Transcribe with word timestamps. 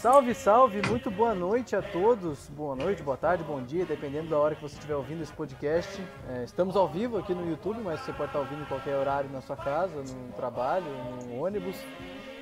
Salve, 0.00 0.32
salve, 0.32 0.80
muito 0.86 1.10
boa 1.10 1.34
noite 1.34 1.74
a 1.74 1.82
todos. 1.82 2.48
Boa 2.50 2.76
noite, 2.76 3.02
boa 3.02 3.16
tarde, 3.16 3.42
bom 3.42 3.60
dia, 3.60 3.84
dependendo 3.84 4.28
da 4.28 4.38
hora 4.38 4.54
que 4.54 4.62
você 4.62 4.76
estiver 4.76 4.94
ouvindo 4.94 5.24
esse 5.24 5.32
podcast. 5.32 6.00
É, 6.30 6.44
estamos 6.44 6.76
ao 6.76 6.86
vivo 6.86 7.18
aqui 7.18 7.34
no 7.34 7.44
YouTube, 7.50 7.80
mas 7.82 7.98
você 7.98 8.12
pode 8.12 8.28
estar 8.28 8.38
ouvindo 8.38 8.62
em 8.62 8.66
qualquer 8.66 8.94
horário 8.94 9.28
na 9.28 9.40
sua 9.40 9.56
casa, 9.56 9.96
no 9.96 10.32
trabalho, 10.36 10.86
no 11.26 11.42
ônibus. 11.42 11.74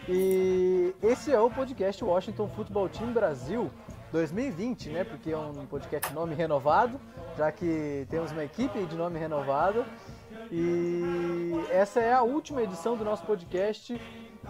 E 0.06 0.94
esse 1.02 1.32
é 1.32 1.40
o 1.40 1.50
podcast 1.50 2.04
Washington 2.04 2.46
Football 2.48 2.90
Team 2.90 3.14
Brasil 3.14 3.70
2020, 4.12 4.90
né? 4.90 5.04
Porque 5.04 5.30
é 5.30 5.38
um 5.38 5.64
podcast 5.64 6.12
nome 6.12 6.34
renovado, 6.34 7.00
já 7.38 7.50
que 7.50 8.06
temos 8.10 8.32
uma 8.32 8.44
equipe 8.44 8.84
de 8.84 8.96
nome 8.96 9.18
renovado. 9.18 9.82
E 10.52 11.54
essa 11.70 12.00
é 12.00 12.12
a 12.12 12.22
última 12.22 12.62
edição 12.62 12.98
do 12.98 13.04
nosso 13.04 13.24
podcast 13.24 13.98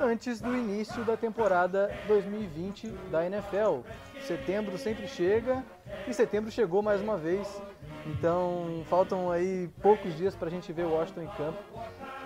antes 0.01 0.41
do 0.41 0.57
início 0.57 1.05
da 1.05 1.17
temporada 1.17 1.91
2020 2.07 2.89
da 3.11 3.27
NFL. 3.27 3.81
Setembro 4.23 4.77
sempre 4.79 5.07
chega 5.07 5.65
e 6.07 6.15
setembro 6.15 6.51
chegou 6.51 6.83
mais 6.83 7.01
uma 7.01 7.17
vez. 7.17 7.63
Então 8.07 8.85
faltam 8.89 9.31
aí 9.31 9.69
poucos 9.83 10.17
dias 10.17 10.35
para 10.37 10.49
a 10.49 10.51
gente 10.51 10.73
ver 10.73 10.85
o 10.85 10.93
Washington 10.93 11.23
em 11.23 11.29
campo 11.29 11.59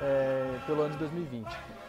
é, 0.03 0.59
pelo 0.67 0.83
ano 0.83 0.93
de 0.93 0.99
2020. 0.99 1.47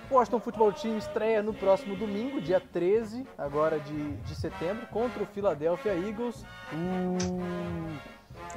O 0.09 0.15
Washington 0.15 0.39
Football 0.41 0.73
Team 0.73 0.97
estreia 0.97 1.41
no 1.41 1.53
próximo 1.53 1.95
domingo, 1.95 2.41
dia 2.41 2.59
13, 2.59 3.25
agora 3.37 3.79
de, 3.79 4.11
de 4.17 4.35
setembro, 4.35 4.85
contra 4.87 5.23
o 5.23 5.25
Philadelphia 5.25 5.93
Eagles. 5.93 6.43
Uh, 6.73 7.97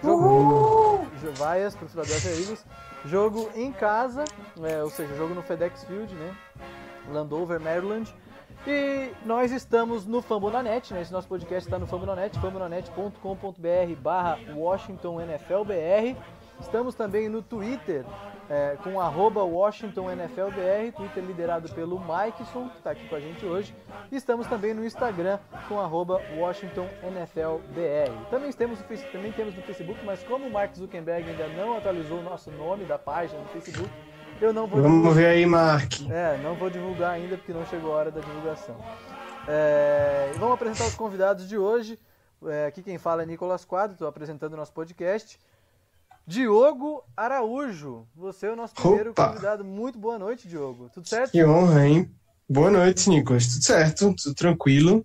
jogo, 0.03 1.06
Vaias 1.36 1.77
para 1.77 1.86
o 1.86 1.88
Philadelphia 1.88 2.31
Eagles. 2.33 2.66
Jogo 3.05 3.50
em 3.55 3.70
casa, 3.70 4.25
é, 4.62 4.83
ou 4.83 4.91
seja, 4.91 5.14
jogo 5.14 5.34
no 5.34 5.42
FedEx 5.42 5.84
Field, 5.84 6.12
né? 6.14 6.34
Landover, 7.12 7.60
Maryland. 7.60 8.14
E 8.66 9.10
nós 9.27 9.52
estamos 9.52 10.06
no 10.06 10.22
Fambonanet, 10.22 10.94
né? 10.94 11.02
Esse 11.02 11.12
nosso 11.12 11.28
podcast 11.28 11.66
está 11.66 11.78
no 11.78 11.86
Fambonanet, 11.86 12.38
fambonanet.com.br 12.38 14.00
barra 14.00 14.38
WashingtonNFLBR. 14.56 16.16
Estamos 16.60 16.94
também 16.94 17.28
no 17.28 17.42
Twitter, 17.42 18.05
é, 18.48 18.78
com 18.82 19.00
arroba 19.00 19.42
WashingtonNFLBR, 19.42 20.92
Twitter 20.92 21.22
liderado 21.22 21.69
pelo 21.75 22.00
Mikeson, 22.00 22.69
que 22.69 22.78
está 22.78 22.92
aqui 22.92 23.06
com 23.08 23.16
a 23.16 23.20
gente 23.20 23.44
hoje. 23.44 23.75
E 24.10 24.16
estamos 24.16 24.47
também 24.47 24.72
no 24.72 24.84
Instagram, 24.84 25.38
com 25.69 25.80
arroba 25.80 26.22
WashingtonNFLBR. 26.38 28.12
Também 28.30 28.52
temos, 28.52 28.78
também 29.12 29.32
temos 29.32 29.55
no 29.55 29.62
Facebook, 29.62 30.02
mas 30.05 30.22
como 30.22 30.47
o 30.47 30.50
Mark 30.50 30.75
Zuckerberg 30.75 31.28
ainda 31.28 31.48
não 31.48 31.77
atualizou 31.77 32.20
o 32.20 32.22
nosso 32.22 32.50
nome 32.52 32.84
da 32.84 32.98
página 32.98 33.41
no 33.41 33.48
Facebook, 33.48 33.91
eu 34.40 34.52
não 34.52 34.66
vou 34.66 34.80
Vamos 34.82 34.98
divulgar. 34.98 35.14
ver 35.14 35.27
aí, 35.27 35.46
Mark. 35.46 35.92
É, 36.10 36.38
não 36.42 36.54
vou 36.54 36.70
divulgar 36.70 37.12
ainda 37.12 37.36
porque 37.36 37.52
não 37.52 37.64
chegou 37.66 37.92
a 37.92 37.96
hora 37.96 38.10
da 38.10 38.20
divulgação. 38.20 38.76
É, 39.46 40.32
vamos 40.38 40.54
apresentar 40.54 40.86
os 40.86 40.94
convidados 40.94 41.48
de 41.48 41.56
hoje. 41.56 41.98
É, 42.46 42.66
aqui 42.66 42.82
quem 42.82 42.98
fala 42.98 43.22
é 43.22 43.26
Nicolas 43.26 43.64
Quadro, 43.64 43.94
estou 43.94 44.08
apresentando 44.08 44.54
o 44.54 44.56
nosso 44.56 44.72
podcast. 44.72 45.38
Diogo 46.26 47.02
Araújo, 47.16 48.06
você 48.14 48.46
é 48.46 48.52
o 48.52 48.56
nosso 48.56 48.74
primeiro 48.74 49.10
Opa! 49.10 49.28
convidado. 49.28 49.64
Muito 49.64 49.98
boa 49.98 50.18
noite, 50.18 50.48
Diogo. 50.48 50.88
Tudo 50.92 51.06
certo? 51.08 51.32
Que 51.32 51.44
honra, 51.44 51.86
hein? 51.86 52.10
Boa 52.48 52.70
noite, 52.70 53.08
Nicolas. 53.10 53.46
Tudo 53.46 53.64
certo? 53.64 54.14
Tudo 54.14 54.34
tranquilo? 54.34 55.04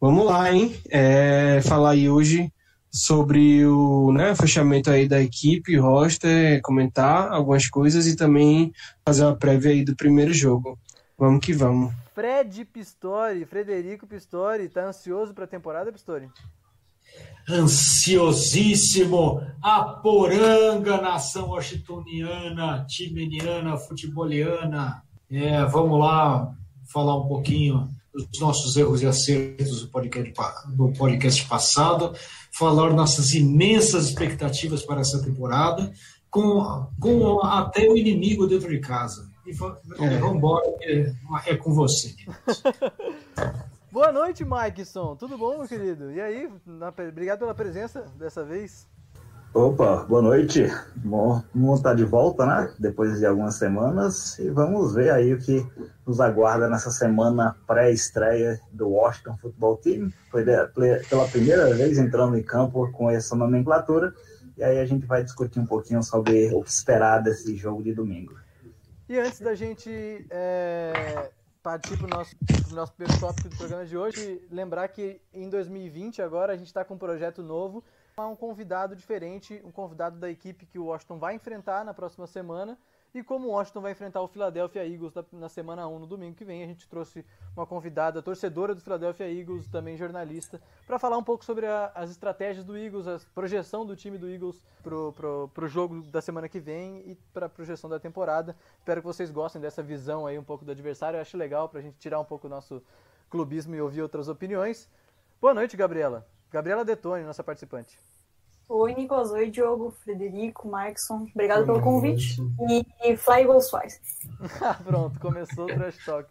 Vamos 0.00 0.24
lá, 0.24 0.50
hein? 0.52 0.74
É, 0.90 1.60
falar 1.62 1.90
aí 1.90 2.08
hoje 2.08 2.52
sobre 2.94 3.66
o 3.66 4.12
né, 4.12 4.36
fechamento 4.36 4.88
aí 4.88 5.08
da 5.08 5.20
equipe, 5.20 5.76
roster, 5.76 6.62
comentar 6.62 7.32
algumas 7.32 7.68
coisas 7.68 8.06
e 8.06 8.14
também 8.14 8.72
fazer 9.04 9.24
uma 9.24 9.34
prévia 9.34 9.72
aí 9.72 9.84
do 9.84 9.96
primeiro 9.96 10.32
jogo. 10.32 10.78
Vamos 11.18 11.44
que 11.44 11.52
vamos. 11.52 11.92
Fred 12.14 12.64
Pistori, 12.66 13.44
Frederico 13.44 14.06
Pistori, 14.06 14.68
tá 14.68 14.86
ansioso 14.86 15.34
para 15.34 15.42
a 15.42 15.48
temporada, 15.48 15.90
Pistori? 15.90 16.28
ansiosíssimo, 17.48 19.42
a 19.60 19.82
poranga, 19.82 21.00
nação 21.00 21.48
washingtoniana, 21.50 22.86
timeniana, 22.88 23.76
futeboliana. 23.76 25.02
É, 25.30 25.64
vamos 25.66 25.98
lá 25.98 26.54
falar 26.90 27.18
um 27.18 27.28
pouquinho 27.28 27.88
dos 28.14 28.40
nossos 28.40 28.76
erros 28.76 29.02
e 29.02 29.06
acertos 29.06 29.82
do 29.82 29.88
podcast, 29.88 30.32
do 30.68 30.92
podcast 30.92 31.46
passado, 31.48 32.14
falar 32.52 32.92
nossas 32.92 33.32
imensas 33.34 34.08
expectativas 34.08 34.82
para 34.84 35.00
essa 35.00 35.20
temporada, 35.22 35.92
com, 36.30 36.86
com 37.00 37.40
até 37.44 37.88
o 37.88 37.96
inimigo 37.96 38.46
dentro 38.46 38.68
de 38.68 38.78
casa. 38.80 39.28
E 39.46 39.52
va- 39.52 39.78
É. 39.98 40.18
vamos 40.18 40.36
embora, 40.36 40.64
é, 40.82 41.12
é 41.46 41.56
com 41.56 41.72
você. 41.74 42.14
Boa 43.92 44.10
noite, 44.10 44.44
Mikeson. 44.44 45.14
Tudo 45.16 45.38
bom, 45.38 45.58
meu 45.58 45.68
querido? 45.68 46.10
E 46.10 46.20
aí, 46.20 46.50
na- 46.66 46.88
obrigado 46.88 47.40
pela 47.40 47.54
presença 47.54 48.00
dessa 48.18 48.44
vez. 48.44 48.88
Opa, 49.54 50.04
boa 50.08 50.20
noite. 50.20 50.66
Bom, 50.96 51.40
estar 51.76 51.94
de 51.94 52.02
volta, 52.04 52.44
né? 52.44 52.74
Depois 52.76 53.20
de 53.20 53.24
algumas 53.24 53.54
semanas. 53.54 54.36
E 54.40 54.50
vamos 54.50 54.96
ver 54.96 55.12
aí 55.12 55.32
o 55.32 55.38
que 55.38 55.64
nos 56.04 56.20
aguarda 56.20 56.68
nessa 56.68 56.90
semana 56.90 57.56
pré-estreia 57.64 58.60
do 58.72 58.88
Washington 58.88 59.36
Football 59.36 59.76
Team. 59.76 60.12
Foi 60.28 60.44
pela 60.44 61.28
primeira 61.28 61.72
vez 61.72 61.98
entrando 61.98 62.36
em 62.36 62.42
campo 62.42 62.90
com 62.90 63.08
essa 63.08 63.36
nomenclatura. 63.36 64.12
E 64.56 64.64
aí 64.64 64.80
a 64.80 64.86
gente 64.86 65.06
vai 65.06 65.22
discutir 65.22 65.60
um 65.60 65.66
pouquinho 65.66 66.02
sobre 66.02 66.52
o 66.52 66.60
que 66.60 66.70
esperar 66.70 67.22
desse 67.22 67.54
jogo 67.54 67.80
de 67.80 67.94
domingo. 67.94 68.34
E 69.08 69.16
antes 69.20 69.38
da 69.38 69.54
gente 69.54 69.88
é, 70.30 71.30
partir 71.62 71.96
para 71.96 72.06
o 72.06 72.10
nosso, 72.10 72.34
nosso 72.72 72.92
primeiro 72.94 73.20
tópico 73.20 73.48
do 73.48 73.56
programa 73.56 73.86
de 73.86 73.96
hoje, 73.96 74.42
lembrar 74.50 74.88
que 74.88 75.20
em 75.32 75.48
2020 75.48 76.20
agora 76.22 76.54
a 76.54 76.56
gente 76.56 76.66
está 76.66 76.84
com 76.84 76.94
um 76.94 76.98
projeto 76.98 77.40
novo, 77.40 77.84
há 78.16 78.26
um 78.26 78.36
convidado 78.36 78.94
diferente, 78.94 79.60
um 79.64 79.72
convidado 79.72 80.18
da 80.18 80.30
equipe 80.30 80.66
que 80.66 80.78
o 80.78 80.86
Washington 80.86 81.18
vai 81.18 81.34
enfrentar 81.34 81.84
na 81.84 81.92
próxima 81.92 82.26
semana. 82.26 82.78
E 83.12 83.22
como 83.22 83.46
o 83.46 83.50
Washington 83.52 83.80
vai 83.80 83.92
enfrentar 83.92 84.20
o 84.22 84.26
Philadelphia 84.26 84.84
Eagles 84.84 85.14
na, 85.14 85.24
na 85.32 85.48
semana 85.48 85.86
1, 85.86 86.00
no 86.00 86.06
domingo 86.06 86.34
que 86.34 86.44
vem, 86.44 86.64
a 86.64 86.66
gente 86.66 86.88
trouxe 86.88 87.24
uma 87.56 87.64
convidada, 87.64 88.20
torcedora 88.20 88.74
do 88.74 88.80
Philadelphia 88.80 89.32
Eagles, 89.32 89.68
também 89.68 89.96
jornalista, 89.96 90.60
para 90.84 90.98
falar 90.98 91.16
um 91.16 91.22
pouco 91.22 91.44
sobre 91.44 91.64
a- 91.66 91.92
as 91.94 92.10
estratégias 92.10 92.64
do 92.64 92.76
Eagles, 92.76 93.06
a 93.06 93.20
projeção 93.32 93.86
do 93.86 93.94
time 93.94 94.18
do 94.18 94.28
Eagles 94.28 94.60
pro, 94.82 95.12
pro, 95.12 95.48
pro 95.54 95.68
jogo 95.68 96.02
da 96.02 96.20
semana 96.20 96.48
que 96.48 96.58
vem 96.58 97.08
e 97.08 97.14
para 97.32 97.46
a 97.46 97.48
projeção 97.48 97.88
da 97.88 98.00
temporada. 98.00 98.56
Espero 98.78 99.00
que 99.00 99.06
vocês 99.06 99.30
gostem 99.30 99.62
dessa 99.62 99.80
visão 99.80 100.26
aí 100.26 100.36
um 100.36 100.44
pouco 100.44 100.64
do 100.64 100.72
adversário. 100.72 101.16
Eu 101.16 101.20
acho 101.20 101.36
legal 101.36 101.68
para 101.68 101.78
a 101.78 101.82
gente 101.82 101.96
tirar 101.98 102.18
um 102.18 102.24
pouco 102.24 102.48
o 102.48 102.50
nosso 102.50 102.82
clubismo 103.30 103.76
e 103.76 103.80
ouvir 103.80 104.02
outras 104.02 104.26
opiniões. 104.28 104.90
Boa 105.40 105.54
noite, 105.54 105.76
Gabriela. 105.76 106.33
Gabriela 106.54 106.84
Detone, 106.84 107.24
nossa 107.24 107.42
participante. 107.42 107.98
Oi, 108.68 108.94
Nicolas. 108.94 109.32
Oi, 109.32 109.50
Diogo, 109.50 109.90
Frederico, 109.90 110.68
Markson. 110.68 111.26
Obrigado 111.34 111.66
pelo 111.66 111.80
convite. 111.82 112.40
E, 112.70 112.86
e 113.02 113.16
Fly 113.16 113.40
Eagles 113.40 113.68
Flies. 113.68 114.00
Pronto, 114.86 115.18
começou 115.18 115.64
o 115.64 115.66
trash 115.66 116.04
talk. 116.04 116.28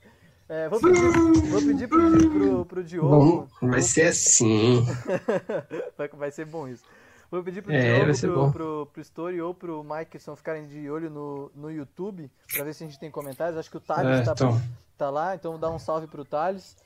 É, 0.48 0.70
vou 0.70 0.80
pedir, 0.80 1.12
vou 1.50 1.62
pedir 1.62 1.88
pro, 1.90 2.30
pro, 2.30 2.66
pro 2.66 2.84
Diogo. 2.86 3.10
Vamos, 3.10 3.50
vai 3.74 3.82
ser 3.82 4.04
assim. 4.08 4.86
vai, 5.98 6.08
vai 6.08 6.32
ser 6.32 6.46
bom 6.46 6.70
isso. 6.70 6.86
Vou 7.30 7.44
pedir 7.44 7.62
pro 7.62 7.74
É, 7.74 8.10
Diogo, 8.14 8.36
bom. 8.46 8.52
pro, 8.52 8.86
pro, 8.86 8.90
pro 8.94 9.02
Story 9.02 9.42
ou 9.42 9.54
pro 9.54 9.84
Mikeson 9.84 10.38
ficarem 10.38 10.68
de 10.68 10.90
olho 10.90 11.10
no, 11.10 11.52
no 11.54 11.70
YouTube 11.70 12.32
pra 12.54 12.64
ver 12.64 12.74
se 12.74 12.86
a 12.86 12.88
gente 12.88 12.98
tem 12.98 13.12
comentários. 13.12 13.58
Acho 13.58 13.70
que 13.70 13.78
o 13.78 13.82
Thales 13.82 14.22
É, 14.22 14.24
tá, 14.24 14.32
então. 14.32 14.62
tá 14.98 15.10
lá, 15.10 15.36
então 15.36 15.60
dá 15.60 15.70
um 15.70 15.78
salve 15.80 16.08
pro 16.08 16.24
Thales, 16.24 16.78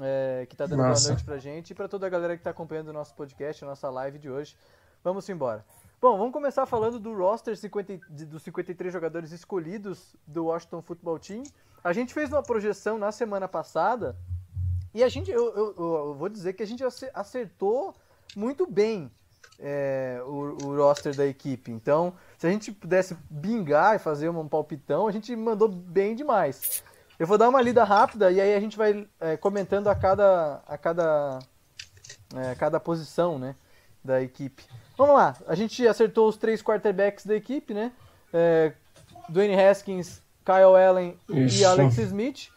é, 0.00 0.46
que 0.48 0.56
tá 0.56 0.66
dando 0.66 0.78
Massa. 0.78 1.02
boa 1.02 1.12
noite 1.14 1.24
pra 1.24 1.38
gente, 1.38 1.70
e 1.70 1.74
pra 1.74 1.88
toda 1.88 2.06
a 2.06 2.10
galera 2.10 2.36
que 2.36 2.42
tá 2.42 2.50
acompanhando 2.50 2.88
o 2.88 2.92
nosso 2.92 3.14
podcast, 3.14 3.64
a 3.64 3.68
nossa 3.68 3.88
live 3.90 4.18
de 4.18 4.30
hoje. 4.30 4.56
Vamos 5.02 5.28
embora. 5.28 5.64
Bom, 6.00 6.16
vamos 6.18 6.32
começar 6.32 6.66
falando 6.66 6.98
do 6.98 7.14
roster 7.16 7.56
50, 7.56 7.98
de- 8.10 8.26
dos 8.26 8.42
53 8.42 8.92
jogadores 8.92 9.32
escolhidos 9.32 10.14
do 10.26 10.46
Washington 10.46 10.82
Football 10.82 11.18
Team. 11.18 11.42
A 11.82 11.92
gente 11.92 12.12
fez 12.14 12.30
uma 12.30 12.42
projeção 12.42 12.98
na 12.98 13.10
semana 13.12 13.46
passada 13.48 14.16
e 14.94 15.02
a 15.02 15.08
gente, 15.08 15.30
eu, 15.30 15.54
eu- 15.54 15.74
eu 15.76 16.14
vou 16.14 16.28
dizer 16.28 16.52
que 16.54 16.62
a 16.62 16.66
gente 16.66 16.82
ace- 16.84 17.10
acertou 17.14 17.94
muito 18.36 18.66
bem 18.66 19.10
é, 19.58 20.20
o, 20.26 20.56
o 20.66 20.76
roster 20.76 21.14
da 21.14 21.24
equipe. 21.26 21.70
Então, 21.70 22.12
se 22.36 22.46
a 22.46 22.50
gente 22.50 22.72
pudesse 22.72 23.16
bingar 23.30 23.94
e 23.94 23.98
fazer 23.98 24.28
um 24.28 24.48
palpitão, 24.48 25.06
a 25.06 25.12
gente 25.12 25.34
mandou 25.36 25.68
bem 25.68 26.14
demais. 26.16 26.82
Eu 27.18 27.26
vou 27.26 27.38
dar 27.38 27.48
uma 27.48 27.60
lida 27.62 27.84
rápida 27.84 28.30
e 28.30 28.40
aí 28.40 28.54
a 28.54 28.60
gente 28.60 28.76
vai 28.76 29.06
é, 29.20 29.36
comentando 29.36 29.88
a 29.88 29.94
cada, 29.94 30.62
a 30.66 30.76
cada, 30.76 31.38
é, 32.34 32.54
cada 32.56 32.80
posição 32.80 33.38
né, 33.38 33.54
da 34.04 34.20
equipe. 34.22 34.64
Vamos 34.96 35.14
lá, 35.14 35.36
a 35.46 35.54
gente 35.54 35.86
acertou 35.86 36.28
os 36.28 36.36
três 36.36 36.62
quarterbacks 36.62 37.24
da 37.26 37.34
equipe, 37.34 37.72
né? 37.74 37.92
É, 38.32 38.72
Dwayne 39.28 39.54
Haskins 39.60 40.20
Kyle 40.44 40.76
Allen 40.86 41.18
Isso. 41.28 41.60
e 41.60 41.64
Alex 41.64 41.98
Smith. 41.98 42.48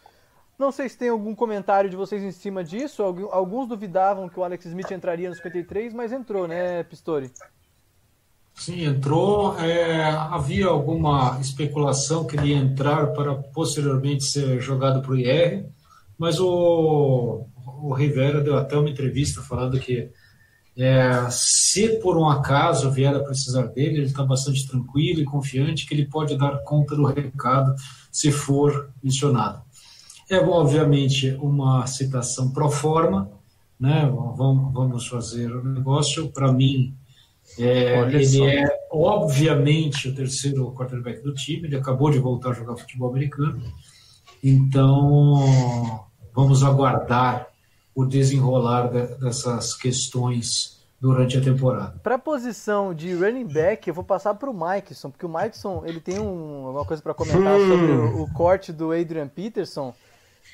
Não 0.58 0.72
sei 0.72 0.88
se 0.88 0.98
tem 0.98 1.08
algum 1.08 1.34
comentário 1.36 1.88
de 1.88 1.94
vocês 1.96 2.20
em 2.22 2.32
cima 2.32 2.64
disso. 2.64 3.02
Algu- 3.02 3.28
Alguns 3.30 3.68
duvidavam 3.68 4.28
que 4.28 4.38
o 4.40 4.42
Alex 4.44 4.64
Smith 4.66 4.90
entraria 4.90 5.28
no 5.28 5.34
53, 5.36 5.94
mas 5.94 6.12
entrou, 6.12 6.48
né, 6.48 6.82
Pistori? 6.82 7.30
Sim, 8.58 8.84
entrou. 8.84 9.58
é, 9.58 10.02
havia 10.10 10.66
alguma 10.66 11.38
especulação 11.40 12.26
que 12.26 12.36
ele 12.36 12.48
ia 12.48 12.56
entrar 12.56 13.06
para 13.08 13.34
posteriormente 13.34 14.24
ser 14.24 14.60
jogado 14.60 15.00
para 15.00 15.12
o 15.12 15.16
IR, 15.16 15.64
mas 16.18 16.40
o, 16.40 17.46
o 17.80 17.94
Rivera 17.94 18.40
deu 18.42 18.58
até 18.58 18.76
uma 18.76 18.90
entrevista 18.90 19.40
falando 19.40 19.78
que 19.78 20.10
é, 20.76 21.28
se 21.30 22.00
por 22.00 22.16
um 22.16 22.28
acaso 22.28 22.90
vier 22.90 23.14
a 23.14 23.20
precisar 23.20 23.66
dele, 23.66 23.98
ele 23.98 24.06
está 24.06 24.24
bastante 24.24 24.66
tranquilo 24.66 25.20
e 25.20 25.24
confiante 25.24 25.86
que 25.86 25.94
ele 25.94 26.06
pode 26.06 26.36
dar 26.36 26.58
conta 26.62 26.94
do 26.94 27.04
recado 27.04 27.74
se 28.12 28.30
for 28.30 28.90
mencionado. 29.02 29.62
É, 30.30 30.38
obviamente, 30.38 31.30
uma 31.40 31.86
citação 31.86 32.50
pro 32.50 32.70
forma, 32.70 33.30
né? 33.78 34.08
Vamos, 34.36 34.72
vamos 34.72 35.06
fazer 35.06 35.50
o 35.50 35.64
negócio. 35.64 36.28
Para 36.30 36.52
mim, 36.52 36.94
é, 37.58 37.98
ele 38.00 38.44
é 38.46 38.66
obviamente 38.90 40.08
o 40.08 40.14
terceiro 40.14 40.72
quarterback 40.72 41.22
do 41.22 41.34
time. 41.34 41.66
Ele 41.68 41.76
acabou 41.76 42.10
de 42.10 42.18
voltar 42.18 42.50
a 42.50 42.52
jogar 42.54 42.76
futebol 42.76 43.10
americano. 43.10 43.60
Então, 44.42 46.04
vamos 46.34 46.62
aguardar 46.62 47.48
o 47.94 48.04
desenrolar 48.04 48.88
de- 48.88 49.14
dessas 49.16 49.74
questões 49.74 50.78
durante 51.00 51.36
a 51.36 51.40
temporada. 51.40 51.98
Para 52.02 52.16
a 52.16 52.18
posição 52.18 52.92
de 52.94 53.12
running 53.14 53.46
back, 53.46 53.86
eu 53.88 53.94
vou 53.94 54.04
passar 54.04 54.34
para 54.34 54.50
o 54.50 54.54
Mikeson, 54.54 55.10
porque 55.10 55.26
o 55.26 55.28
Mikeson 55.28 55.82
ele 55.86 56.00
tem 56.00 56.18
um, 56.18 56.66
alguma 56.66 56.84
coisa 56.84 57.02
para 57.02 57.14
comentar 57.14 57.40
Hum. 57.58 57.68
sobre 57.68 57.92
o, 57.92 58.22
o 58.24 58.32
corte 58.32 58.72
do 58.72 58.92
Adrian 58.92 59.28
Peterson. 59.28 59.94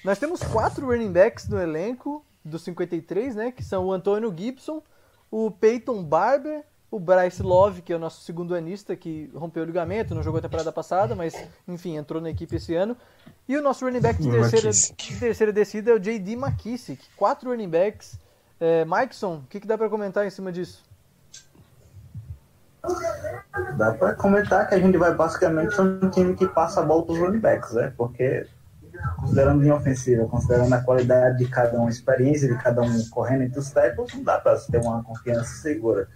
Nós 0.04 0.18
temos 0.18 0.42
quatro 0.42 0.86
running 0.86 1.12
backs 1.12 1.48
no 1.48 1.58
elenco 1.60 2.24
do 2.44 2.58
53, 2.58 3.34
né? 3.36 3.52
Que 3.52 3.62
são 3.62 3.86
o 3.86 3.92
Antônio 3.92 4.34
Gibson, 4.36 4.82
o 5.30 5.50
Peyton 5.50 6.02
Barber, 6.02 6.62
o 6.94 7.00
Bryce 7.00 7.43
Love, 7.43 7.82
que 7.82 7.93
é 7.93 7.96
o 7.96 7.99
nosso 7.99 8.20
segundo 8.20 8.55
anista, 8.55 8.94
que 8.94 9.29
rompeu 9.35 9.64
o 9.64 9.67
ligamento, 9.67 10.14
não 10.14 10.23
jogou 10.23 10.38
a 10.38 10.43
temporada 10.43 10.70
passada, 10.70 11.17
mas 11.17 11.35
enfim, 11.67 11.96
entrou 11.96 12.23
na 12.23 12.31
equipe 12.31 12.55
esse 12.55 12.73
ano. 12.73 12.96
E 13.49 13.56
o 13.56 13.62
nosso 13.62 13.85
running 13.85 14.00
back 14.00 14.23
de 14.23 14.31
terceira, 14.31 14.70
de 14.70 15.19
terceira 15.19 15.52
descida 15.52 15.91
é 15.91 15.94
o 15.94 15.99
J.D. 15.99 16.35
McKissick. 16.35 17.05
Quatro 17.17 17.50
running 17.50 17.69
backs. 17.69 18.17
É, 18.61 18.85
Mikeson, 18.85 19.38
o 19.38 19.43
que, 19.50 19.58
que 19.58 19.67
dá 19.67 19.76
para 19.76 19.88
comentar 19.88 20.25
em 20.25 20.31
cima 20.31 20.52
disso? 20.52 20.85
Dá 23.76 23.93
pra 23.94 24.14
comentar 24.14 24.69
que 24.69 24.76
a 24.76 24.79
gente 24.79 24.97
vai 24.97 25.12
basicamente 25.12 25.75
ser 25.75 25.82
um 25.82 26.08
time 26.11 26.37
que 26.37 26.47
passa 26.47 26.81
a 26.81 26.85
bola 26.85 27.05
pros 27.05 27.19
running 27.19 27.40
backs, 27.40 27.73
né? 27.73 27.93
Porque, 27.97 28.47
considerando 29.17 29.62
linha 29.62 29.75
ofensiva, 29.75 30.29
considerando 30.29 30.73
a 30.73 30.81
qualidade 30.81 31.38
de 31.38 31.49
cada 31.49 31.76
um, 31.76 31.88
a 31.88 31.90
experiência 31.90 32.47
de 32.47 32.56
cada 32.62 32.82
um 32.82 33.08
correndo 33.11 33.43
entre 33.43 33.58
os 33.58 33.69
tackles, 33.73 34.14
não 34.14 34.23
dá 34.23 34.38
pra 34.38 34.56
ter 34.56 34.79
uma 34.81 35.02
confiança 35.02 35.56
segura. 35.61 36.08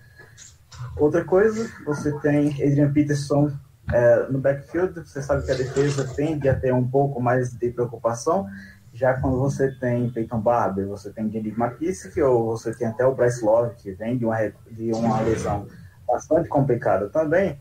Outra 0.96 1.24
coisa, 1.24 1.70
você 1.84 2.12
tem 2.20 2.48
Adrian 2.50 2.92
Peterson 2.92 3.50
é, 3.92 4.26
no 4.28 4.38
backfield, 4.38 5.00
você 5.00 5.22
sabe 5.22 5.44
que 5.44 5.52
a 5.52 5.54
defesa 5.54 6.04
tende 6.14 6.48
a 6.48 6.58
ter 6.58 6.72
um 6.74 6.86
pouco 6.86 7.20
mais 7.20 7.50
de 7.50 7.70
preocupação, 7.70 8.46
já 8.92 9.14
quando 9.14 9.38
você 9.38 9.70
tem 9.72 10.10
Peyton 10.10 10.40
Barber, 10.40 10.86
você 10.86 11.10
tem 11.10 11.30
Jenny 11.30 11.54
McKissick, 11.56 12.20
ou 12.20 12.56
você 12.56 12.74
tem 12.74 12.88
até 12.88 13.06
o 13.06 13.14
Bryce 13.14 13.44
Love, 13.44 13.74
que 13.76 13.92
vem 13.92 14.18
de 14.18 14.24
uma, 14.24 14.36
de 14.70 14.92
uma 14.92 15.20
lesão 15.20 15.66
bastante 16.06 16.48
complicada 16.48 17.08
também, 17.08 17.60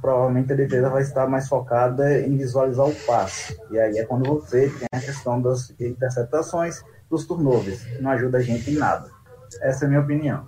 provavelmente 0.00 0.52
a 0.52 0.56
defesa 0.56 0.88
vai 0.88 1.02
estar 1.02 1.26
mais 1.26 1.48
focada 1.48 2.20
em 2.20 2.36
visualizar 2.36 2.86
o 2.86 2.94
passe. 3.06 3.58
E 3.70 3.78
aí 3.78 3.98
é 3.98 4.04
quando 4.04 4.28
você 4.28 4.68
tem 4.68 4.88
a 4.92 5.00
questão 5.00 5.40
das 5.40 5.70
interceptações, 5.80 6.82
dos 7.10 7.26
turnovers, 7.26 7.82
que 7.82 8.00
não 8.00 8.10
ajuda 8.10 8.38
a 8.38 8.42
gente 8.42 8.70
em 8.70 8.76
nada. 8.76 9.10
Essa 9.60 9.84
é 9.84 9.86
a 9.86 9.88
minha 9.88 10.00
opinião. 10.00 10.46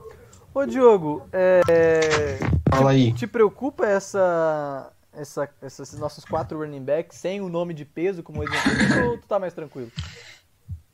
Ô 0.54 0.64
Diogo, 0.64 1.26
é, 1.32 2.38
Fala 2.70 2.92
aí. 2.92 3.12
te 3.12 3.26
preocupa 3.26 3.84
essa, 3.86 4.92
essa, 5.12 5.50
esses 5.60 5.98
nossos 5.98 6.24
quatro 6.24 6.60
running 6.60 6.84
backs 6.84 7.18
sem 7.18 7.40
o 7.40 7.48
nome 7.48 7.74
de 7.74 7.84
peso 7.84 8.22
como 8.22 8.44
exemplo 8.44 9.10
ou 9.10 9.18
tu 9.18 9.26
tá 9.26 9.40
mais 9.40 9.52
tranquilo? 9.52 9.90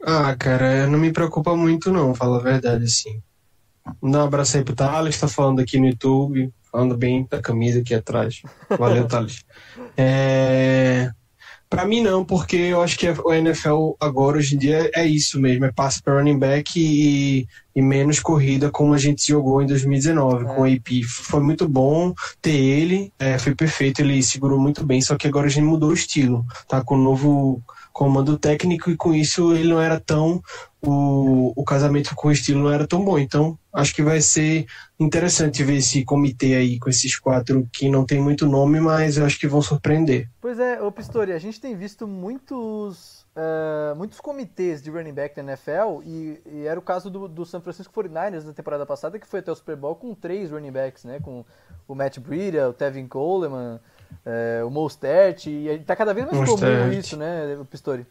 Ah, 0.03 0.35
cara, 0.35 0.87
não 0.87 0.99
me 0.99 1.13
preocupa 1.13 1.55
muito 1.55 1.93
não, 1.93 2.15
fala 2.15 2.39
a 2.39 2.43
verdade, 2.43 2.85
assim. 2.85 3.23
Um 4.03 4.15
abraço 4.17 4.57
aí 4.57 4.65
pro 4.65 4.75
Thales, 4.75 5.21
tá 5.21 5.29
falando 5.29 5.61
aqui 5.61 5.79
no 5.79 5.89
YouTube, 5.89 6.51
falando 6.73 6.97
bem 6.97 7.27
da 7.31 7.43
camisa 7.43 7.81
aqui 7.81 7.95
atrás. 7.95 8.41
Valeu, 8.79 9.07
Thales. 9.09 9.45
É... 9.95 11.11
Pra 11.71 11.87
mim 11.87 12.03
não, 12.03 12.25
porque 12.25 12.57
eu 12.57 12.83
acho 12.83 12.99
que 12.99 13.09
o 13.09 13.33
NFL 13.33 13.93
agora, 14.01 14.39
hoje 14.39 14.57
em 14.57 14.59
dia, 14.59 14.91
é 14.93 15.07
isso 15.07 15.41
mesmo, 15.41 15.65
é 15.65 15.71
passe 15.71 16.03
para 16.03 16.15
running 16.15 16.37
back 16.37 16.73
e, 16.77 17.47
e 17.73 17.81
menos 17.81 18.19
corrida 18.19 18.73
como 18.73 18.93
a 18.93 18.99
gente 18.99 19.25
jogou 19.25 19.63
em 19.63 19.67
2019 19.67 20.47
com 20.47 20.63
o 20.63 20.65
AP. 20.65 21.05
Foi 21.09 21.41
muito 21.41 21.69
bom 21.69 22.13
ter 22.43 22.57
ele, 22.57 23.13
é, 23.21 23.39
foi 23.39 23.55
perfeito, 23.55 24.01
ele 24.01 24.21
segurou 24.21 24.59
muito 24.59 24.85
bem, 24.85 25.01
só 25.01 25.17
que 25.17 25.29
agora 25.29 25.47
a 25.47 25.51
gente 25.51 25.63
mudou 25.63 25.91
o 25.91 25.95
estilo, 25.95 26.45
tá 26.67 26.83
com 26.83 26.97
o 26.97 27.03
novo 27.03 27.63
comando 27.93 28.39
técnico 28.39 28.91
e 28.91 28.97
com 28.97 29.15
isso 29.15 29.55
ele 29.55 29.69
não 29.69 29.81
era 29.81 30.01
tão 30.01 30.43
o, 30.83 31.53
o 31.55 31.65
casamento 31.65 32.15
com 32.15 32.29
o 32.29 32.33
estilo 32.33 32.63
não 32.63 32.73
era 32.73 32.87
tão 32.87 33.05
bom. 33.05 33.19
Então, 33.19 33.59
acho 33.73 33.95
que 33.95 34.03
vai 34.03 34.21
ser 34.21 34.67
interessante 34.99 35.63
ver 35.63 35.77
esse 35.77 36.05
comitê 36.05 36.55
aí 36.55 36.79
com 36.79 36.89
esses 36.89 37.19
quatro 37.19 37.69
que 37.73 37.89
não 37.89 38.05
tem 38.05 38.21
muito 38.21 38.47
nome, 38.47 38.81
mas 38.81 39.17
eu 39.17 39.27
acho 39.27 39.39
que 39.39 39.47
vão 39.47 39.61
surpreender. 39.61 40.29
Pois 40.41 40.59
é, 40.59 40.81
ô 40.81 40.91
Pistori, 40.91 41.33
a 41.33 41.39
gente 41.39 41.61
tem 41.61 41.77
visto 41.77 42.07
muitos, 42.07 43.27
eh, 43.37 43.95
muitos 43.95 44.21
comitês 44.21 44.83
de 44.83 44.91
running 44.91 45.13
back 45.13 45.37
na 45.37 45.53
NFL 45.53 46.03
e, 46.05 46.41
e 46.47 46.67
era 46.67 46.79
o 46.79 46.83
caso 46.83 47.11
do, 47.11 47.29
do 47.29 47.45
San 47.45 47.61
Francisco 47.61 47.93
49ers 47.93 48.45
na 48.45 48.53
temporada 48.53 48.87
passada, 48.87 49.19
que 49.19 49.27
foi 49.27 49.41
até 49.41 49.53
o 49.53 49.55
Super 49.55 49.77
Bowl 49.77 49.95
com 49.95 50.15
três 50.15 50.51
running 50.51 50.73
backs, 50.73 51.05
né? 51.05 51.21
Com 51.21 51.45
o 51.87 51.95
Matt 51.95 52.19
Breida, 52.19 52.71
o 52.71 52.73
Tevin 52.73 53.07
Coleman, 53.07 53.81
eh, 54.25 54.63
o 54.65 54.71
Mostert, 54.71 55.47
e 55.47 55.79
tá 55.87 55.97
cada 55.97 56.13
vez 56.13 56.27
mais 56.27 56.39
comum 56.39 56.51
Mostert. 56.51 56.99
isso, 56.99 57.17
né, 57.17 57.57
o 57.61 57.65
Pistori? 57.65 58.07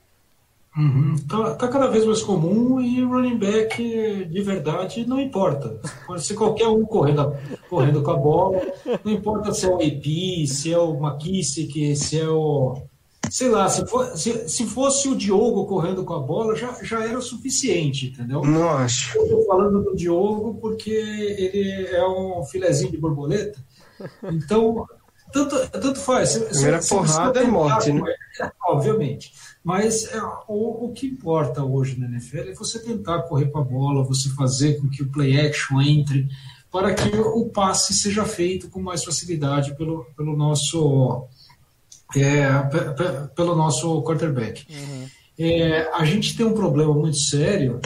Uhum. 0.77 1.15
Tá, 1.27 1.55
tá 1.55 1.67
cada 1.67 1.87
vez 1.87 2.05
mais 2.05 2.21
comum 2.21 2.79
e 2.79 3.03
running 3.03 3.37
back 3.37 3.83
de 4.25 4.41
verdade 4.41 5.05
não 5.05 5.19
importa. 5.19 5.79
Pode 6.05 6.23
ser 6.25 6.35
qualquer 6.35 6.67
um 6.67 6.85
correndo, 6.85 7.35
correndo 7.69 8.03
com 8.03 8.11
a 8.11 8.17
bola, 8.17 8.61
não 9.03 9.11
importa 9.11 9.51
se 9.51 9.65
é 9.65 9.69
o 9.69 9.75
AP, 9.75 10.47
se 10.47 10.71
é 10.71 10.77
o 10.77 10.95
McKissick, 10.95 11.95
se 11.95 12.19
é 12.19 12.29
o. 12.29 12.77
Sei 13.29 13.47
lá, 13.47 13.69
se, 13.69 13.85
for, 13.85 14.17
se, 14.17 14.49
se 14.49 14.65
fosse 14.65 15.07
o 15.07 15.15
Diogo 15.15 15.67
correndo 15.67 16.03
com 16.03 16.13
a 16.13 16.19
bola, 16.19 16.55
já, 16.55 16.75
já 16.81 17.03
era 17.03 17.17
o 17.17 17.21
suficiente, 17.21 18.07
entendeu? 18.07 18.41
Não 18.41 18.69
acho. 18.69 19.15
Eu 19.19 19.29
tô 19.29 19.45
falando 19.45 19.83
do 19.83 19.95
Diogo 19.95 20.55
porque 20.59 20.89
ele 20.89 21.87
é 21.89 22.07
um 22.07 22.43
filezinho 22.45 22.91
de 22.91 22.97
borboleta. 22.97 23.59
Então, 24.23 24.87
tanto, 25.31 25.69
tanto 25.69 25.99
faz. 25.99 26.29
Se- 26.29 26.39
se- 26.39 26.45
Primeira 26.49 26.81
se 26.81 26.89
porrada 26.89 27.39
é 27.39 27.43
tentar 27.43 27.51
morte, 27.51 27.91
né? 27.93 28.01
Obviamente. 28.67 29.31
Mas 29.63 30.05
é, 30.05 30.21
o, 30.47 30.85
o 30.85 30.91
que 30.93 31.07
importa 31.07 31.63
hoje 31.63 31.99
na 31.99 32.07
NFL 32.07 32.49
é 32.49 32.53
você 32.53 32.79
tentar 32.79 33.23
correr 33.23 33.47
com 33.47 33.59
a 33.59 33.63
bola, 33.63 34.03
você 34.03 34.29
fazer 34.29 34.79
com 34.79 34.89
que 34.89 35.03
o 35.03 35.09
play 35.09 35.39
action 35.39 35.81
entre, 35.81 36.27
para 36.71 36.93
que 36.93 37.15
o 37.17 37.45
passe 37.49 37.93
seja 37.93 38.23
feito 38.25 38.69
com 38.69 38.79
mais 38.81 39.03
facilidade 39.03 39.75
pelo, 39.75 40.05
pelo 40.15 40.35
nosso 40.37 41.25
é, 42.15 42.47
pe- 42.63 42.91
pe- 42.95 43.27
pelo 43.35 43.55
nosso 43.55 44.01
quarterback. 44.03 44.65
É, 45.37 45.89
a 45.93 46.03
gente 46.05 46.35
tem 46.35 46.45
um 46.45 46.53
problema 46.53 46.93
muito 46.93 47.17
sério 47.17 47.79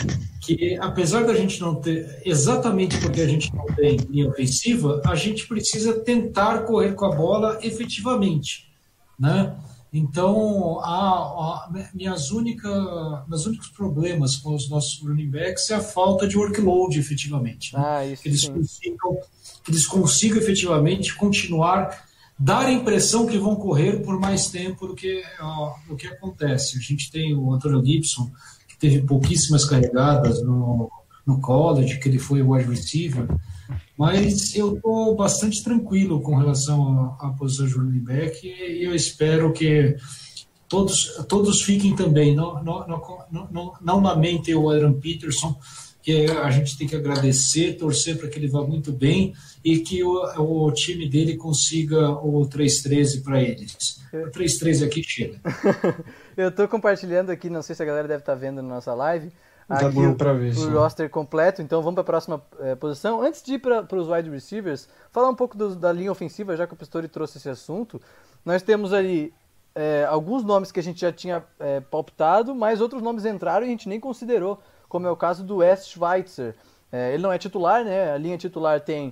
que, 0.46 0.78
apesar 0.82 1.24
da 1.26 1.34
gente 1.34 1.60
não 1.62 1.76
ter, 1.76 2.22
exatamente 2.26 2.98
porque 3.00 3.22
a 3.22 3.28
gente 3.28 3.54
não 3.56 3.66
tem 3.66 3.96
linha 3.96 4.30
ofensiva, 4.30 5.02
a 5.06 5.16
gente 5.16 5.48
precisa 5.48 5.94
tentar 6.02 6.60
correr 6.64 6.94
com 6.94 7.06
a 7.06 7.16
bola 7.16 7.60
efetivamente, 7.62 8.70
né? 9.18 9.56
Então, 9.94 10.80
a, 10.80 10.88
a, 10.88 11.72
minhas 11.94 12.32
única, 12.32 12.68
meus 13.28 13.46
únicos 13.46 13.70
problemas 13.70 14.36
com 14.36 14.56
os 14.56 14.68
nossos 14.68 15.00
running 15.00 15.30
backs 15.30 15.70
é 15.70 15.76
a 15.76 15.82
falta 15.82 16.28
de 16.28 16.36
workload, 16.36 17.00
efetivamente. 17.00 17.76
né? 17.76 17.84
Ah, 17.86 18.06
isso 18.06 18.24
que 18.24 18.30
eles 18.30 18.42
sim. 18.42 18.54
consigam, 18.54 19.18
que 19.64 19.72
eles 19.72 19.86
consigam 19.86 20.40
efetivamente 20.40 21.16
continuar, 21.16 22.06
dar 22.40 22.66
a 22.66 22.72
impressão 22.72 23.28
que 23.28 23.38
vão 23.38 23.56
correr 23.56 24.02
por 24.02 24.20
mais 24.20 24.48
tempo 24.48 24.88
do 24.88 24.96
que, 24.96 25.24
ó, 25.40 25.76
do 25.88 25.96
que 25.96 26.08
acontece. 26.08 26.76
A 26.76 26.82
gente 26.82 27.12
tem 27.12 27.36
o 27.36 27.54
Antônio 27.54 27.86
Gibson, 27.86 28.32
teve 28.84 29.02
pouquíssimas 29.02 29.64
carregadas 29.64 30.44
no, 30.44 30.92
no 31.26 31.40
college, 31.40 32.00
que 32.00 32.10
ele 32.10 32.20
foi 32.20 32.42
wide 32.42 32.70
receiver, 32.70 33.26
mas 33.98 34.54
eu 34.56 34.76
estou 34.76 35.16
bastante 35.16 35.64
tranquilo 35.64 36.20
com 36.20 36.36
relação 36.36 37.16
à, 37.22 37.28
à 37.28 37.30
posição 37.30 37.66
de 37.66 37.76
running 37.76 38.04
back 38.04 38.46
e 38.46 38.84
eu 38.84 38.94
espero 38.94 39.54
que 39.54 39.96
todos, 40.68 41.16
todos 41.30 41.62
fiquem 41.62 41.96
também. 41.96 42.36
Não, 42.36 42.62
não, 42.62 42.86
não, 42.86 43.48
não, 43.50 43.74
não 43.82 44.02
lamentem 44.02 44.54
o 44.54 44.70
Aaron 44.70 45.00
Peterson, 45.00 45.58
que 46.02 46.26
a 46.26 46.52
gente 46.52 46.78
tem 46.78 46.86
que 46.86 46.98
agradecer, 46.98 47.78
torcer 47.78 48.18
para 48.18 48.28
que 48.28 48.38
ele 48.38 48.50
vá 48.50 48.64
muito 48.64 48.92
bem 48.92 49.34
e 49.64 49.80
que 49.80 50.04
o, 50.04 50.66
o 50.66 50.72
time 50.74 51.08
dele 51.08 51.38
consiga 51.38 52.10
o 52.10 52.42
3-13 52.50 53.24
para 53.24 53.42
eles. 53.42 54.02
O 54.12 54.30
3-13 54.30 54.86
aqui 54.86 55.02
chega. 55.02 55.40
Eu 56.36 56.50
estou 56.50 56.68
compartilhando 56.68 57.32
aqui, 57.32 57.50
não 57.50 57.62
sei 57.62 57.76
se 57.76 57.84
a 57.84 57.86
galera 57.86 58.08
deve 58.08 58.22
estar 58.22 58.36
vendo 58.36 58.62
na 58.62 58.76
nossa 58.76 58.94
live. 58.94 59.32
Tá 59.68 59.88
aqui 59.88 59.96
bom 59.96 60.14
pra 60.14 60.34
ver, 60.34 60.52
o, 60.52 60.56
sim. 60.56 60.74
o 60.74 60.78
roster 60.78 61.10
completo, 61.10 61.62
então 61.62 61.82
vamos 61.82 61.96
para 61.96 62.02
a 62.02 62.06
próxima 62.06 62.42
é, 62.60 62.76
posição. 62.76 63.22
Antes 63.22 63.42
de 63.42 63.54
ir 63.54 63.60
para 63.60 63.96
os 63.96 64.10
wide 64.10 64.30
receivers, 64.30 64.90
falar 65.12 65.30
um 65.30 65.36
pouco 65.36 65.58
do, 65.58 65.76
da 65.76 65.92
linha 65.92 66.12
ofensiva, 66.12 66.56
já 66.58 66.68
que 66.68 66.74
o 66.74 66.76
Pistori 66.76 67.08
trouxe 67.08 67.38
esse 67.38 67.50
assunto. 67.50 68.02
Nós 68.46 68.62
temos 68.62 68.92
ali 68.92 69.34
é, 69.74 70.06
alguns 70.10 70.44
nomes 70.44 70.72
que 70.72 70.80
a 70.80 70.84
gente 70.84 71.00
já 71.00 71.12
tinha 71.12 71.44
é, 71.60 71.80
palpitado, 71.80 72.54
mas 72.54 72.82
outros 72.82 73.02
nomes 73.02 73.26
entraram 73.26 73.66
e 73.66 73.70
a 73.70 73.72
gente 73.72 73.88
nem 73.88 74.00
considerou, 74.00 74.60
como 74.90 75.08
é 75.08 75.12
o 75.12 75.16
caso 75.16 75.44
do 75.44 75.58
West 75.58 75.92
Schweitzer. 75.92 76.56
Ele 77.12 77.24
não 77.24 77.32
é 77.32 77.40
titular, 77.40 77.84
né? 77.84 78.12
A 78.12 78.18
linha 78.20 78.38
titular 78.38 78.80
tem 78.80 79.12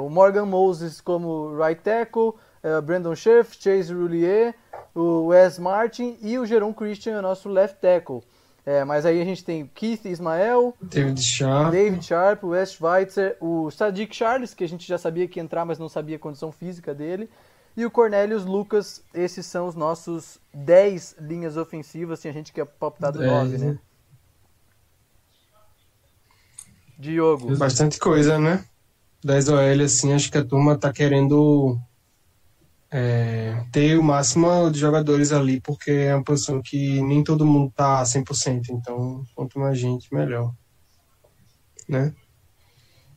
o 0.00 0.08
Morgan 0.08 0.46
Moses 0.46 1.00
como 1.00 1.52
right 1.56 1.82
tackle, 1.82 2.34
é, 2.64 2.80
Brandon 2.80 3.14
Scherf, 3.14 3.54
Chase 3.60 3.92
Roulier, 3.92 4.54
o 4.94 5.26
Wes 5.26 5.58
Martin 5.58 6.16
e 6.22 6.38
o 6.38 6.46
Jerome 6.46 6.72
Christian, 6.72 7.18
o 7.18 7.22
nosso 7.22 7.46
left 7.50 7.78
tackle. 7.78 8.22
É, 8.64 8.82
mas 8.82 9.04
aí 9.04 9.20
a 9.20 9.24
gente 9.24 9.44
tem 9.44 9.70
Keith 9.74 10.06
Ismael, 10.06 10.74
David 10.80 11.22
Sharp. 11.22 11.70
David 11.70 12.02
Sharp, 12.02 12.42
o 12.42 12.48
Wes 12.48 12.72
Schweitzer, 12.72 13.36
o 13.38 13.70
Sadiq 13.70 14.16
Charles, 14.16 14.54
que 14.54 14.64
a 14.64 14.68
gente 14.68 14.88
já 14.88 14.96
sabia 14.96 15.28
que 15.28 15.38
ia 15.38 15.42
entrar, 15.42 15.66
mas 15.66 15.78
não 15.78 15.90
sabia 15.90 16.16
a 16.16 16.18
condição 16.18 16.50
física 16.50 16.94
dele, 16.94 17.28
e 17.76 17.84
o 17.84 17.90
Cornelius 17.90 18.46
Lucas. 18.46 19.02
Esses 19.12 19.44
são 19.44 19.66
os 19.66 19.74
nossos 19.74 20.38
10 20.54 21.16
linhas 21.20 21.58
ofensivas. 21.58 22.22
Tinha 22.22 22.32
gente 22.32 22.54
que 22.54 22.60
ia 22.60 22.64
palpitar 22.64 23.12
do 23.12 23.22
9, 23.22 23.50
Dez, 23.50 23.62
né? 23.62 23.72
né? 23.72 23.78
Diogo. 26.98 27.54
Bastante 27.56 27.98
coisa, 27.98 28.38
né? 28.38 28.64
10 29.22 29.48
OL, 29.50 29.84
assim, 29.84 30.14
acho 30.14 30.30
que 30.30 30.38
a 30.38 30.44
turma 30.44 30.78
tá 30.78 30.90
querendo 30.90 31.78
é, 32.96 33.60
ter 33.72 33.98
o 33.98 34.04
máximo 34.04 34.70
de 34.70 34.78
jogadores 34.78 35.32
ali, 35.32 35.60
porque 35.60 35.90
é 35.90 36.14
uma 36.14 36.22
posição 36.22 36.62
que 36.62 37.02
nem 37.02 37.24
todo 37.24 37.44
mundo 37.44 37.72
tá 37.74 38.00
100%, 38.04 38.68
então 38.70 39.24
quanto 39.34 39.58
mais 39.58 39.76
gente, 39.76 40.14
melhor. 40.14 40.54
Né? 41.88 42.14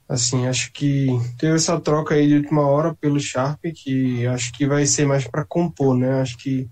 Assim, 0.10 0.48
acho 0.48 0.72
que 0.74 1.10
teve 1.38 1.58
essa 1.58 1.80
troca 1.80 2.16
aí 2.16 2.28
de 2.28 2.38
última 2.38 2.66
hora 2.66 2.96
pelo 2.96 3.20
Sharp, 3.20 3.60
que 3.76 4.26
acho 4.26 4.52
que 4.54 4.66
vai 4.66 4.84
ser 4.88 5.06
mais 5.06 5.28
para 5.28 5.46
compor, 5.46 5.96
né? 5.96 6.22
Acho 6.22 6.38
que 6.40 6.68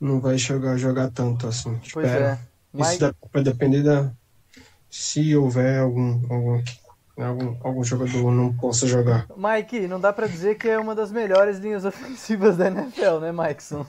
não 0.00 0.20
vai 0.20 0.38
jogar, 0.38 0.76
jogar 0.76 1.10
tanto, 1.10 1.48
assim. 1.48 1.76
Pois 1.92 2.06
espero. 2.06 2.24
é. 2.24 2.38
Isso 2.74 2.90
Mike, 2.90 3.00
dá- 3.00 3.14
vai 3.32 3.42
depender 3.42 3.82
da. 3.82 4.12
Se 4.88 5.34
houver 5.34 5.80
algum, 5.80 6.20
algum, 6.32 6.62
algum, 7.22 7.56
algum 7.62 7.84
jogador 7.84 8.32
não 8.32 8.52
possa 8.52 8.86
jogar. 8.86 9.26
Mike, 9.36 9.86
não 9.86 10.00
dá 10.00 10.12
pra 10.12 10.26
dizer 10.26 10.56
que 10.56 10.68
é 10.68 10.78
uma 10.78 10.94
das 10.94 11.12
melhores 11.12 11.58
linhas 11.58 11.84
ofensivas 11.84 12.56
da 12.56 12.66
NFL, 12.66 13.18
né, 13.20 13.32
Mikeson? 13.32 13.86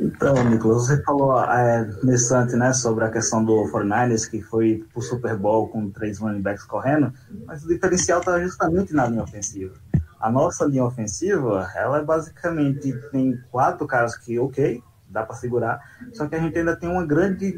Então, 0.00 0.34
Nicolas, 0.50 0.86
você 0.86 1.00
falou 1.04 1.40
é, 1.40 1.88
nesse 2.02 2.34
antes, 2.34 2.58
né, 2.58 2.72
sobre 2.72 3.04
a 3.04 3.10
questão 3.10 3.44
do 3.44 3.70
49ers, 3.70 4.28
que 4.28 4.42
foi 4.42 4.84
pro 4.92 5.00
Super 5.00 5.36
Bowl 5.36 5.68
com 5.68 5.90
três 5.90 6.18
running 6.18 6.42
backs 6.42 6.64
correndo, 6.64 7.12
mas 7.46 7.64
o 7.64 7.68
diferencial 7.68 8.18
estava 8.18 8.40
justamente 8.40 8.92
na 8.92 9.06
linha 9.06 9.22
ofensiva. 9.22 9.74
A 10.18 10.30
nossa 10.30 10.64
linha 10.64 10.84
ofensiva, 10.84 11.70
ela 11.76 11.98
é 11.98 12.04
basicamente 12.04 12.92
tem 13.12 13.38
quatro 13.52 13.86
caras 13.86 14.16
que, 14.16 14.36
ok, 14.40 14.82
dá 15.08 15.22
para 15.22 15.36
segurar, 15.36 15.80
só 16.12 16.26
que 16.26 16.34
a 16.34 16.40
gente 16.40 16.58
ainda 16.58 16.74
tem 16.74 16.88
uma 16.88 17.06
grande 17.06 17.56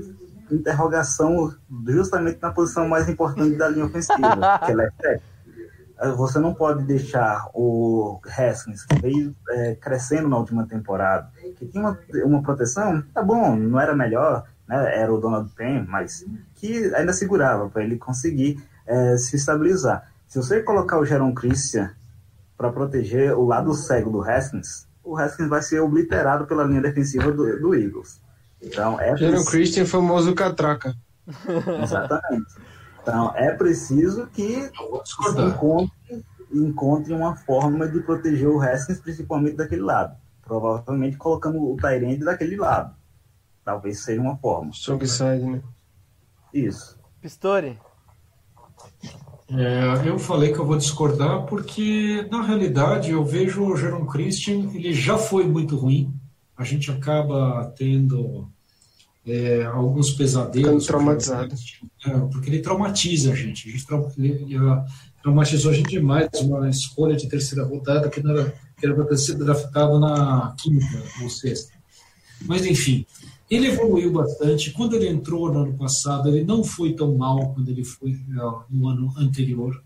interrogação 0.52 1.54
justamente 1.86 2.38
na 2.40 2.50
posição 2.50 2.88
mais 2.88 3.08
importante 3.08 3.56
da 3.56 3.68
linha 3.68 3.86
ofensiva, 3.86 4.58
que 4.64 5.06
é 5.06 5.20
Você 6.16 6.38
não 6.38 6.54
pode 6.54 6.84
deixar 6.84 7.48
o 7.54 8.20
Haskins, 8.26 8.84
que 8.84 9.00
veio 9.00 9.34
eh, 9.50 9.76
crescendo 9.80 10.28
na 10.28 10.38
última 10.38 10.66
temporada, 10.66 11.30
que 11.56 11.66
tinha 11.66 11.82
uma, 11.82 11.98
uma 12.24 12.42
proteção, 12.42 13.02
tá 13.14 13.22
bom, 13.22 13.54
não 13.54 13.78
era 13.78 13.94
melhor, 13.94 14.46
né, 14.66 14.98
era 14.98 15.12
o 15.12 15.20
Donald 15.20 15.50
Penn, 15.54 15.84
mas 15.86 16.24
que 16.54 16.94
ainda 16.94 17.12
segurava 17.12 17.68
para 17.68 17.82
ele 17.82 17.98
conseguir 17.98 18.62
eh, 18.86 19.16
se 19.18 19.36
estabilizar. 19.36 20.10
Se 20.26 20.38
você 20.38 20.62
colocar 20.62 20.98
o 20.98 21.04
Jaron 21.04 21.34
Christian 21.34 21.90
para 22.56 22.70
proteger 22.70 23.36
o 23.36 23.44
lado 23.44 23.74
cego 23.74 24.10
do 24.10 24.22
Haskins, 24.22 24.86
o 25.02 25.16
Haskins 25.16 25.48
vai 25.48 25.60
ser 25.60 25.80
obliterado 25.80 26.46
pela 26.46 26.64
linha 26.64 26.80
defensiva 26.80 27.32
do, 27.32 27.58
do 27.60 27.74
Eagles. 27.74 28.20
Então, 28.62 29.00
é 29.00 29.14
preciso- 29.14 29.50
Christian, 29.50 29.86
famoso 29.86 30.34
catraca. 30.34 30.94
Exatamente. 31.82 32.46
Então, 33.02 33.32
é 33.34 33.52
preciso 33.54 34.26
que 34.26 34.70
se 35.04 35.40
encontre, 35.40 36.24
encontre 36.52 37.14
uma 37.14 37.34
forma 37.36 37.88
de 37.88 38.00
proteger 38.00 38.48
o 38.48 38.60
Haskins, 38.60 39.00
principalmente 39.00 39.56
daquele 39.56 39.82
lado. 39.82 40.16
Provavelmente 40.42 41.16
colocando 41.16 41.58
o 41.62 41.76
Tyrande 41.76 42.24
daquele 42.24 42.56
lado. 42.56 42.94
Talvez 43.64 44.00
seja 44.00 44.20
uma 44.20 44.36
forma. 44.36 44.70
Strong 44.72 45.06
side, 45.06 45.44
né? 45.44 45.62
Isso. 46.52 46.98
Pistori, 47.20 47.78
É, 49.52 50.08
eu 50.08 50.18
falei 50.18 50.52
que 50.52 50.58
eu 50.58 50.66
vou 50.66 50.76
discordar 50.76 51.44
porque, 51.46 52.26
na 52.30 52.42
realidade, 52.42 53.10
eu 53.10 53.24
vejo 53.24 53.64
o 53.64 53.76
Jerome 53.76 54.06
Christian, 54.08 54.70
ele 54.72 54.92
já 54.92 55.18
foi 55.18 55.44
muito 55.46 55.76
ruim. 55.76 56.14
A 56.60 56.64
gente 56.64 56.90
acaba 56.90 57.72
tendo 57.74 58.46
é, 59.26 59.64
alguns 59.64 60.10
pesadelos. 60.10 60.84
Traumatizado. 60.84 61.54
É, 62.04 62.10
porque 62.30 62.50
ele 62.50 62.58
traumatiza 62.58 63.32
a 63.32 63.34
gente. 63.34 63.66
A 63.66 63.72
gente 63.72 63.86
ele, 64.18 64.28
ele, 64.42 64.56
ah, 64.58 64.84
traumatizou 65.22 65.70
a 65.70 65.74
gente 65.74 65.88
demais. 65.88 66.28
Uma 66.42 66.68
escolha 66.68 67.16
de 67.16 67.30
terceira 67.30 67.64
rodada 67.64 68.10
que, 68.10 68.22
não 68.22 68.32
era, 68.32 68.54
que 68.78 68.84
era 68.84 68.94
para 68.94 69.06
ter 69.06 69.16
sido 69.16 69.42
draftado 69.42 69.98
na 69.98 70.54
quinta 70.60 71.02
ou 71.22 71.30
sexta. 71.30 71.72
Mas, 72.42 72.66
enfim, 72.66 73.06
ele 73.50 73.68
evoluiu 73.68 74.12
bastante. 74.12 74.70
Quando 74.70 74.96
ele 74.96 75.08
entrou 75.08 75.50
no 75.50 75.60
ano 75.60 75.78
passado, 75.78 76.28
ele 76.28 76.44
não 76.44 76.62
foi 76.62 76.92
tão 76.92 77.16
mal 77.16 77.54
quando 77.54 77.70
ele 77.70 77.84
foi 77.84 78.20
ah, 78.38 78.64
no 78.68 78.86
ano 78.86 79.14
anterior. 79.16 79.82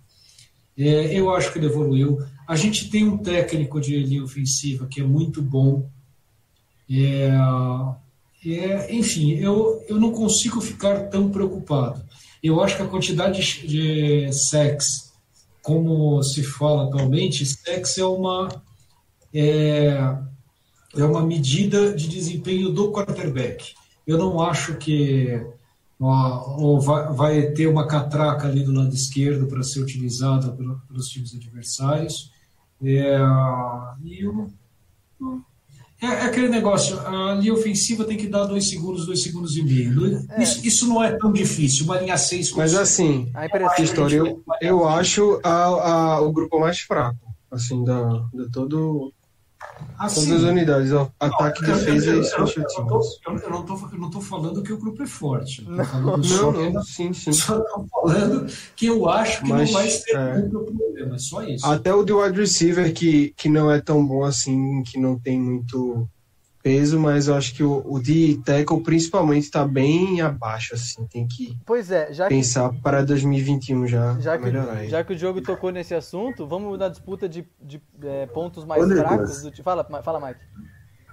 É, 0.77 1.17
eu 1.17 1.33
acho 1.33 1.53
que 1.53 1.61
ele 1.61 1.67
evoluiu. 1.67 2.19
A 2.49 2.57
gente 2.57 2.91
tem 2.91 3.09
um 3.09 3.17
técnico 3.17 3.81
de 3.81 3.97
linha 3.97 4.25
ofensiva 4.25 4.89
que 4.89 5.01
é 5.01 5.05
muito 5.05 5.41
bom. 5.41 5.89
É, 6.91 7.31
é, 8.47 8.95
enfim, 8.95 9.33
eu, 9.33 9.83
eu 9.89 9.99
não 9.99 10.13
consigo 10.13 10.61
ficar 10.61 11.09
tão 11.09 11.31
preocupado. 11.31 12.05
Eu 12.43 12.63
acho 12.63 12.77
que 12.77 12.83
a 12.83 12.89
quantidade 12.89 13.41
de, 13.67 14.31
sex, 14.33 15.13
como 15.63 16.23
se 16.23 16.43
fala 16.43 16.85
atualmente, 16.85 17.47
sex 17.47 17.97
é 17.97 18.05
uma, 18.05 18.63
é, 19.33 20.17
é 20.95 21.05
uma 21.05 21.23
medida 21.25 21.95
de 21.95 22.07
desempenho 22.07 22.71
do 22.71 22.93
quarterback. 22.93 23.73
Eu 24.07 24.19
não 24.19 24.43
acho 24.43 24.77
que 24.77 25.41
ó, 25.99 26.79
vai, 26.81 27.13
vai 27.15 27.43
ter 27.53 27.67
uma 27.67 27.87
catraca 27.87 28.47
ali 28.47 28.63
do 28.63 28.73
lado 28.73 28.95
esquerdo 28.95 29.47
para 29.47 29.63
ser 29.63 29.81
utilizada 29.81 30.53
pelo- 30.53 30.81
pelos 30.87 31.09
times 31.09 31.35
adversários. 31.35 32.31
É, 32.83 33.17
e 34.03 34.25
eu, 34.25 34.51
é, 36.05 36.21
é 36.21 36.23
aquele 36.23 36.49
negócio, 36.49 36.99
a 37.01 37.35
linha 37.35 37.53
ofensiva 37.55 38.05
tem 38.05 38.17
que 38.17 38.27
dar 38.27 38.45
dois 38.45 38.69
segundos, 38.69 39.07
dois 39.07 39.23
segundos 39.23 39.57
e 39.57 39.63
meio. 39.63 40.25
Isso, 40.39 40.67
isso 40.67 40.89
não 40.89 41.03
é 41.03 41.17
tão 41.17 41.33
difícil, 41.33 41.85
uma 41.85 41.99
linha 41.99 42.17
6 42.17 42.53
Mas 42.53 42.75
assim, 42.75 43.31
a 43.35 43.47
impressão. 43.47 43.85
história, 43.85 44.17
eu, 44.17 44.45
eu 44.61 44.89
acho 44.89 45.41
a, 45.43 45.65
a, 45.65 46.21
o 46.21 46.33
grupo 46.33 46.61
mais 46.61 46.81
fraco, 46.81 47.19
assim, 47.51 47.83
da, 47.85 48.25
de 48.33 48.51
todo, 48.51 49.13
assim, 49.99 50.27
todas 50.29 50.45
as 50.45 50.51
unidades, 50.51 50.93
ó, 50.93 51.11
ataque, 51.21 51.63
eu- 51.65 51.75
defesa 51.75 52.07
eu- 52.11 52.15
e 52.15 52.19
eu- 52.19 52.25
special 52.25 52.49
eu 52.49 52.83
não 52.83 52.89
tô- 52.89 52.99
teams. 53.01 53.21
Eu 53.27 53.33
eu 53.39 53.51
não 53.51 53.65
tô- 53.65 53.89
eu 53.93 53.99
não 53.99 54.07
estou 54.07 54.21
falando 54.23 54.63
que 54.63 54.73
o 54.73 54.79
grupo 54.79 55.03
é 55.03 55.07
forte. 55.07 55.65
Tô 55.65 56.23
só 56.23 56.43
Não, 56.43 56.53
que- 56.53 56.71
não, 56.71 56.83
sim, 56.83 57.13
sim. 57.13 57.33
Só 57.33 57.59
estou 57.59 57.87
falando 57.91 58.47
que 58.77 58.87
eu 58.87 59.09
acho 59.09 59.43
que 59.43 59.49
Mas, 59.51 59.71
não 59.71 59.79
vai 59.81 59.89
ser 59.89 60.17
é. 60.17 60.39
muito 60.39 60.59
problema, 60.61 61.15
é 61.15 61.19
só 61.19 61.43
isso. 61.43 61.67
Até 61.67 61.95
o 61.95 62.05
de 62.05 62.13
wide 62.13 62.39
receiver, 62.39 62.93
que, 62.93 63.33
que 63.37 63.49
não 63.49 63.71
é 63.71 63.81
tão 63.81 64.05
bom 64.07 64.25
assim, 64.25 64.83
que 64.85 64.99
não 64.99 65.19
tem 65.19 65.41
muito 65.41 66.09
peso, 66.65 66.99
mas 66.99 67.29
eu 67.29 67.35
acho 67.35 67.55
que 67.55 67.63
o, 67.63 67.85
o 67.85 68.01
de 68.01 68.41
tackle 68.43 68.83
principalmente 68.83 69.51
tá 69.51 69.69
bem 69.69 70.23
abaixo, 70.23 70.75
assim, 70.75 71.07
tem 71.07 71.29
que 71.29 71.59
Pois 71.67 71.91
é, 71.91 72.11
já 72.11 72.27
que, 72.27 72.35
pensar 72.35 72.73
para 72.83 73.05
2021 73.05 73.87
já, 73.87 74.19
já, 74.19 74.39
que, 74.39 74.45
melhorar 74.45 74.79
aí. 74.79 74.89
já 74.89 75.05
que 75.05 75.13
o 75.13 75.17
Diogo 75.17 75.43
tocou 75.43 75.71
nesse 75.71 75.95
assunto, 75.95 76.47
vamos 76.47 76.79
na 76.79 76.89
disputa 76.89 77.29
de, 77.29 77.47
de 77.61 77.83
é, 78.03 78.25
pontos 78.25 78.65
mais 78.65 78.83
Nicolas. 78.89 79.09
fracos. 79.09 79.43
Do, 79.43 79.63
fala, 79.63 79.85
fala, 80.03 80.27
Mike. 80.27 80.41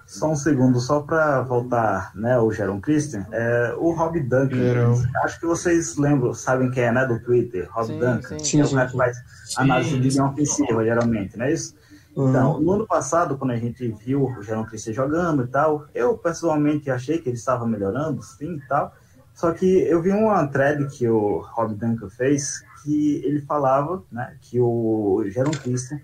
Só 0.06 0.30
um 0.30 0.36
segundo, 0.36 0.80
só 0.80 1.00
para 1.00 1.42
voltar, 1.42 2.12
né, 2.14 2.38
o 2.38 2.50
Jaron 2.50 2.80
Christian, 2.80 3.26
é, 3.30 3.74
o 3.78 3.92
Rob 3.92 4.20
Duncan, 4.20 4.56
Jaron. 4.56 5.02
acho 5.24 5.38
que 5.38 5.46
vocês 5.46 5.96
lembram, 5.96 6.32
sabem 6.34 6.70
quem 6.70 6.84
é, 6.84 6.92
né, 6.92 7.06
do 7.06 7.20
Twitter, 7.22 7.68
Rob 7.70 7.86
Sim, 7.86 7.98
Duncan, 7.98 8.38
sim. 8.38 8.44
Sim, 8.44 8.60
é 8.60 8.64
o 8.64 8.70
cara 8.70 8.90
que 8.90 8.96
faz 8.96 9.16
análise 9.56 10.00
de 10.00 10.08
linha 10.08 10.24
ofensiva, 10.24 10.82
geralmente, 10.84 11.36
não 11.36 11.44
é 11.44 11.52
isso? 11.52 11.74
Uhum. 12.14 12.28
Então, 12.28 12.60
no 12.60 12.72
ano 12.72 12.86
passado, 12.86 13.38
quando 13.38 13.52
a 13.52 13.56
gente 13.56 13.88
viu 13.88 14.24
o 14.24 14.42
Jaron 14.42 14.64
Christian 14.64 14.92
jogando 14.92 15.44
e 15.44 15.46
tal, 15.46 15.86
eu 15.94 16.16
pessoalmente 16.18 16.90
achei 16.90 17.18
que 17.18 17.28
ele 17.28 17.36
estava 17.36 17.66
melhorando, 17.66 18.22
sim 18.22 18.56
e 18.56 18.68
tal, 18.68 18.92
Só 19.34 19.52
que 19.52 19.66
eu 19.66 20.02
vi 20.02 20.10
uma 20.10 20.46
thread 20.46 20.86
que 20.88 21.08
o 21.08 21.38
Rob 21.38 21.74
Duncan 21.74 22.10
fez 22.10 22.62
que 22.82 23.22
ele 23.24 23.40
falava 23.40 24.02
né, 24.10 24.36
que 24.40 24.60
o 24.60 25.24
Jaron 25.26 25.52
Christian, 25.52 26.00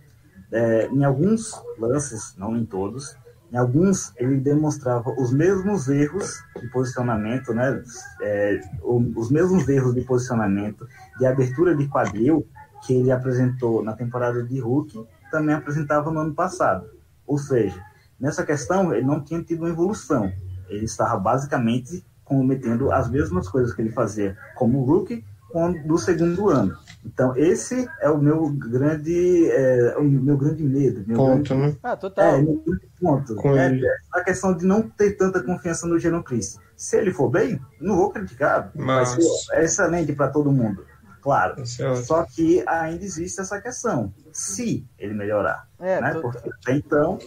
é, 0.50 0.86
em 0.86 1.04
alguns 1.04 1.60
lances, 1.78 2.34
não 2.38 2.56
em 2.56 2.64
todos, 2.64 3.16
em 3.52 3.56
alguns 3.56 4.12
ele 4.16 4.36
demonstrava 4.36 5.10
os 5.10 5.32
mesmos 5.32 5.88
erros 5.88 6.42
de 6.58 6.68
posicionamento, 6.68 7.52
né, 7.52 7.82
é, 8.22 8.60
os 8.82 9.30
mesmos 9.30 9.68
erros 9.68 9.94
de 9.94 10.02
posicionamento, 10.02 10.86
de 11.18 11.26
abertura 11.26 11.74
de 11.74 11.86
quadril 11.88 12.46
que 12.86 12.94
ele 12.94 13.10
apresentou 13.10 13.82
na 13.82 13.92
temporada 13.92 14.42
de 14.42 14.60
Hulk, 14.60 15.04
também 15.30 15.54
apresentava 15.54 16.10
no 16.10 16.20
ano 16.20 16.34
passado. 16.34 16.86
Ou 17.26 17.38
seja, 17.38 17.80
nessa 18.18 18.44
questão 18.44 18.92
ele 18.94 19.06
não 19.06 19.20
tinha 19.22 19.42
tido 19.42 19.60
uma 19.60 19.68
evolução. 19.70 20.32
Ele 20.68 20.84
estava 20.84 21.18
basicamente 21.18 22.04
cometendo 22.24 22.92
as 22.92 23.08
mesmas 23.10 23.48
coisas 23.48 23.72
que 23.74 23.80
ele 23.80 23.90
fazia 23.92 24.36
como 24.54 24.84
rookie 24.84 25.24
do 25.86 25.96
segundo 25.96 26.50
ano. 26.50 26.76
Então 27.04 27.34
esse 27.36 27.88
é 28.02 28.10
o 28.10 28.18
meu 28.18 28.50
grande, 28.50 29.50
é, 29.50 29.96
o 29.96 30.04
meu 30.04 30.36
grande 30.36 30.62
medo, 30.62 31.02
meu 31.06 31.16
ponto, 31.16 31.54
grande, 31.54 31.72
né? 31.72 31.76
Ah, 31.82 31.96
total. 31.96 32.24
É, 32.24 32.42
meu 32.42 32.62
grande 32.66 32.88
ponto. 33.00 33.34
Com 33.36 33.56
É, 33.56 33.66
ele. 33.66 33.86
a 34.12 34.20
questão 34.22 34.54
de 34.54 34.66
não 34.66 34.82
ter 34.82 35.12
tanta 35.16 35.42
confiança 35.42 35.86
no 35.86 35.98
Geron 35.98 36.22
Christ. 36.22 36.58
Se 36.76 36.96
ele 36.98 37.12
for 37.12 37.30
bem, 37.30 37.58
não 37.80 37.96
vou 37.96 38.10
criticar. 38.10 38.70
Mas- 38.74 39.14
Vai 39.14 39.22
ser 39.22 39.54
é 39.54 39.64
excelente 39.64 40.12
para 40.12 40.28
todo 40.28 40.52
mundo. 40.52 40.84
Claro. 41.20 41.60
É. 41.62 41.94
Só 42.02 42.24
que 42.24 42.62
ainda 42.66 43.04
existe 43.04 43.40
essa 43.40 43.60
questão. 43.60 44.12
Se 44.32 44.86
ele 44.98 45.14
melhorar. 45.14 45.66
É, 45.80 46.00
né? 46.00 46.12
to- 46.14 46.20
Porque 46.22 46.48
até 46.48 46.72
então 46.76 47.18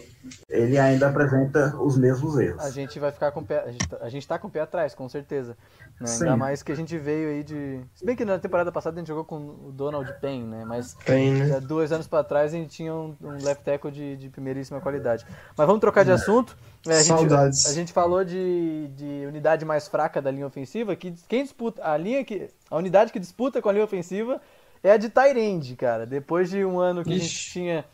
ele 0.48 0.78
ainda 0.78 1.08
apresenta 1.08 1.76
os 1.76 1.96
mesmos 1.96 2.38
erros. 2.38 2.62
A 2.62 2.70
gente 2.70 2.98
vai 2.98 3.10
ficar 3.12 3.32
com 3.32 3.40
o 3.40 3.44
pé. 3.44 3.60
A 3.66 3.70
gente, 3.72 3.88
tá- 3.88 4.08
gente 4.08 4.28
tá 4.28 4.38
com 4.38 4.48
o 4.48 4.50
pé 4.50 4.60
atrás, 4.60 4.94
com 4.94 5.08
certeza. 5.08 5.56
Né? 6.00 6.06
Sim. 6.08 6.24
Ainda 6.24 6.36
mais 6.36 6.62
que 6.62 6.72
a 6.72 6.74
gente 6.74 6.98
veio 6.98 7.28
aí 7.28 7.44
de. 7.44 7.80
Se 7.94 8.04
bem 8.04 8.16
que 8.16 8.24
na 8.24 8.38
temporada 8.38 8.72
passada 8.72 8.96
a 8.96 8.98
gente 8.98 9.06
jogou 9.08 9.24
com 9.24 9.36
o 9.36 9.70
Donald 9.72 10.12
Payne, 10.20 10.44
né? 10.44 10.64
Mas 10.64 10.94
Tem, 10.94 11.32
né? 11.32 11.46
já 11.48 11.58
dois 11.60 11.92
anos 11.92 12.08
pra 12.08 12.24
trás 12.24 12.52
a 12.52 12.56
gente 12.56 12.70
tinha 12.70 12.92
um, 12.92 13.14
um 13.20 13.32
left 13.42 13.62
tackle 13.64 13.90
de, 13.92 14.16
de 14.16 14.28
primeiríssima 14.28 14.80
qualidade. 14.80 15.24
Mas 15.56 15.66
vamos 15.66 15.80
trocar 15.80 16.04
de 16.04 16.10
assunto. 16.10 16.56
É, 16.86 16.94
a 16.94 17.02
gente- 17.02 17.06
Saudades. 17.06 17.66
a 17.66 17.72
gente 17.72 17.92
falou 17.92 18.24
de, 18.24 18.88
de 18.96 19.24
unidade 19.28 19.64
mais 19.64 19.86
fraca 19.86 20.20
da 20.20 20.30
linha 20.30 20.46
ofensiva, 20.46 20.96
que 20.96 21.14
quem 21.28 21.44
disputa. 21.44 21.80
A 21.88 21.96
linha 21.96 22.24
que. 22.24 22.48
A 22.70 22.76
unidade 22.76 23.12
que 23.12 23.20
disputa 23.20 23.62
com 23.62 23.68
a 23.68 23.72
linha 23.72 23.84
ofensiva 23.84 24.40
é 24.82 24.90
a 24.90 24.96
de 24.96 25.08
Tyrande, 25.08 25.76
cara. 25.76 26.04
Depois 26.04 26.50
de 26.50 26.64
um 26.64 26.80
ano 26.80 27.04
que 27.04 27.10
a 27.10 27.14
gente 27.14 27.26
Ixi. 27.26 27.50
tinha. 27.52 27.84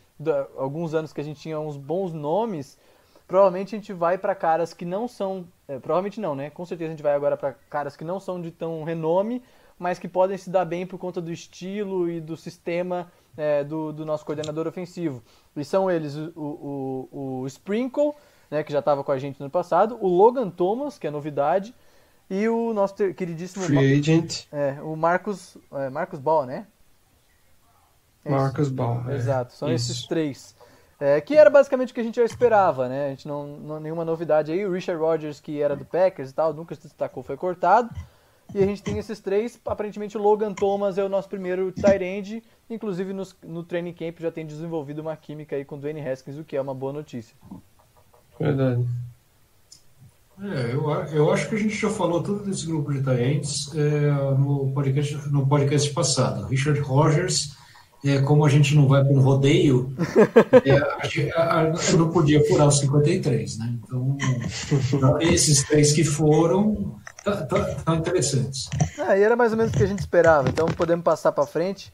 Alguns 0.57 0.93
anos 0.95 1.13
que 1.13 1.21
a 1.21 1.23
gente 1.23 1.39
tinha 1.39 1.59
uns 1.59 1.77
bons 1.77 2.11
nomes, 2.11 2.77
provavelmente 3.27 3.75
a 3.75 3.77
gente 3.77 3.93
vai 3.93 4.17
pra 4.17 4.33
caras 4.33 4.73
que 4.73 4.83
não 4.83 5.07
são. 5.07 5.45
É, 5.69 5.77
provavelmente 5.77 6.19
não, 6.19 6.33
né? 6.33 6.49
Com 6.49 6.65
certeza 6.65 6.87
a 6.87 6.91
gente 6.91 7.03
vai 7.03 7.13
agora 7.13 7.37
pra 7.37 7.53
caras 7.69 7.95
que 7.95 8.03
não 8.03 8.19
são 8.19 8.41
de 8.41 8.49
tão 8.49 8.83
renome, 8.83 9.43
mas 9.77 9.99
que 9.99 10.07
podem 10.07 10.35
se 10.35 10.49
dar 10.49 10.65
bem 10.65 10.85
por 10.85 10.97
conta 10.97 11.21
do 11.21 11.31
estilo 11.31 12.09
e 12.09 12.19
do 12.19 12.35
sistema 12.35 13.11
é, 13.37 13.63
do, 13.63 13.93
do 13.93 14.03
nosso 14.03 14.25
coordenador 14.25 14.65
ofensivo. 14.65 15.23
E 15.55 15.63
são 15.63 15.89
eles 15.89 16.15
o, 16.15 16.31
o, 16.35 17.41
o, 17.41 17.47
Sprinkle, 17.47 18.13
né, 18.49 18.63
que 18.63 18.73
já 18.73 18.79
estava 18.79 19.03
com 19.03 19.11
a 19.11 19.19
gente 19.19 19.39
no 19.39 19.45
ano 19.45 19.51
passado, 19.51 19.95
o 20.01 20.07
Logan 20.07 20.49
Thomas, 20.49 20.97
que 20.97 21.05
é 21.05 21.11
novidade, 21.11 21.73
e 22.27 22.49
o 22.49 22.73
nosso 22.73 22.95
queridíssimo 23.13 23.65
Free 23.65 23.99
agent, 23.99 24.47
é, 24.51 24.81
o 24.81 24.95
Marcos, 24.95 25.55
é, 25.71 25.89
Marcos 25.89 26.19
Ball, 26.19 26.47
né? 26.47 26.65
É 28.25 28.29
isso. 28.29 28.39
Marcus 28.39 28.69
Ball. 28.69 29.03
é. 29.07 29.15
Exato, 29.15 29.53
são 29.53 29.71
Isso. 29.71 29.91
esses 29.91 30.07
três. 30.07 30.55
É, 30.99 31.21
que 31.21 31.35
era 31.35 31.49
basicamente 31.49 31.91
o 31.91 31.93
que 31.93 32.01
a 32.01 32.03
gente 32.03 32.17
já 32.17 32.25
esperava, 32.25 32.89
né? 32.89 33.07
A 33.07 33.09
gente 33.09 33.27
não, 33.27 33.47
não 33.47 33.79
nenhuma 33.79 34.03
novidade 34.03 34.51
aí. 34.51 34.65
O 34.65 34.71
Richard 34.71 35.01
Rodgers, 35.01 35.39
que 35.39 35.61
era 35.61 35.75
do 35.75 35.85
Packers 35.85 36.31
e 36.31 36.33
tal, 36.33 36.53
nunca 36.53 36.75
se 36.75 36.83
destacou, 36.83 37.23
foi 37.23 37.37
cortado. 37.37 37.89
E 38.53 38.61
a 38.61 38.65
gente 38.65 38.83
tem 38.83 38.97
esses 38.97 39.19
três. 39.19 39.59
Aparentemente 39.65 40.17
o 40.17 40.21
Logan 40.21 40.53
Thomas 40.53 40.97
é 40.97 41.03
o 41.03 41.09
nosso 41.09 41.29
primeiro 41.29 41.71
tight 41.71 42.03
end. 42.03 42.43
Inclusive 42.69 43.13
nos- 43.13 43.35
no 43.43 43.63
training 43.63 43.93
camp 43.93 44.19
já 44.19 44.31
tem 44.31 44.45
desenvolvido 44.45 44.99
uma 44.99 45.15
química 45.15 45.55
aí 45.55 45.63
com 45.63 45.75
o 45.75 45.79
Dwayne 45.79 46.01
Haskins, 46.01 46.37
o 46.37 46.43
que 46.43 46.57
é 46.57 46.61
uma 46.61 46.73
boa 46.73 46.91
notícia. 46.91 47.35
Verdade. 48.39 48.85
É, 50.41 50.73
eu, 50.73 50.89
eu 51.11 51.33
acho 51.33 51.49
que 51.49 51.55
a 51.55 51.59
gente 51.59 51.75
já 51.75 51.89
falou 51.89 52.23
tudo 52.23 52.43
desse 52.45 52.65
grupo 52.65 52.93
de 52.93 53.03
talentos 53.03 53.75
é, 53.75 54.09
no, 54.37 54.71
podcast, 54.73 55.15
no 55.29 55.45
podcast 55.45 55.93
passado. 55.93 56.45
Richard 56.45 56.79
Rogers, 56.79 57.55
é, 58.05 58.19
como 58.21 58.45
a 58.45 58.49
gente 58.49 58.75
não 58.75 58.87
vai 58.87 59.03
para 59.03 59.13
um 59.13 59.19
rodeio, 59.21 59.93
é, 60.65 60.71
a 61.01 61.07
gente- 61.07 61.31
a- 61.33 61.61
a- 61.61 61.97
não 61.97 62.09
podia 62.09 62.43
furar 62.47 62.67
os 62.67 62.79
53, 62.79 63.57
né? 63.57 63.75
Então, 63.83 64.17
esses 65.19 65.63
três 65.67 65.91
que 65.91 66.03
foram 66.03 66.95
tá, 67.23 67.37
tá- 67.45 67.65
tá 67.85 67.95
interessantes. 67.95 68.69
Ah, 68.97 69.17
e 69.17 69.21
era 69.23 69.35
mais 69.35 69.51
ou 69.51 69.57
menos 69.57 69.73
o 69.73 69.77
que 69.77 69.83
a 69.83 69.87
gente 69.87 69.99
esperava. 69.99 70.47
Então 70.49 70.65
podemos 70.67 71.03
passar 71.03 71.31
pra 71.31 71.45
frente. 71.45 71.91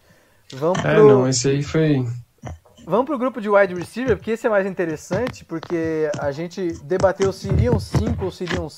Vamos 0.53 0.79
pro... 0.79 0.89
É, 0.91 0.97
não, 0.97 1.27
esse 1.27 1.47
aí 1.49 1.63
foi. 1.63 2.05
Vamos 2.85 3.05
pro 3.07 3.17
grupo 3.17 3.41
de 3.41 3.49
wide 3.49 3.73
receiver, 3.73 4.15
porque 4.15 4.29
esse 4.31 4.45
é 4.45 4.49
mais 4.49 4.67
interessante, 4.67 5.43
porque 5.43 6.07
a 6.19 6.31
gente 6.31 6.73
debateu 6.83 7.33
se 7.33 7.47
iriam 7.47 7.79
5 7.79 8.23
ou 8.25 8.31
se 8.31 8.43
iriam 8.43 8.69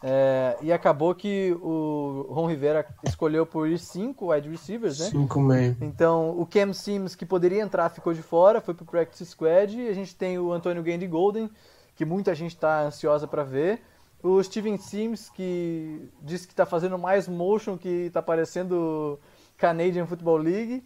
6, 0.00 0.62
e 0.62 0.72
acabou 0.72 1.14
que 1.14 1.56
o 1.60 2.26
Ron 2.30 2.46
Rivera 2.46 2.86
escolheu 3.04 3.44
por 3.44 3.68
ir 3.68 3.78
5 3.78 4.32
wide 4.32 4.48
receivers, 4.48 4.98
né? 5.00 5.06
Cinco 5.06 5.40
meio. 5.40 5.76
Então, 5.80 6.38
o 6.38 6.46
Cam 6.46 6.72
Sims, 6.72 7.14
que 7.14 7.26
poderia 7.26 7.62
entrar, 7.62 7.88
ficou 7.88 8.12
de 8.12 8.22
fora, 8.22 8.60
foi 8.60 8.74
pro 8.74 8.84
practice 8.84 9.26
squad, 9.26 9.76
e 9.76 9.88
a 9.88 9.92
gente 9.94 10.14
tem 10.14 10.38
o 10.38 10.52
Antônio 10.52 10.82
Gandy 10.82 11.06
Golden, 11.06 11.50
que 11.96 12.04
muita 12.04 12.34
gente 12.34 12.54
está 12.54 12.82
ansiosa 12.82 13.26
para 13.26 13.42
ver, 13.42 13.82
o 14.22 14.42
Steven 14.42 14.76
Sims, 14.78 15.28
que 15.30 16.08
disse 16.22 16.46
que 16.46 16.52
está 16.52 16.66
fazendo 16.66 16.98
mais 16.98 17.28
motion 17.28 17.76
que 17.78 18.06
está 18.06 18.20
parecendo 18.20 19.18
Canadian 19.56 20.06
Football 20.06 20.38
League, 20.38 20.84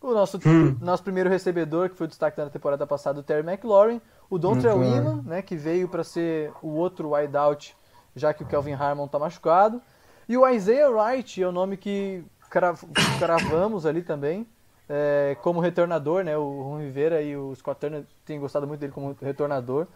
o 0.00 0.12
nosso, 0.12 0.38
Hum. 0.46 0.76
nosso 0.80 1.02
primeiro 1.02 1.28
recebedor, 1.28 1.90
que 1.90 1.96
foi 1.96 2.06
o 2.06 2.08
destaque 2.08 2.36
da 2.36 2.48
temporada 2.48 2.86
passada, 2.86 3.20
o 3.20 3.22
Terry 3.22 3.46
McLaurin, 3.46 4.00
o 4.30 4.38
Dontrell 4.38 4.76
McLaurin. 4.76 5.08
Inman, 5.10 5.22
né, 5.24 5.42
que 5.42 5.56
veio 5.56 5.88
para 5.88 6.02
ser 6.02 6.52
o 6.62 6.68
outro 6.68 7.10
wideout, 7.10 7.76
já 8.16 8.32
que 8.34 8.42
o 8.42 8.46
Kelvin 8.46 8.72
Harmon 8.74 9.06
está 9.06 9.18
machucado, 9.18 9.80
e 10.28 10.36
o 10.36 10.48
Isaiah 10.48 10.88
Wright 10.90 11.42
é 11.42 11.46
o 11.46 11.52
nome 11.52 11.76
que 11.76 12.24
crav- 12.48 12.82
cravamos 13.18 13.84
ali 13.86 14.02
também, 14.02 14.46
é, 14.88 15.36
como 15.42 15.60
retornador, 15.60 16.24
né? 16.24 16.36
O 16.36 16.62
Ron 16.62 16.78
Rivera 16.80 17.22
e 17.22 17.36
o 17.36 17.54
Scott 17.54 17.80
Turner 17.80 18.04
têm 18.24 18.40
gostado 18.40 18.66
muito 18.66 18.80
dele 18.80 18.92
como 18.92 19.16
retornador. 19.22 19.86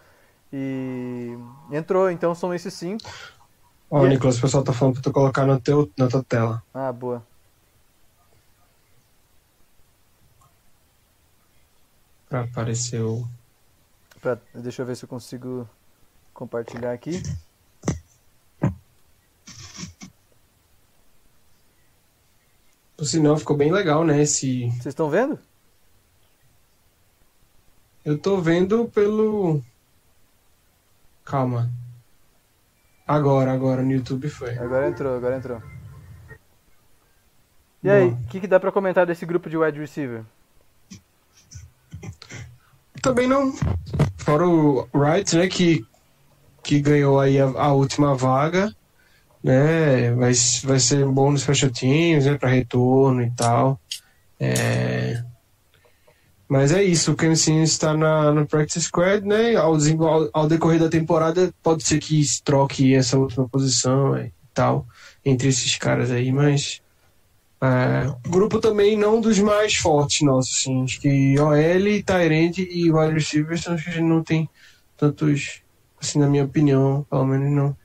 E 0.53 1.37
entrou, 1.71 2.09
então 2.09 2.33
são 2.35 2.53
esses 2.53 2.73
cinco. 2.73 3.03
Ó, 3.89 4.05
E- 4.05 4.09
Nicolas, 4.09 4.37
o 4.37 4.41
pessoal 4.41 4.63
tá 4.63 4.71
falando 4.71 4.93
pra 4.95 5.03
tu 5.03 5.11
colocar 5.11 5.45
no 5.45 5.59
teu, 5.59 5.91
na 5.97 6.07
tua 6.07 6.23
tela. 6.23 6.63
Ah, 6.73 6.91
boa. 6.93 7.21
Pra 12.29 12.41
aparecer 12.41 13.01
o. 13.01 13.27
Pra- 14.21 14.37
deixa 14.53 14.81
eu 14.81 14.85
ver 14.85 14.95
se 14.95 15.03
eu 15.05 15.09
consigo 15.09 15.67
compartilhar 16.33 16.91
aqui. 16.91 17.21
Por 22.97 23.05
sinal, 23.05 23.37
ficou 23.37 23.57
bem 23.57 23.71
legal, 23.71 24.05
né? 24.05 24.21
Esse. 24.21 24.69
Vocês 24.71 24.87
estão 24.87 25.09
vendo? 25.09 25.37
Eu 28.03 28.17
tô 28.17 28.37
vendo 28.37 28.85
pelo. 28.89 29.61
Calma. 31.23 31.69
Agora, 33.07 33.51
agora, 33.51 33.83
no 33.83 33.91
YouTube 33.91 34.29
foi. 34.29 34.57
Agora 34.57 34.87
entrou, 34.87 35.15
agora 35.15 35.37
entrou. 35.37 35.61
E 37.83 37.89
aí, 37.89 38.07
o 38.07 38.27
que, 38.29 38.39
que 38.39 38.47
dá 38.47 38.59
pra 38.59 38.71
comentar 38.71 39.05
desse 39.05 39.25
grupo 39.25 39.49
de 39.49 39.57
wide 39.57 39.79
receiver? 39.79 40.23
Também 43.01 43.27
não. 43.27 43.53
Fora 44.17 44.47
o 44.47 44.87
Wright, 44.91 45.35
né? 45.35 45.47
Que, 45.47 45.85
que 46.63 46.79
ganhou 46.79 47.19
aí 47.19 47.39
a, 47.39 47.45
a 47.45 47.73
última 47.73 48.15
vaga. 48.15 48.75
Né? 49.45 50.11
Vai, 50.15 50.33
vai 50.63 50.79
ser 50.79 51.05
bom 51.05 51.29
nos 51.29 51.45
teams, 51.71 52.25
né? 52.25 52.35
Pra 52.35 52.49
retorno 52.49 53.21
e 53.21 53.29
tal. 53.29 53.79
É... 54.39 55.23
Mas 56.47 56.71
é 56.71 56.83
isso, 56.83 57.13
o 57.13 57.35
Sims 57.35 57.71
está 57.71 57.95
na, 57.95 58.31
no 58.31 58.47
Practice 58.47 58.81
Squad, 58.81 59.23
né? 59.23 59.55
Ao, 59.55 59.75
ao, 59.75 60.29
ao 60.33 60.47
decorrer 60.47 60.79
da 60.79 60.89
temporada, 60.89 61.53
pode 61.61 61.83
ser 61.83 61.99
que 61.99 62.23
troque 62.43 62.95
essa 62.95 63.19
última 63.19 63.47
posição 63.47 64.15
é, 64.15 64.27
e 64.27 64.31
tal, 64.51 64.87
entre 65.23 65.47
esses 65.47 65.75
caras 65.75 66.09
aí, 66.09 66.31
mas. 66.31 66.81
É, 67.61 68.11
grupo 68.27 68.59
também 68.59 68.97
não 68.97 69.21
dos 69.21 69.39
mais 69.39 69.75
fortes 69.75 70.21
nossos, 70.21 70.59
assim. 70.59 70.83
Acho 70.83 70.99
que 70.99 71.39
OL, 71.39 72.03
Tyrande 72.03 72.63
e 72.63 72.91
wide 72.91 73.13
receivers 73.13 73.61
são 73.61 73.75
os 73.75 73.83
que 73.83 73.89
a 73.89 73.93
gente 73.93 74.03
não 74.03 74.23
tem 74.23 74.49
tantos, 74.97 75.61
assim, 76.01 76.19
na 76.19 76.27
minha 76.27 76.45
opinião, 76.45 77.05
pelo 77.09 77.25
menos 77.25 77.51
não, 77.51 77.77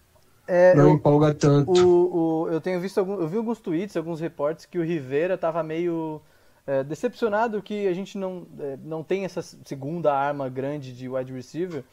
É, 0.52 0.76
não 0.76 0.88
eu, 0.88 0.94
empolga 0.94 1.34
tanto. 1.34 1.70
o, 1.70 2.44
o- 2.44 2.48
eu 2.50 2.60
tenho 2.60 2.80
visto 2.80 2.98
algum, 2.98 3.14
eu 3.20 3.28
vi 3.28 3.36
alguns 3.36 3.60
tweets, 3.60 3.96
alguns 3.96 4.20
reportes 4.20 4.66
que 4.66 4.78
o 4.78 4.84
Rivera 4.84 5.38
tava 5.38 5.62
meio 5.62 6.20
é, 6.66 6.84
decepcionado 6.84 7.62
que 7.62 7.86
a 7.88 7.94
gente 7.94 8.18
não, 8.18 8.46
é, 8.58 8.76
não 8.84 9.02
tem 9.04 9.24
essa 9.24 9.42
segunda 9.42 10.12
arma 10.14 10.48
grande 10.48 10.92
de 10.94 11.08
wide 11.08 11.32
receiver. 11.32 11.84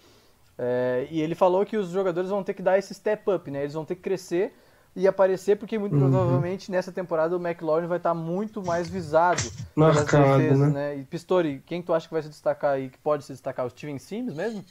É, 0.57 1.07
e 1.11 1.21
ele 1.21 1.35
falou 1.35 1.65
que 1.65 1.77
os 1.77 1.89
jogadores 1.89 2.29
vão 2.29 2.43
ter 2.43 2.53
que 2.53 2.61
dar 2.63 2.77
esse 2.79 2.93
step 2.93 3.29
up, 3.31 3.49
né? 3.51 3.61
Eles 3.61 3.73
vão 3.73 3.85
ter 3.85 3.95
que 3.95 4.01
crescer, 4.01 4.53
e 4.95 5.07
aparecer, 5.07 5.57
porque 5.57 5.77
muito 5.77 5.93
Uhum. 5.93 6.09
provavelmente 6.09 6.71
nessa 6.71 6.91
temporada 6.91 7.37
o 7.37 7.39
McLaurin 7.39 7.87
vai 7.87 7.97
estar 7.97 8.13
muito 8.15 8.63
mais 8.63 8.89
visado 8.89 9.53
Marcado, 9.75 10.39
defesas, 10.39 10.59
né? 10.59 10.73
né? 10.73 10.97
E 10.97 11.05
Pistori, 11.05 11.61
quem 11.65 11.81
tu 11.83 11.93
acha 11.93 12.07
que 12.07 12.13
vai 12.13 12.23
se 12.23 12.29
destacar 12.29 12.73
aí, 12.73 12.89
que 12.89 12.97
pode 12.97 13.23
se 13.23 13.31
destacar? 13.33 13.65
O 13.65 13.69
Steven 13.69 13.99
Sims 13.99 14.33
mesmo? 14.33 14.65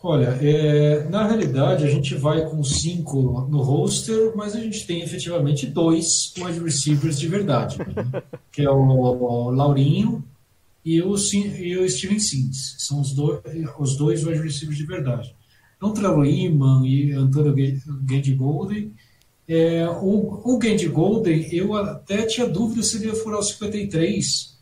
Olha, 0.00 0.38
é, 0.40 1.08
na 1.08 1.26
realidade 1.26 1.84
a 1.84 1.90
gente 1.90 2.14
vai 2.14 2.48
com 2.48 2.62
cinco 2.62 3.46
no 3.50 3.62
roster, 3.62 4.32
mas 4.36 4.54
a 4.54 4.60
gente 4.60 4.86
tem 4.86 5.02
efetivamente 5.02 5.66
dois 5.66 6.32
wide 6.38 6.60
receivers 6.60 7.18
de 7.18 7.26
verdade, 7.26 7.78
né? 7.78 8.22
que 8.52 8.62
é 8.62 8.70
o, 8.70 8.76
o 8.76 9.50
Laurinho 9.50 10.24
e 10.84 11.02
o, 11.02 11.16
e 11.16 11.76
o 11.76 11.88
Steven 11.90 12.20
Sims. 12.20 12.76
São 12.78 13.00
os, 13.00 13.12
dois 13.12 13.40
os 13.78 13.96
dois 13.96 14.24
wide 14.24 14.40
receivers 14.40 14.78
de 14.78 14.86
verdade. 14.86 15.34
Não 15.82 15.92
Trevor 15.92 16.26
Iman 16.26 16.86
e 16.86 17.12
Antônio 17.12 17.54
Gandy 18.02 18.34
Golden. 18.34 18.92
É, 19.48 19.88
o, 19.88 20.42
o 20.44 20.58
Gandy 20.58 20.88
Golden, 20.88 21.48
eu 21.52 21.74
até 21.74 22.22
tinha 22.22 22.46
dúvida 22.46 22.82
se 22.82 22.98
ele 22.98 23.06
ia 23.06 23.14
furar 23.14 23.40
o 23.40 23.42
53, 23.42 24.57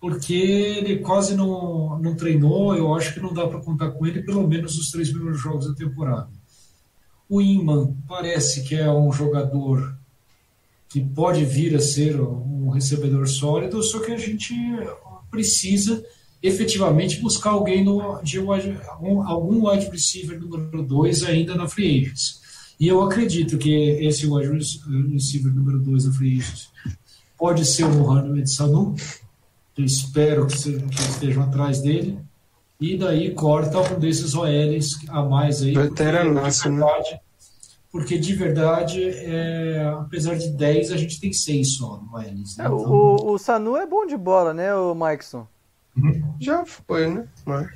porque 0.00 0.34
ele 0.34 0.98
quase 0.98 1.34
não, 1.34 1.98
não 1.98 2.14
treinou. 2.14 2.74
Eu 2.76 2.94
acho 2.94 3.14
que 3.14 3.20
não 3.20 3.32
dá 3.32 3.46
para 3.46 3.60
contar 3.60 3.90
com 3.90 4.06
ele 4.06 4.22
pelo 4.22 4.46
menos 4.46 4.76
os 4.78 4.90
três 4.90 5.10
primeiros 5.10 5.40
jogos 5.40 5.66
da 5.68 5.74
temporada. 5.74 6.28
O 7.28 7.40
Iman 7.40 7.94
parece 8.06 8.62
que 8.62 8.74
é 8.74 8.90
um 8.90 9.12
jogador 9.12 9.96
que 10.88 11.00
pode 11.00 11.44
vir 11.44 11.74
a 11.74 11.80
ser 11.80 12.20
um 12.20 12.70
recebedor 12.70 13.26
sólido, 13.26 13.82
só 13.82 13.98
que 13.98 14.12
a 14.12 14.16
gente 14.16 14.54
precisa 15.30 16.04
efetivamente 16.42 17.20
buscar 17.20 17.50
alguém 17.50 17.84
no, 17.84 18.22
de 18.22 18.38
algum, 18.38 19.22
algum 19.22 19.68
wide 19.68 19.90
receiver 19.90 20.38
número 20.38 20.82
2 20.82 21.24
ainda 21.24 21.54
na 21.54 21.68
free 21.68 22.00
agents. 22.00 22.40
E 22.78 22.86
eu 22.86 23.02
acredito 23.02 23.58
que 23.58 23.70
esse 23.74 24.26
wide 24.26 24.52
receiver 25.12 25.52
número 25.52 25.80
2 25.80 26.04
na 26.06 26.12
free 26.12 26.38
agents 26.38 26.68
pode 27.36 27.64
ser 27.64 27.84
o 27.84 27.90
Mohamed 27.90 28.50
Sanu, 28.50 28.94
eu 29.76 29.84
espero 29.84 30.46
que, 30.46 30.58
se- 30.58 30.78
que 30.82 31.00
estejam 31.00 31.42
atrás 31.42 31.80
dele, 31.80 32.18
e 32.80 32.96
daí 32.96 33.32
corta 33.34 33.78
um 33.80 33.98
desses 33.98 34.34
OLs 34.34 34.98
a 35.08 35.22
mais 35.22 35.62
aí. 35.62 35.74
porque, 35.74 35.94
de 36.04 36.68
né? 36.68 36.76
verdade, 36.76 37.20
porque 37.90 38.18
de 38.18 38.34
verdade, 38.34 39.02
é, 39.02 39.94
apesar 39.98 40.36
de 40.36 40.50
10, 40.50 40.92
a 40.92 40.96
gente 40.96 41.20
tem 41.20 41.32
6 41.32 41.76
só 41.76 41.96
no 41.98 42.14
OLs. 42.14 42.56
Né? 42.56 42.64
É, 42.64 42.66
Então, 42.66 42.76
o, 42.76 43.32
o 43.32 43.38
Sanu 43.38 43.76
é 43.76 43.86
bom 43.86 44.06
de 44.06 44.16
bola, 44.16 44.52
né, 44.52 44.74
o 44.74 44.94
Mikeson? 44.94 45.46
Já 46.38 46.64
foi, 46.66 47.08
né? 47.08 47.26
Mas... 47.46 47.66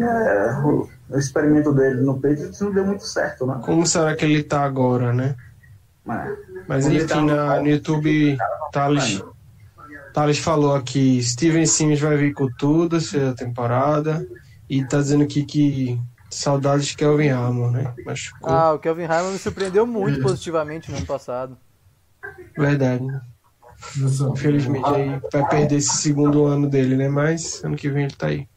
É, 0.00 0.58
o, 0.64 0.88
experimento 1.16 1.72
dele 1.72 2.00
no 2.02 2.14
Patriots 2.14 2.60
não 2.60 2.72
deu 2.72 2.84
muito 2.86 3.04
certo, 3.06 3.46
né? 3.46 3.60
Como 3.62 3.86
será 3.86 4.14
que 4.16 4.24
ele 4.24 4.42
tá 4.42 4.62
agora, 4.62 5.12
né? 5.12 5.36
É. 6.08 6.36
Mas 6.68 6.86
Ele 6.86 6.96
enfim, 6.98 7.06
tá 7.06 7.22
na, 7.22 7.60
no 7.60 7.68
YouTube, 7.68 8.36
Thales, 8.72 9.22
Thales 10.14 10.38
falou 10.38 10.76
aqui, 10.76 11.20
Steven 11.20 11.66
Sims 11.66 11.98
vai 11.98 12.16
vir 12.16 12.32
com 12.32 12.48
tudo 12.56 12.98
essa 12.98 13.34
temporada 13.34 14.24
e 14.70 14.86
tá 14.86 14.98
dizendo 14.98 15.24
aqui 15.24 15.44
que 15.44 16.00
saudades 16.30 16.86
de 16.86 16.96
Kelvin 16.96 17.30
Harmon, 17.30 17.72
né? 17.72 17.92
Machucou. 18.06 18.48
Ah, 18.48 18.72
o 18.74 18.78
Kelvin 18.78 19.06
Harmon 19.06 19.32
me 19.32 19.38
surpreendeu 19.38 19.84
muito 19.84 20.22
positivamente 20.22 20.88
no 20.88 20.98
ano 20.98 21.06
passado. 21.06 21.58
Verdade, 22.56 23.04
né? 23.04 23.20
Infelizmente 24.30 24.86
aí 24.86 25.20
vai 25.32 25.48
perder 25.48 25.76
esse 25.78 25.96
segundo 25.96 26.44
ano 26.46 26.70
dele, 26.70 26.96
né? 26.96 27.08
Mas 27.08 27.62
ano 27.64 27.74
que 27.74 27.90
vem 27.90 28.04
ele 28.04 28.14
tá 28.14 28.28
aí. 28.28 28.48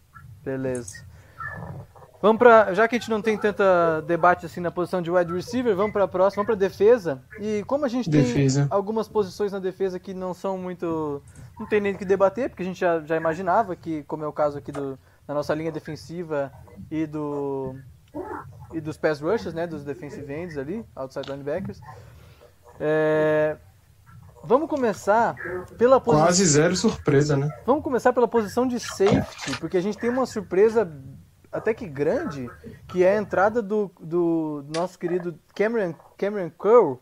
Beleza. 0.46 1.08
Vamos 2.22 2.39
para, 2.39 2.74
já 2.74 2.88
que 2.88 2.96
a 2.96 3.00
gente 3.00 3.10
não 3.10 3.22
tem 3.22 3.38
tanta 3.38 4.02
debate 4.02 4.46
assim 4.46 4.60
na 4.60 4.72
posição 4.72 5.02
de 5.02 5.12
wide 5.12 5.32
receiver, 5.32 5.76
vamos 5.76 5.93
para 5.93 6.06
a 6.06 6.08
próxima, 6.08 6.43
vamos 6.43 6.58
para 6.58 6.67
defesa. 6.67 7.22
E 7.39 7.63
como 7.67 7.86
a 7.86 7.88
gente 7.88 8.10
Defesa. 8.10 8.62
tem 8.62 8.67
algumas 8.72 9.08
posições 9.08 9.52
na 9.52 9.60
defesa 9.60 10.00
que 10.00 10.13
não 10.13 10.34
são 10.34 10.58
muito, 10.58 11.22
não 11.60 11.65
tem 11.67 11.82
nem 11.82 11.93
o 11.93 11.98
que 11.98 12.06
debater, 12.06 12.50
porque 12.50 12.63
a 12.63 12.65
gente 12.65 12.80
já, 12.80 13.00
já 13.02 13.15
imaginava 13.15 13.76
que, 13.76 14.04
como 14.04 14.24
é 14.24 14.28
o 14.28 14.34
caso 14.34 14.58
aqui 14.58 14.72
do, 14.72 14.98
da 15.26 15.34
nossa 15.34 15.54
linha 15.54 15.72
defensiva 15.72 16.52
e 16.89 17.06
do 17.06 17.76
e 18.74 18.82
dos 18.82 18.98
pass 18.98 19.22
rushers, 19.22 19.54
né, 19.54 19.65
dos 19.67 19.84
defensive 19.84 20.32
ends 20.34 20.58
ali, 20.58 20.86
outside 20.96 21.30
linebackers. 21.30 21.80
É, 22.80 23.58
vamos 24.43 24.70
começar 24.70 25.36
pela 25.78 26.00
posição 26.00 26.26
Quase 26.26 26.46
zero 26.46 26.76
surpresa, 26.76 27.38
né? 27.38 27.50
Vamos 27.65 27.84
começar 27.84 28.13
pela 28.13 28.28
posição 28.28 28.67
de 28.67 28.80
safety, 28.80 29.58
porque 29.60 29.78
a 29.78 29.82
gente 29.82 29.98
tem 29.98 30.10
uma 30.10 30.26
surpresa 30.26 30.91
até 31.52 31.74
que 31.74 31.88
grande, 31.88 32.50
que 32.88 33.04
é 33.04 33.17
a 33.17 33.22
entrada 33.22 33.62
do, 33.62 33.91
do 34.00 34.65
nosso 34.76 35.00
querido 35.00 35.38
Cameron, 35.56 35.93
Cameron 36.17 36.52
Curl, 36.58 37.00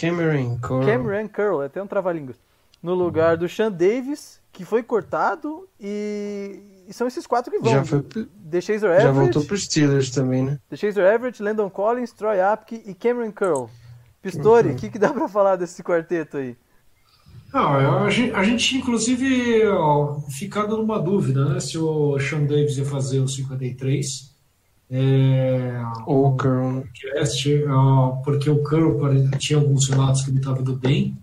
Cameron 0.00 0.58
Cole. 0.58 0.86
Cameron 0.86 1.28
Curl, 1.28 1.62
é 1.62 1.66
até 1.66 1.82
um 1.82 1.86
trava-línguas, 1.86 2.36
no 2.82 2.94
lugar 2.94 3.36
do 3.36 3.48
Sean 3.48 3.70
Davis, 3.70 4.40
que 4.52 4.64
foi 4.64 4.82
cortado, 4.82 5.68
e, 5.78 6.60
e 6.88 6.92
são 6.92 7.06
esses 7.06 7.26
quatro 7.26 7.50
que 7.50 7.58
vão. 7.58 7.72
Já 7.72 7.84
foi, 7.84 8.02
DeShazer 8.36 8.88
já 8.88 9.08
Everett, 9.08 9.14
voltou 9.14 9.44
pros 9.44 9.64
Steelers 9.64 10.10
também, 10.10 10.42
né? 10.44 10.58
DeShazer 10.70 11.04
Everett, 11.04 11.42
Landon 11.42 11.70
Collins, 11.70 12.12
Troy 12.12 12.40
Apke 12.40 12.82
e 12.86 12.94
Cameron 12.94 13.32
Curl. 13.32 13.68
Pistori, 14.22 14.68
o 14.68 14.70
Uhum. 14.72 14.76
que, 14.76 14.90
que 14.90 14.98
dá 14.98 15.12
pra 15.12 15.28
falar 15.28 15.56
desse 15.56 15.82
quarteto 15.82 16.36
aí? 16.36 16.56
Não, 17.52 18.04
a 18.04 18.10
gente, 18.10 18.32
a 18.34 18.44
gente 18.44 18.76
inclusive, 18.76 19.66
ó, 19.66 20.20
ficado 20.28 20.76
numa 20.76 20.98
dúvida, 21.00 21.44
né? 21.46 21.58
Se 21.58 21.76
o 21.78 22.18
Sean 22.18 22.44
Davis 22.44 22.76
ia 22.76 22.84
fazer 22.84 23.18
o 23.20 23.26
53. 23.28 24.30
É, 24.92 25.80
Ou 26.06 26.26
o 26.28 26.36
Curl, 26.36 26.72
né? 26.72 26.84
ó, 27.68 28.08
porque 28.24 28.50
o 28.50 28.62
Curl 28.62 28.98
tinha 29.38 29.58
alguns 29.58 29.88
relatos 29.88 30.22
que 30.22 30.30
ele 30.30 30.38
estava 30.38 30.60
indo 30.60 30.74
bem. 30.76 31.16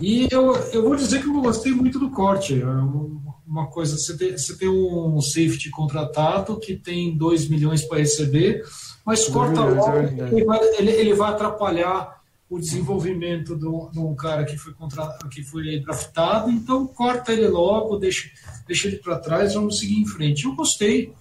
E 0.00 0.28
eu, 0.30 0.54
eu 0.72 0.82
vou 0.82 0.96
dizer 0.96 1.20
que 1.22 1.28
eu 1.28 1.40
gostei 1.40 1.72
muito 1.72 1.98
do 1.98 2.10
corte. 2.10 2.60
É 2.60 2.66
um- 2.66 3.20
Uma 3.46 3.66
coisa, 3.66 3.98
você 3.98 4.16
tem, 4.16 4.32
você 4.38 4.56
tem 4.56 4.66
um 4.68 5.20
safety 5.20 5.68
contratado 5.68 6.58
que 6.58 6.74
tem 6.74 7.14
2 7.18 7.48
milhões 7.50 7.82
para 7.84 7.98
receber, 7.98 8.62
mas 9.04 9.26
corta 9.28 9.60
logo, 9.76 9.92
é 9.98 10.28
ele, 10.32 10.44
vai, 10.46 10.60
ele, 10.78 10.90
ele 10.92 11.14
vai 11.14 11.30
atrapalhar 11.32 12.22
o 12.48 12.58
desenvolvimento 12.58 13.54
do- 13.54 13.90
de 13.92 13.98
um 13.98 14.14
cara 14.14 14.44
que 14.46 14.56
foi, 14.56 14.72
contra, 14.72 15.06
que 15.30 15.42
foi 15.42 15.80
draftado, 15.80 16.50
então 16.50 16.86
corta 16.86 17.30
ele 17.30 17.46
logo, 17.46 17.98
deixa, 17.98 18.30
deixa 18.66 18.88
ele 18.88 18.96
para 18.96 19.18
trás, 19.18 19.52
vamos 19.52 19.78
seguir 19.80 20.00
em 20.00 20.06
frente. 20.06 20.46
Eu 20.46 20.54
gostei. 20.54 21.12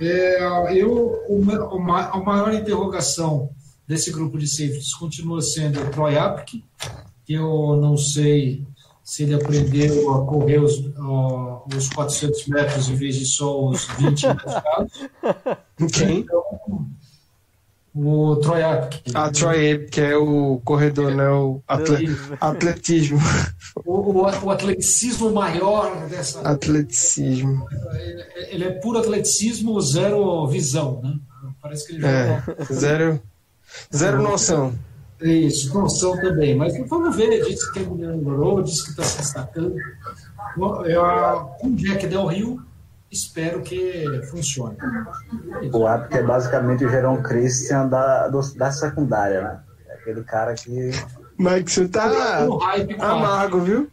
É, 0.00 0.38
eu, 0.80 1.22
o, 1.28 1.44
ma- 1.44 1.68
o 1.68 1.78
ma- 1.78 2.08
a 2.08 2.16
maior 2.18 2.54
interrogação 2.54 3.50
desse 3.86 4.10
grupo 4.10 4.38
de 4.38 4.46
safeties 4.46 4.94
continua 4.94 5.42
sendo 5.42 5.80
o 5.82 5.90
Troy 5.90 6.16
Apke, 6.16 6.64
que 7.28 7.34
eu 7.34 7.76
não 7.76 7.94
sei 7.94 8.64
se 9.04 9.24
ele 9.24 9.34
aprendeu 9.34 10.14
a 10.14 10.24
correr 10.24 10.58
os, 10.60 10.82
ó, 10.98 11.62
os 11.76 11.90
400 11.90 12.46
metros 12.46 12.88
em 12.88 12.94
vez 12.94 13.16
de 13.16 13.26
só 13.26 13.66
os 13.68 13.84
20 13.98 14.26
metros. 14.28 14.54
Quem? 15.92 16.24
O 17.94 18.36
Troy 18.36 18.62
Apke. 18.62 19.02
A 19.14 19.30
Troy 19.30 19.72
Ape, 19.72 19.86
que 19.90 20.00
é 20.00 20.16
o 20.16 20.58
corredor, 20.64 21.14
né? 21.14 21.28
O 21.28 21.60
atle- 21.68 22.16
atletismo. 22.40 23.18
O, 23.84 23.92
o, 23.92 24.22
o 24.22 24.50
atleticismo 24.50 25.30
maior 25.32 26.08
dessa. 26.08 26.40
Atleticismo. 26.40 27.66
Ele 28.48 28.64
é 28.64 28.70
puro 28.70 28.98
atleticismo, 29.00 29.78
zero 29.82 30.46
visão, 30.46 31.00
né? 31.02 31.18
Parece 31.60 31.86
que 31.88 31.94
ele 31.96 32.06
É, 32.06 32.42
joga. 32.46 32.64
zero, 32.72 33.22
zero 33.94 34.22
noção. 34.22 34.72
Isso, 35.20 35.74
noção 35.76 36.16
também. 36.20 36.56
Mas 36.56 36.74
vamos 36.88 37.16
ver, 37.16 37.44
disse 37.44 37.72
que 37.72 37.80
ele 37.80 37.90
melhorou, 37.90 38.62
disse 38.62 38.84
que 38.84 38.90
está 38.90 39.02
se 39.02 39.18
destacando. 39.18 39.74
Com 40.54 41.68
o 41.68 41.76
Jack 41.76 42.06
Del 42.06 42.26
Rio, 42.26 42.62
espero 43.10 43.60
que 43.62 44.04
funcione. 44.30 44.76
O 45.72 45.86
Apke 45.86 46.18
é 46.18 46.22
basicamente 46.22 46.84
o 46.84 46.88
Jerome 46.88 47.22
Christian 47.22 47.88
da, 47.88 48.28
do- 48.28 48.54
da 48.56 48.70
secundária, 48.70 49.42
né? 49.42 49.60
É 49.88 49.94
aquele 49.94 50.22
cara 50.22 50.54
que 50.54 50.90
Mike, 51.38 51.70
você 51.70 51.88
tá 51.88 52.08
hype 52.08 52.94
com 52.96 53.02
o 53.02 53.06
amargo, 53.06 53.60
viu? 53.60 53.88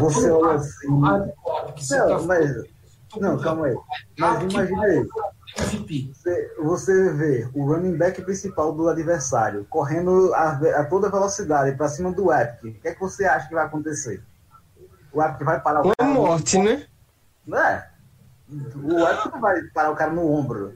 você, 0.00 0.28
tô- 0.28 0.46
olha 0.46 0.54
assim. 0.56 0.88
Não, 0.88 2.08
tá 2.08 2.22
mas. 2.26 2.77
Não, 3.16 3.38
calma 3.38 3.66
aí. 3.66 3.76
Mas 4.18 4.38
que 4.38 4.54
imagina 4.54 4.82
aí. 4.84 5.06
Você, 5.56 6.54
você 6.62 7.12
vê 7.14 7.48
o 7.54 7.64
running 7.66 7.96
back 7.96 8.20
principal 8.22 8.72
do 8.72 8.88
adversário 8.88 9.66
correndo 9.70 10.32
a, 10.34 10.50
a 10.80 10.84
toda 10.84 11.10
velocidade 11.10 11.76
para 11.76 11.88
cima 11.88 12.12
do 12.12 12.30
Apke. 12.30 12.68
O 12.68 12.74
que 12.80 12.88
é 12.88 12.94
que 12.94 13.00
você 13.00 13.24
acha 13.24 13.48
que 13.48 13.54
vai 13.54 13.64
acontecer? 13.64 14.22
O 15.12 15.20
Apke 15.20 15.42
vai 15.44 15.60
parar 15.60 15.80
o 15.80 15.84
Uma 15.86 15.94
cara. 15.96 16.10
no- 16.10 16.20
morte, 16.22 16.58
né? 16.58 16.86
Não 17.46 17.58
é? 17.58 17.90
O 18.50 19.04
Apke 19.04 19.30
não 19.32 19.40
vai 19.40 19.62
parar 19.74 19.90
o 19.90 19.96
cara 19.96 20.12
no 20.12 20.30
ombro. 20.30 20.74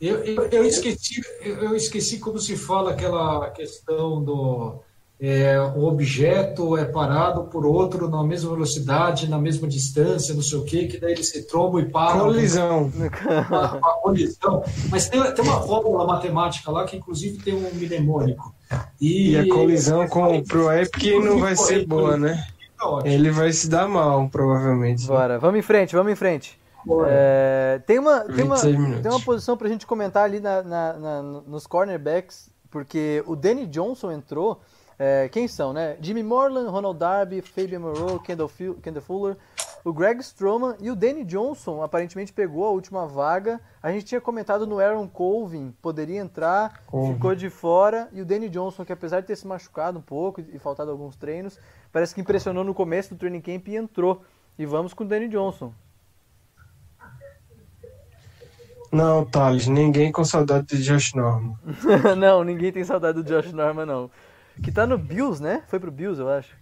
Eu, 0.00 0.24
eu, 0.24 0.42
eu 0.48 0.64
esqueci, 0.64 1.22
eu 1.40 1.56
eu 1.64 1.74
esqueci 1.76 2.18
como 2.18 2.38
se 2.38 2.56
fala 2.56 2.90
aquela 2.92 3.50
questão 3.50 4.22
do 4.22 4.80
é, 5.18 5.58
um 5.62 5.84
objeto 5.86 6.76
é 6.76 6.84
parado 6.84 7.44
por 7.44 7.64
outro 7.64 8.08
na 8.08 8.22
mesma 8.22 8.50
velocidade, 8.50 9.28
na 9.30 9.38
mesma 9.38 9.66
distância, 9.66 10.34
não 10.34 10.42
sei 10.42 10.58
o 10.58 10.64
quê, 10.64 10.86
que 10.86 10.98
daí 10.98 11.12
eles 11.12 11.28
se 11.30 11.46
trombam 11.46 11.80
e 11.80 11.86
param. 11.86 12.20
Colisão. 12.26 12.92
Uma, 12.94 13.72
uma 13.78 13.92
colisão. 14.02 14.62
Mas 14.90 15.08
tem, 15.08 15.22
tem 15.32 15.44
uma 15.44 15.62
fórmula 15.62 16.06
matemática 16.06 16.70
lá 16.70 16.84
que, 16.84 16.96
inclusive, 16.98 17.38
tem 17.42 17.54
um 17.54 17.70
mnemônico. 17.74 18.54
E, 19.00 19.30
E 19.30 19.38
a 19.38 19.48
colisão 19.48 20.06
com 20.06 20.42
pro 20.42 20.70
Epic 20.72 21.04
não 21.24 21.38
vai 21.38 21.56
ser 21.56 21.86
boa, 21.86 22.16
né? 22.16 22.46
Ótimo. 22.82 23.10
Ele 23.10 23.30
vai 23.30 23.50
se 23.52 23.70
dar 23.70 23.88
mal, 23.88 24.28
provavelmente. 24.28 25.06
Bora, 25.06 25.38
vamos 25.38 25.58
em 25.58 25.62
frente, 25.62 25.94
vamos 25.96 26.12
em 26.12 26.16
frente. 26.16 26.60
É, 27.08 27.80
tem, 27.86 27.98
uma, 27.98 28.20
tem, 28.20 28.44
uma, 28.44 28.56
26 28.56 28.76
minutos. 28.78 29.02
tem 29.02 29.10
uma 29.10 29.20
posição 29.20 29.56
pra 29.56 29.68
gente 29.68 29.86
comentar 29.86 30.24
ali 30.24 30.40
na, 30.40 30.62
na- 30.62 30.92
na- 30.92 31.22
nos 31.22 31.66
cornerbacks, 31.66 32.48
porque 32.70 33.24
o 33.26 33.34
Danny 33.34 33.66
Johnson 33.66 34.12
entrou. 34.12 34.60
É, 34.98 35.28
quem 35.28 35.46
são, 35.46 35.72
né? 35.72 35.96
Jimmy 36.00 36.22
Morland, 36.22 36.70
Ronald 36.70 36.98
Darby, 36.98 37.42
Fabian 37.42 37.80
Moreau, 37.80 38.18
Kendall, 38.18 38.50
Kendall 38.82 39.02
Fuller, 39.02 39.36
o 39.84 39.92
Greg 39.92 40.20
Stroman 40.20 40.74
e 40.80 40.90
o 40.90 40.96
Danny 40.96 41.22
Johnson 41.24 41.82
aparentemente 41.82 42.32
pegou 42.32 42.64
a 42.64 42.70
última 42.70 43.06
vaga. 43.06 43.60
A 43.82 43.92
gente 43.92 44.06
tinha 44.06 44.20
comentado 44.20 44.66
no 44.66 44.80
Aaron 44.80 45.06
Colvin, 45.06 45.72
poderia 45.82 46.18
entrar, 46.18 46.82
Colvin. 46.86 47.14
ficou 47.14 47.34
de 47.34 47.50
fora. 47.50 48.08
E 48.12 48.20
o 48.20 48.24
Danny 48.24 48.48
Johnson, 48.48 48.84
que 48.84 48.92
apesar 48.92 49.20
de 49.20 49.26
ter 49.26 49.36
se 49.36 49.46
machucado 49.46 49.98
um 49.98 50.02
pouco 50.02 50.40
e 50.40 50.58
faltado 50.58 50.90
alguns 50.90 51.14
treinos, 51.14 51.60
parece 51.92 52.14
que 52.14 52.20
impressionou 52.20 52.64
no 52.64 52.74
começo 52.74 53.14
do 53.14 53.18
training 53.18 53.40
camp 53.40 53.68
e 53.68 53.76
entrou. 53.76 54.22
E 54.58 54.64
vamos 54.64 54.94
com 54.94 55.04
o 55.04 55.06
Danny 55.06 55.28
Johnson. 55.28 55.72
Não, 58.90 59.24
Thales, 59.24 59.66
ninguém 59.66 60.10
com 60.10 60.24
saudade 60.24 60.66
de 60.66 60.82
Josh 60.82 61.12
Norman. 61.14 61.54
não, 62.16 62.42
ninguém 62.42 62.72
tem 62.72 62.82
saudade 62.82 63.22
do 63.22 63.24
Josh 63.28 63.52
Norman, 63.52 63.84
não. 63.84 64.10
Que 64.62 64.72
tá 64.72 64.86
no 64.86 64.98
Bills, 64.98 65.42
né? 65.42 65.62
Foi 65.68 65.78
pro 65.78 65.90
Bills, 65.90 66.20
eu 66.20 66.28
acho. 66.28 66.54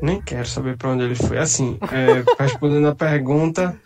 Nem 0.00 0.20
quero 0.20 0.46
saber 0.48 0.76
pra 0.76 0.90
onde 0.90 1.04
ele 1.04 1.14
foi. 1.14 1.38
Assim, 1.38 1.78
é, 1.92 2.24
respondendo 2.42 2.88
a 2.88 2.94
pergunta, 2.94 3.78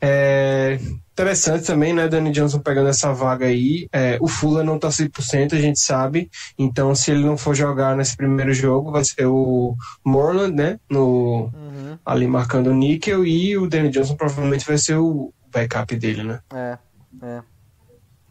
é 0.00 0.78
interessante 1.12 1.66
também, 1.66 1.92
né, 1.92 2.08
Danny 2.08 2.32
Johnson 2.32 2.58
pegando 2.60 2.88
essa 2.88 3.12
vaga 3.12 3.46
aí. 3.46 3.88
É, 3.92 4.18
o 4.20 4.26
Fuller 4.26 4.64
não 4.64 4.78
tá 4.78 4.88
100%, 4.88 5.52
a 5.52 5.60
gente 5.60 5.78
sabe. 5.78 6.28
Então, 6.58 6.94
se 6.94 7.10
ele 7.10 7.24
não 7.24 7.36
for 7.36 7.54
jogar 7.54 7.94
nesse 7.96 8.16
primeiro 8.16 8.52
jogo, 8.52 8.90
vai 8.90 9.04
ser 9.04 9.26
o 9.26 9.76
Morland, 10.04 10.54
né, 10.56 10.80
no, 10.90 11.50
Uhum. 11.54 11.98
ali 12.04 12.26
marcando 12.26 12.68
o 12.68 12.74
níquel, 12.74 13.24
e 13.24 13.56
o 13.56 13.68
Danny 13.68 13.90
Johnson 13.90 14.16
provavelmente 14.16 14.66
vai 14.66 14.78
ser 14.78 14.96
o 14.96 15.32
backup 15.52 15.94
dele, 15.96 16.24
né? 16.24 16.40
É, 16.52 16.78
é. 17.22 17.42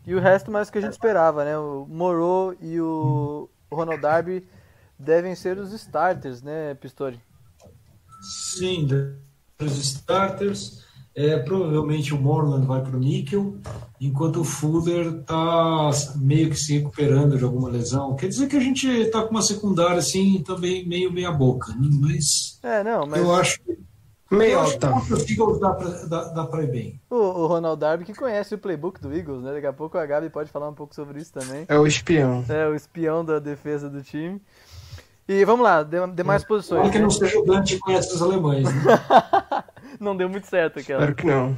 E 0.06 0.16
o 0.16 0.20
resto 0.20 0.52
mais 0.52 0.68
do 0.68 0.72
que 0.72 0.80
a 0.80 0.82
gente 0.82 0.94
esperava, 0.94 1.46
né? 1.46 1.58
O 1.58 1.86
Moro 1.88 2.56
e 2.60 2.82
o 2.82 3.48
Ronald 3.72 4.02
Darby 4.02 4.46
devem 4.98 5.36
ser 5.36 5.58
os 5.58 5.72
starters, 5.72 6.42
né, 6.42 6.74
Pistori? 6.76 7.20
Sim, 8.22 8.88
dos 9.58 9.78
starters. 9.78 10.88
É, 11.16 11.38
provavelmente 11.38 12.14
o 12.14 12.22
Morland 12.22 12.66
vai 12.66 12.82
para 12.82 12.96
o 12.96 13.00
níquel, 13.00 13.58
enquanto 14.00 14.40
o 14.40 14.44
Fuller 14.46 15.20
está 15.20 15.90
meio 16.16 16.50
que 16.50 16.56
se 16.56 16.78
recuperando 16.78 17.38
de 17.38 17.44
alguma 17.44 17.68
lesão. 17.68 18.16
Quer 18.16 18.28
dizer 18.30 18.48
que 18.48 18.56
a 18.56 18.60
gente 18.60 18.88
está 18.88 19.24
com 19.24 19.32
uma 19.32 19.42
secundária 19.42 19.98
assim 19.98 20.42
também 20.44 20.88
meio 20.88 21.12
meia 21.12 21.32
boca, 21.32 21.74
né? 21.74 21.90
mas 22.00 22.60
É, 22.64 22.84
não, 22.84 23.06
mas 23.06 23.20
eu 23.20 23.36
acho 23.36 23.60
que 23.62 23.78
Meio 24.32 24.52
eu 24.54 24.60
acho 24.62 24.78
que 24.78 24.86
alta. 24.86 25.14
os 25.14 25.30
Eagles 25.30 25.60
dá 25.60 25.74
para 25.74 25.90
dá, 26.06 26.24
dá 26.30 26.46
pra 26.46 26.64
ir 26.64 26.72
bem. 26.72 27.02
o, 27.10 27.16
o 27.16 27.48
Ronald 27.48 27.80
Darby 27.80 28.06
que 28.06 28.14
conhece 28.14 28.54
o 28.54 28.58
playbook 28.60 29.02
do 29.02 29.14
Eagles, 29.14 29.42
né? 29.42 29.54
Daqui 29.54 29.66
a 29.66 29.74
pouco 29.74 29.98
a 29.98 30.06
Gabi 30.06 30.30
pode 30.30 30.52
falar 30.52 30.70
um 30.70 30.74
pouco 30.74 30.94
sobre 30.94 31.20
isso 31.20 31.34
também. 31.34 31.66
É 31.68 31.78
o 31.80 31.88
espião. 31.88 32.46
É, 32.48 32.68
o 32.68 32.76
espião 32.76 33.26
da 33.26 33.40
defesa 33.40 33.90
do 33.90 34.04
time. 34.04 34.40
E 35.28 35.44
vamos 35.46 35.64
lá, 35.64 35.84
de- 35.84 36.08
demais 36.14 36.44
posições. 36.44 36.82
Olha 36.82 36.92
que 36.92 37.00
não 37.00 37.10
seja 37.10 37.40
o 37.40 37.46
Dante 37.46 37.76
que 37.76 37.82
conhece 37.82 38.14
os 38.16 38.22
alemães. 38.22 38.64
Né? 38.66 38.74
Não 40.00 40.16
deu 40.16 40.30
muito 40.30 40.48
certo 40.48 40.80
aquela. 40.80 41.02
Espero 41.02 41.16
que 41.16 41.26
não. 41.26 41.56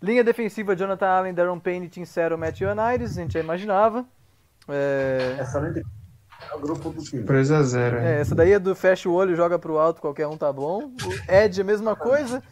Linha 0.00 0.22
defensiva, 0.24 0.74
Jonathan 0.76 1.06
Allen, 1.06 1.34
Darren 1.34 1.58
Payne, 1.58 1.88
Tim 1.88 2.04
Cero, 2.04 2.38
Matthew 2.38 2.68
Anides, 2.70 3.18
a 3.18 3.20
gente 3.20 3.32
já 3.34 3.40
imaginava. 3.40 4.04
É, 4.68 5.36
Essa 5.38 5.60
não 5.60 5.68
é 5.68 5.82
o 6.54 6.60
grupo 6.60 6.90
do 6.90 7.02
time. 7.02 7.22
3 7.24 7.50
a 7.52 7.62
0 7.62 7.96
é, 7.98 8.20
essa 8.20 8.34
daí 8.34 8.52
é 8.52 8.58
do 8.58 8.74
fecha 8.74 9.08
o 9.08 9.12
olho, 9.12 9.34
joga 9.36 9.58
pro 9.58 9.78
alto, 9.78 10.00
qualquer 10.00 10.26
um 10.26 10.36
tá 10.36 10.52
bom. 10.52 10.84
O 11.04 11.32
Ed, 11.32 11.60
a 11.60 11.64
mesma 11.64 11.94
coisa. 11.96 12.42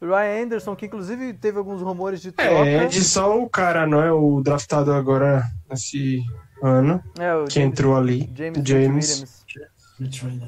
O 0.00 0.06
Ryan 0.06 0.44
Anderson, 0.44 0.76
que 0.76 0.86
inclusive 0.86 1.32
teve 1.34 1.56
alguns 1.56 1.80
rumores 1.80 2.20
de 2.20 2.32
troca. 2.32 2.50
É, 2.66 2.86
de 2.86 3.02
só 3.02 3.40
o 3.40 3.48
cara, 3.48 3.86
não 3.86 4.02
é? 4.02 4.12
O 4.12 4.42
draftado 4.42 4.92
agora 4.92 5.44
nesse 5.70 6.22
ano, 6.62 7.02
É, 7.18 7.34
o 7.34 7.44
que 7.46 7.60
entrou 7.60 7.96
ali. 7.96 8.30
James, 8.34 8.68
James. 8.68 9.44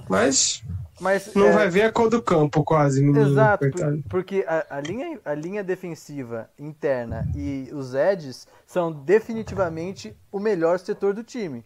Mas 0.08 0.62
Mas, 1.00 1.34
não 1.34 1.46
é, 1.48 1.52
vai 1.52 1.68
ver 1.68 1.82
a 1.82 1.92
cor 1.92 2.08
do 2.10 2.22
campo, 2.22 2.64
quase. 2.64 3.02
menino, 3.02 3.28
Exato, 3.28 3.70
por- 3.70 3.98
porque 4.08 4.44
a, 4.48 4.76
a 4.76 4.80
linha, 4.80 5.18
a 5.24 5.34
linha 5.34 5.62
defensiva 5.62 6.48
interna 6.58 7.28
e 7.34 7.68
os 7.72 7.94
edges 7.94 8.46
são 8.66 8.90
definitivamente 8.90 10.16
o 10.32 10.40
melhor 10.40 10.78
setor 10.78 11.12
do 11.14 11.22
time. 11.22 11.64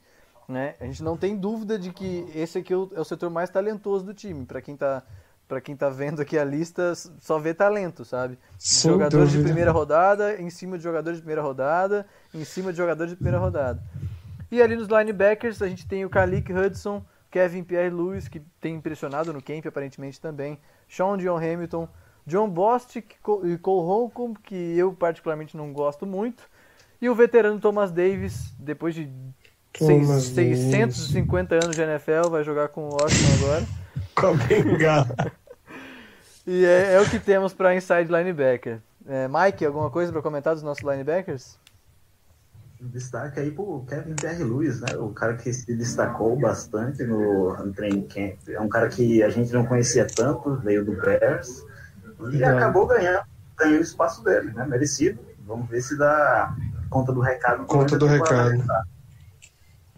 Né? 0.50 0.74
A 0.80 0.84
gente 0.84 1.02
não 1.02 1.16
tem 1.16 1.36
dúvida 1.36 1.78
de 1.78 1.92
que 1.92 2.26
esse 2.34 2.58
aqui 2.58 2.72
é 2.72 2.76
o, 2.76 2.90
é 2.94 3.00
o 3.00 3.04
setor 3.04 3.30
mais 3.30 3.48
talentoso 3.48 4.04
do 4.04 4.12
time. 4.12 4.44
Para 4.44 4.60
quem 4.60 4.76
tá 4.76 5.02
para 5.46 5.60
quem 5.60 5.74
tá 5.74 5.88
vendo 5.88 6.22
aqui 6.22 6.38
a 6.38 6.44
lista, 6.44 6.92
só 6.94 7.36
vê 7.36 7.52
talento, 7.52 8.04
sabe? 8.04 8.38
Sem 8.56 8.92
jogadores 8.92 9.30
de 9.30 9.38
dúvida. 9.38 9.48
primeira 9.48 9.72
rodada, 9.72 10.40
em 10.40 10.48
cima 10.48 10.78
de 10.78 10.84
jogadores 10.84 11.18
de 11.18 11.22
primeira 11.22 11.42
rodada, 11.42 12.06
em 12.32 12.44
cima 12.44 12.70
de 12.70 12.78
jogadores 12.78 13.10
de 13.10 13.16
primeira 13.16 13.36
rodada. 13.36 13.82
E 14.48 14.62
ali 14.62 14.76
nos 14.76 14.86
linebackers, 14.86 15.60
a 15.60 15.68
gente 15.68 15.88
tem 15.88 16.04
o 16.04 16.10
Kalik 16.10 16.52
Hudson, 16.52 17.04
Kevin 17.32 17.64
Pierre-Louis, 17.64 18.28
que 18.28 18.38
tem 18.60 18.76
impressionado 18.76 19.32
no 19.32 19.42
camp 19.42 19.66
aparentemente 19.66 20.20
também, 20.20 20.56
Sean 20.88 21.18
John 21.18 21.38
Hamilton, 21.38 21.88
John 22.24 22.48
Bostic 22.48 23.16
e 23.44 23.58
Cole 23.58 23.86
Holcomb, 23.86 24.38
que 24.44 24.54
eu 24.54 24.92
particularmente 24.92 25.56
não 25.56 25.72
gosto 25.72 26.06
muito, 26.06 26.48
e 27.00 27.08
o 27.08 27.14
veterano 27.14 27.58
Thomas 27.58 27.90
Davis, 27.90 28.54
depois 28.56 28.94
de 28.94 29.10
seis- 29.78 30.30
Davis. 30.30 30.58
650 30.70 31.54
anos 31.56 31.76
de 31.76 31.82
NFL, 31.82 32.28
vai 32.30 32.44
jogar 32.44 32.68
com 32.68 32.88
o 32.88 32.92
Washington 32.92 33.44
agora. 33.44 33.66
Com 34.14 34.26
a 34.28 34.34
bengala. 34.34 35.32
E 36.46 36.64
é, 36.64 36.94
é 36.94 37.00
o 37.00 37.08
que 37.08 37.18
temos 37.18 37.52
para 37.52 37.74
inside 37.74 38.10
linebacker. 38.10 38.80
É, 39.06 39.28
Mike, 39.28 39.64
alguma 39.64 39.88
coisa 39.90 40.10
para 40.12 40.20
comentar 40.20 40.52
dos 40.54 40.62
nossos 40.62 40.82
linebackers? 40.82 41.58
Destaque 42.80 43.38
aí 43.40 43.50
pro 43.50 43.84
Kevin 43.88 44.14
Pierre 44.14 44.42
Lewis, 44.42 44.80
né? 44.80 44.96
O 44.96 45.10
cara 45.10 45.36
que 45.36 45.52
se 45.52 45.74
destacou 45.74 46.34
bastante 46.38 47.02
no, 47.04 47.54
no 47.56 47.72
training 47.72 48.06
camp. 48.08 48.38
É 48.48 48.58
um 48.60 48.68
cara 48.70 48.88
que 48.88 49.22
a 49.22 49.28
gente 49.28 49.52
não 49.52 49.66
conhecia 49.66 50.06
tanto, 50.06 50.56
veio 50.56 50.84
do 50.84 50.92
Bears 50.92 51.62
e 52.32 52.42
É. 52.42 52.46
acabou 52.46 52.86
ganhando, 52.86 53.22
ganhou 53.58 53.78
o 53.78 53.82
espaço 53.82 54.24
dele, 54.24 54.50
né? 54.52 54.64
Merecido. 54.66 55.18
Vamos 55.46 55.68
ver 55.68 55.82
se 55.82 55.96
dá 55.98 56.54
conta 56.88 57.12
do 57.12 57.20
recado. 57.20 57.64
Conta 57.66 57.98
do 57.98 58.06
durante 58.06 58.32
a 58.32 58.36
recado. 58.44 58.50
temporada. 58.60 58.88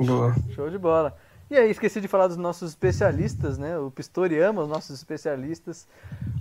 Boa. 0.06 0.34
Show 0.54 0.70
de 0.70 0.78
bola. 0.78 1.14
E 1.50 1.56
aí, 1.56 1.70
esqueci 1.70 2.00
de 2.00 2.08
falar 2.08 2.28
dos 2.28 2.38
nossos 2.38 2.70
especialistas, 2.70 3.58
né? 3.58 3.78
O 3.78 3.90
Pistori 3.90 4.40
ama 4.40 4.62
os 4.62 4.68
nossos 4.68 4.96
especialistas. 4.96 5.86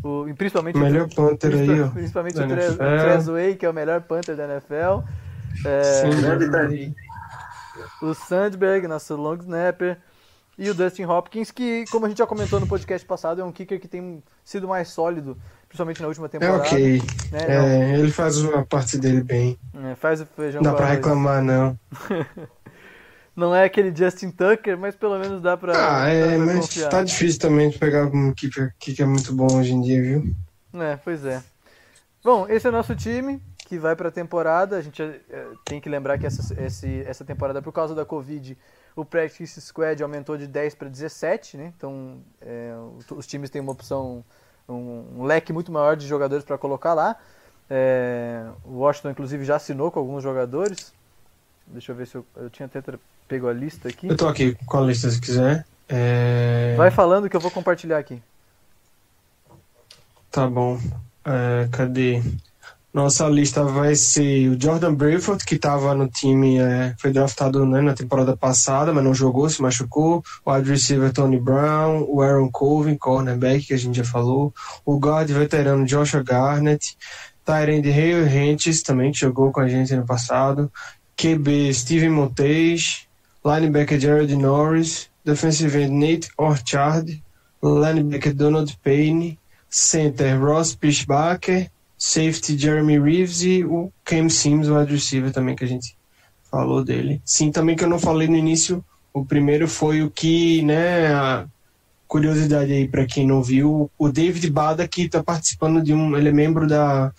O, 0.01 0.25
principalmente 0.37 0.77
Melhor 0.77 1.09
punter 1.09 1.53
aí, 1.53 1.81
ó. 1.81 1.89
Principalmente 1.89 2.39
o 2.39 2.43
o 2.43 2.47
Trezway, 2.47 3.55
que 3.55 3.65
é 3.65 3.69
o 3.69 3.73
melhor 3.73 3.99
punter 4.01 4.37
da 4.37 4.45
NFL. 4.45 5.05
É, 5.65 5.83
Sim, 5.83 6.21
né? 6.21 6.93
O 8.01 8.13
Sandberg, 8.13 8.87
nosso 8.87 9.15
long 9.15 9.35
snapper. 9.35 9.97
E 10.57 10.69
o 10.69 10.73
Dustin 10.73 11.05
Hopkins, 11.05 11.49
que, 11.49 11.85
como 11.91 12.05
a 12.05 12.09
gente 12.09 12.19
já 12.19 12.27
comentou 12.27 12.59
no 12.59 12.67
podcast 12.67 13.05
passado, 13.07 13.41
é 13.41 13.43
um 13.43 13.51
kicker 13.51 13.79
que 13.79 13.87
tem 13.87 14.21
sido 14.43 14.67
mais 14.67 14.89
sólido, 14.89 15.37
principalmente 15.67 16.01
na 16.01 16.07
última 16.07 16.27
É 16.27 16.29
temporada. 16.29 16.59
ok. 16.63 17.01
né? 17.31 17.39
É, 17.47 17.99
ele 17.99 18.11
faz 18.11 18.37
a 18.45 18.63
parte 18.63 18.97
dele 18.97 19.23
bem. 19.23 19.57
Não, 19.73 19.89
é, 19.89 19.95
faz 19.95 20.21
o 20.21 20.25
feijão 20.25 20.61
Não 20.61 20.71
dá 20.71 20.77
pra 20.77 20.85
reclamar, 20.87 21.41
não. 21.41 21.77
Não 23.35 23.55
é 23.55 23.63
aquele 23.63 23.95
Justin 23.95 24.29
Tucker, 24.31 24.77
mas 24.77 24.95
pelo 24.95 25.17
menos 25.17 25.41
dá 25.41 25.55
pra, 25.55 25.73
Ah, 25.73 26.07
é, 26.09 26.37
pra 26.37 26.45
mas 26.45 26.59
confiar. 26.59 26.89
tá 26.91 27.03
difícil 27.03 27.39
também 27.39 27.69
de 27.69 27.79
pegar 27.79 28.05
um 28.05 28.33
keeper 28.33 28.73
que 28.77 29.01
é 29.01 29.05
muito 29.05 29.33
bom 29.33 29.57
hoje 29.57 29.73
em 29.73 29.81
dia, 29.81 30.01
viu? 30.01 30.35
É, 30.73 30.97
pois 30.97 31.25
é. 31.25 31.41
Bom, 32.23 32.47
esse 32.47 32.67
é 32.67 32.69
o 32.69 32.73
nosso 32.73 32.95
time 32.95 33.41
que 33.67 33.79
vai 33.79 33.95
para 33.95 34.09
a 34.09 34.11
temporada. 34.11 34.77
A 34.77 34.81
gente 34.81 35.01
eh, 35.01 35.47
tem 35.65 35.79
que 35.79 35.89
lembrar 35.89 36.17
que 36.17 36.25
essa, 36.27 36.53
esse- 36.61 37.03
essa 37.07 37.23
temporada, 37.23 37.61
por 37.61 37.71
causa 37.71 37.95
da 37.95 38.05
Covid, 38.05 38.57
o 38.95 39.05
Practice 39.05 39.59
Squad 39.61 40.03
aumentou 40.03 40.37
de 40.37 40.45
10 40.45 40.75
para 40.75 40.89
17, 40.89 41.55
né? 41.57 41.73
Então, 41.77 42.17
é, 42.41 42.73
os 43.15 43.25
times 43.25 43.49
têm 43.49 43.61
uma 43.61 43.71
opção, 43.71 44.23
um, 44.67 45.05
um 45.19 45.23
leque 45.23 45.53
muito 45.53 45.71
maior 45.71 45.95
de 45.95 46.05
jogadores 46.05 46.43
para 46.43 46.57
colocar 46.57 46.93
lá. 46.93 47.15
É, 47.69 48.43
o 48.65 48.79
Washington, 48.79 49.11
inclusive, 49.11 49.45
já 49.45 49.55
assinou 49.55 49.89
com 49.89 49.99
alguns 49.99 50.21
jogadores. 50.21 50.93
Deixa 51.67 51.91
eu 51.91 51.95
ver 51.95 52.07
se 52.07 52.15
eu, 52.15 52.25
eu 52.35 52.49
tinha 52.49 52.65
até 52.65 52.81
pego 53.27 53.47
a 53.47 53.53
lista 53.53 53.87
aqui. 53.87 54.07
Eu 54.07 54.17
tô 54.17 54.27
aqui 54.27 54.57
com 54.65 54.77
a 54.77 54.81
lista 54.81 55.09
se 55.09 55.19
quiser. 55.19 55.65
É... 55.87 56.73
Vai 56.77 56.91
falando 56.91 57.29
que 57.29 57.35
eu 57.35 57.39
vou 57.39 57.51
compartilhar 57.51 57.97
aqui. 57.97 58.21
Tá 60.29 60.47
bom. 60.47 60.79
É, 61.25 61.67
cadê? 61.71 62.21
Nossa 62.93 63.25
lista 63.29 63.63
vai 63.63 63.95
ser 63.95 64.49
o 64.49 64.61
Jordan 64.61 64.93
Brayford, 64.93 65.45
que 65.45 65.55
estava 65.55 65.95
no 65.95 66.09
time, 66.09 66.59
é, 66.59 66.93
foi 66.97 67.11
draftado 67.11 67.65
né, 67.65 67.79
na 67.79 67.93
temporada 67.93 68.35
passada, 68.35 68.91
mas 68.91 69.01
não 69.01 69.13
jogou, 69.13 69.49
se 69.49 69.61
machucou. 69.61 70.21
O 70.45 70.53
wide 70.53 70.69
receiver 70.69 71.13
Tony 71.13 71.39
Brown, 71.39 72.05
o 72.09 72.21
Aaron 72.21 72.49
Colvin, 72.51 72.97
cornerback, 72.97 73.67
que 73.67 73.73
a 73.73 73.77
gente 73.77 73.95
já 73.95 74.03
falou. 74.03 74.53
O 74.85 74.99
guard 74.99 75.29
veterano 75.29 75.85
Joshua 75.85 76.21
Garnett. 76.21 76.97
Tyrande 77.45 77.89
Hale 77.89 78.29
Hentges, 78.29 78.83
também, 78.83 79.11
que 79.11 79.19
jogou 79.19 79.51
com 79.51 79.61
a 79.61 79.67
gente 79.67 79.93
ano 79.93 80.05
passado. 80.05 80.71
QB 81.21 81.73
Steven 81.73 82.09
Montes. 82.09 83.07
Linebacker 83.45 83.99
Jared 83.99 84.35
Norris. 84.35 85.09
Defensive 85.23 85.75
end 85.75 85.93
Nate 85.93 86.29
Orchard. 86.37 87.21
Linebacker 87.61 88.33
Donald 88.33 88.75
Payne. 88.83 89.37
Center 89.69 90.37
Ross 90.39 90.75
Pichbacker 90.75 91.69
safety 92.01 92.57
Jeremy 92.57 92.99
Reeves 92.99 93.43
e 93.43 93.63
o 93.63 93.93
Cam 94.03 94.27
Sims, 94.27 94.67
o 94.67 94.75
wide 94.75 94.91
receiver 94.91 95.31
também 95.31 95.55
que 95.55 95.63
a 95.63 95.67
gente 95.67 95.95
falou 96.49 96.83
dele. 96.83 97.21
Sim, 97.23 97.51
também 97.51 97.75
que 97.75 97.83
eu 97.83 97.89
não 97.89 97.99
falei 97.99 98.27
no 98.27 98.35
início, 98.35 98.83
o 99.13 99.23
primeiro 99.23 99.67
foi 99.67 100.01
o 100.01 100.09
que, 100.09 100.63
né, 100.63 101.13
a 101.13 101.45
curiosidade 102.07 102.73
aí 102.73 102.87
para 102.87 103.05
quem 103.05 103.27
não 103.27 103.43
viu, 103.43 103.89
o 103.99 104.09
David 104.09 104.49
Bada 104.49 104.87
que 104.87 105.03
está 105.03 105.23
participando 105.23 105.79
de 105.79 105.93
um, 105.93 106.17
ele 106.17 106.29
é 106.29 106.33
membro 106.33 106.67
da 106.67 107.13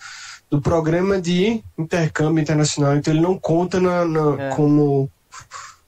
do 0.49 0.61
programa 0.61 1.19
de 1.19 1.63
intercâmbio 1.77 2.41
internacional, 2.41 2.95
então 2.95 3.13
ele 3.13 3.21
não 3.21 3.37
conta 3.37 3.79
na, 3.79 4.05
na 4.05 4.43
é. 4.43 4.49
como 4.55 5.09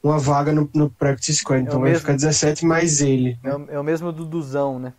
uma 0.01 0.19
vaga 0.19 0.51
no, 0.51 0.69
no 0.73 0.89
practice 0.89 1.37
squad, 1.37 1.59
é 1.59 1.63
então 1.63 1.79
vai 1.79 1.89
mesmo, 1.89 2.01
ficar 2.01 2.13
17 2.13 2.65
mais 2.65 3.01
ele. 3.01 3.37
É 3.43 3.55
o, 3.55 3.65
é 3.71 3.79
o 3.79 3.83
mesmo 3.83 4.11
do 4.11 4.25
Duzão, 4.25 4.79
né? 4.79 4.93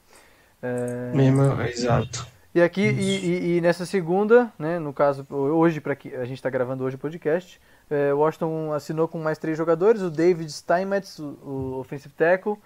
É... 0.62 1.12
Mesmo, 1.14 1.60
exato. 1.62 2.26
E 2.54 2.62
aqui, 2.62 2.80
e, 2.80 3.26
e, 3.26 3.56
e, 3.56 3.60
nessa 3.60 3.84
segunda, 3.84 4.50
né, 4.58 4.78
no 4.78 4.92
caso, 4.92 5.26
hoje, 5.30 5.78
para 5.78 5.94
que 5.94 6.14
a 6.14 6.24
gente 6.24 6.38
está 6.38 6.48
gravando 6.48 6.84
hoje 6.84 6.96
o 6.96 6.98
podcast, 6.98 7.60
é, 7.90 8.14
Washington 8.14 8.72
assinou 8.72 9.06
com 9.06 9.18
mais 9.18 9.36
três 9.36 9.58
jogadores, 9.58 10.00
o 10.00 10.10
David 10.10 10.50
Steinmetz, 10.50 11.18
o, 11.18 11.36
o 11.44 11.78
offensive 11.80 12.14
tackle, 12.14 12.56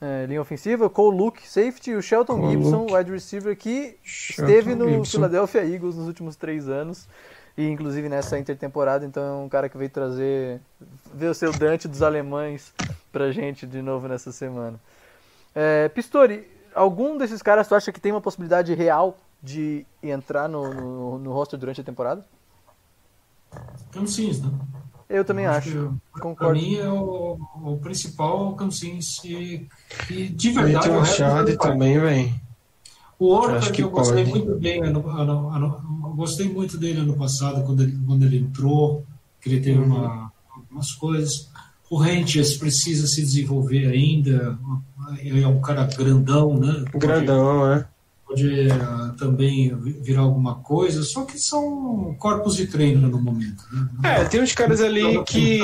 é, 0.00 0.26
linha 0.26 0.40
ofensiva, 0.40 0.86
o 0.86 0.90
Cole 0.90 1.16
Luke, 1.16 1.48
safety, 1.48 1.90
e 1.90 1.94
o 1.96 2.02
Shelton 2.02 2.40
Cole 2.40 2.52
Gibson, 2.52 2.82
Luke. 2.82 2.94
wide 2.94 3.10
receiver, 3.10 3.56
que 3.56 3.96
Shelton 4.02 4.52
esteve 4.52 4.74
no 4.74 4.88
Gibson. 4.88 5.18
Philadelphia 5.18 5.64
Eagles 5.64 5.96
nos 5.96 6.06
últimos 6.06 6.36
três 6.36 6.68
anos, 6.68 7.08
e 7.56 7.68
inclusive 7.68 8.08
nessa 8.08 8.38
intertemporada, 8.38 9.04
então 9.04 9.22
é 9.22 9.44
um 9.44 9.48
cara 9.48 9.68
que 9.68 9.76
veio 9.76 9.90
trazer, 9.90 10.60
ver 11.12 11.28
o 11.28 11.34
seu 11.34 11.52
Dante 11.52 11.88
dos 11.88 12.02
alemães 12.02 12.72
pra 13.10 13.32
gente 13.32 13.66
de 13.66 13.82
novo 13.82 14.06
nessa 14.06 14.30
semana. 14.30 14.78
É, 15.54 15.88
Pistori, 15.88 16.46
algum 16.74 17.18
desses 17.18 17.42
caras 17.42 17.66
tu 17.66 17.74
acha 17.74 17.90
que 17.90 18.00
tem 18.00 18.12
uma 18.12 18.20
possibilidade 18.20 18.72
real 18.74 19.16
de 19.42 19.84
entrar 20.00 20.48
no, 20.48 20.72
no, 20.72 21.18
no 21.18 21.32
roster 21.32 21.58
durante 21.58 21.80
a 21.80 21.84
temporada? 21.84 22.24
Cansins, 23.90 24.40
né? 24.40 24.50
Eu 25.08 25.24
também 25.24 25.46
eu 25.46 25.52
acho. 25.52 25.68
acho. 25.68 26.00
Concordo. 26.12 26.36
Para 26.36 26.52
mim 26.52 26.76
é 26.76 26.88
o, 26.88 27.38
o 27.64 27.78
principal 27.78 28.54
Cansins 28.54 29.24
e, 29.24 29.66
e 30.10 30.28
de 30.28 30.50
verdade. 30.50 30.90
O 30.90 31.04
Chad 31.04 31.56
também, 31.56 31.98
vem. 31.98 32.40
O 33.18 33.32
Orca, 33.32 33.72
que, 33.72 33.82
eu 33.82 33.90
gostei 33.90 34.24
pode. 34.24 34.38
muito 34.38 34.60
bem, 34.60 34.82
ano, 34.82 35.08
ano, 35.08 35.48
ano, 35.48 36.14
gostei 36.14 36.48
muito 36.48 36.78
dele 36.78 37.00
ano 37.00 37.14
passado, 37.14 37.64
quando 37.64 37.82
ele, 37.82 37.98
quando 38.06 38.24
ele 38.24 38.38
entrou, 38.38 39.04
que 39.40 39.48
ele 39.48 39.60
teve 39.60 39.80
uhum. 39.80 39.86
uma, 39.86 40.32
algumas 40.54 40.92
coisas. 40.92 41.50
O 41.90 41.96
Rentes 41.96 42.56
precisa 42.56 43.06
se 43.06 43.22
desenvolver 43.22 43.86
ainda. 43.88 44.56
Ele 45.18 45.42
é 45.42 45.48
um 45.48 45.60
cara 45.60 45.84
grandão, 45.84 46.58
né? 46.58 46.84
Grandão, 46.94 47.72
é. 47.72 47.86
Pode 48.28 48.68
uh, 48.68 49.16
também 49.16 49.74
virar 49.74 50.20
alguma 50.20 50.56
coisa, 50.56 51.02
só 51.02 51.24
que 51.24 51.38
são 51.38 52.14
corpos 52.18 52.54
de 52.54 52.66
treino 52.66 53.08
no 53.08 53.18
momento. 53.18 53.64
Né? 53.72 54.20
É, 54.20 54.24
tem 54.24 54.42
uns 54.42 54.52
caras 54.52 54.82
ali 54.82 55.24
que. 55.24 55.62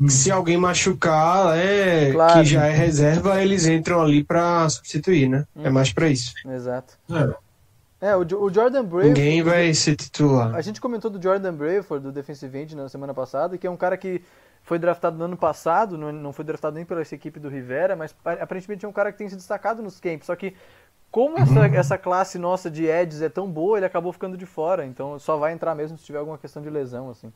Hum. 0.00 0.08
Se 0.08 0.30
alguém 0.30 0.56
machucar, 0.56 1.56
é, 1.56 2.12
claro. 2.12 2.32
que 2.40 2.44
já 2.44 2.66
é 2.66 2.72
reserva, 2.72 3.40
eles 3.42 3.66
entram 3.66 4.00
ali 4.00 4.24
para 4.24 4.68
substituir, 4.68 5.28
né? 5.28 5.44
Hum. 5.54 5.66
É 5.66 5.70
mais 5.70 5.92
para 5.92 6.08
isso. 6.08 6.32
Exato. 6.44 6.96
É. 7.10 8.08
É, 8.08 8.16
o, 8.16 8.24
Jordan 8.24 8.84
Brave. 8.84 9.08
Ninguém 9.08 9.42
vai 9.44 9.72
ser 9.74 9.94
titular. 9.94 10.56
A 10.56 10.60
gente 10.60 10.80
comentou 10.80 11.08
do 11.08 11.22
Jordan 11.22 11.54
Brayford, 11.54 12.04
do 12.04 12.10
defensive 12.10 12.58
end, 12.58 12.74
na 12.74 12.88
semana 12.88 13.14
passada, 13.14 13.56
que 13.56 13.64
é 13.64 13.70
um 13.70 13.76
cara 13.76 13.96
que 13.96 14.20
foi 14.64 14.78
draftado 14.78 15.18
no 15.18 15.24
ano 15.24 15.36
passado, 15.36 15.98
não 15.98 16.32
foi 16.32 16.44
draftado 16.44 16.76
nem 16.76 16.84
pela 16.84 17.00
essa 17.00 17.14
equipe 17.14 17.40
do 17.40 17.48
Rivera, 17.48 17.96
mas 17.96 18.14
aparentemente 18.24 18.84
é 18.84 18.88
um 18.88 18.92
cara 18.92 19.10
que 19.10 19.18
tem 19.18 19.28
se 19.28 19.36
destacado 19.36 19.82
nos 19.82 19.98
camps. 19.98 20.26
Só 20.26 20.36
que, 20.36 20.54
como 21.12 21.38
essa, 21.38 21.60
uhum. 21.60 21.74
essa 21.74 21.98
classe 21.98 22.38
nossa 22.38 22.70
de 22.70 22.86
Eds 22.86 23.20
é 23.20 23.28
tão 23.28 23.46
boa, 23.46 23.76
ele 23.76 23.84
acabou 23.84 24.14
ficando 24.14 24.34
de 24.34 24.46
fora. 24.46 24.86
Então 24.86 25.18
só 25.18 25.36
vai 25.36 25.52
entrar 25.52 25.74
mesmo 25.74 25.98
se 25.98 26.04
tiver 26.04 26.18
alguma 26.18 26.38
questão 26.38 26.62
de 26.62 26.70
lesão, 26.70 27.10
assim. 27.10 27.30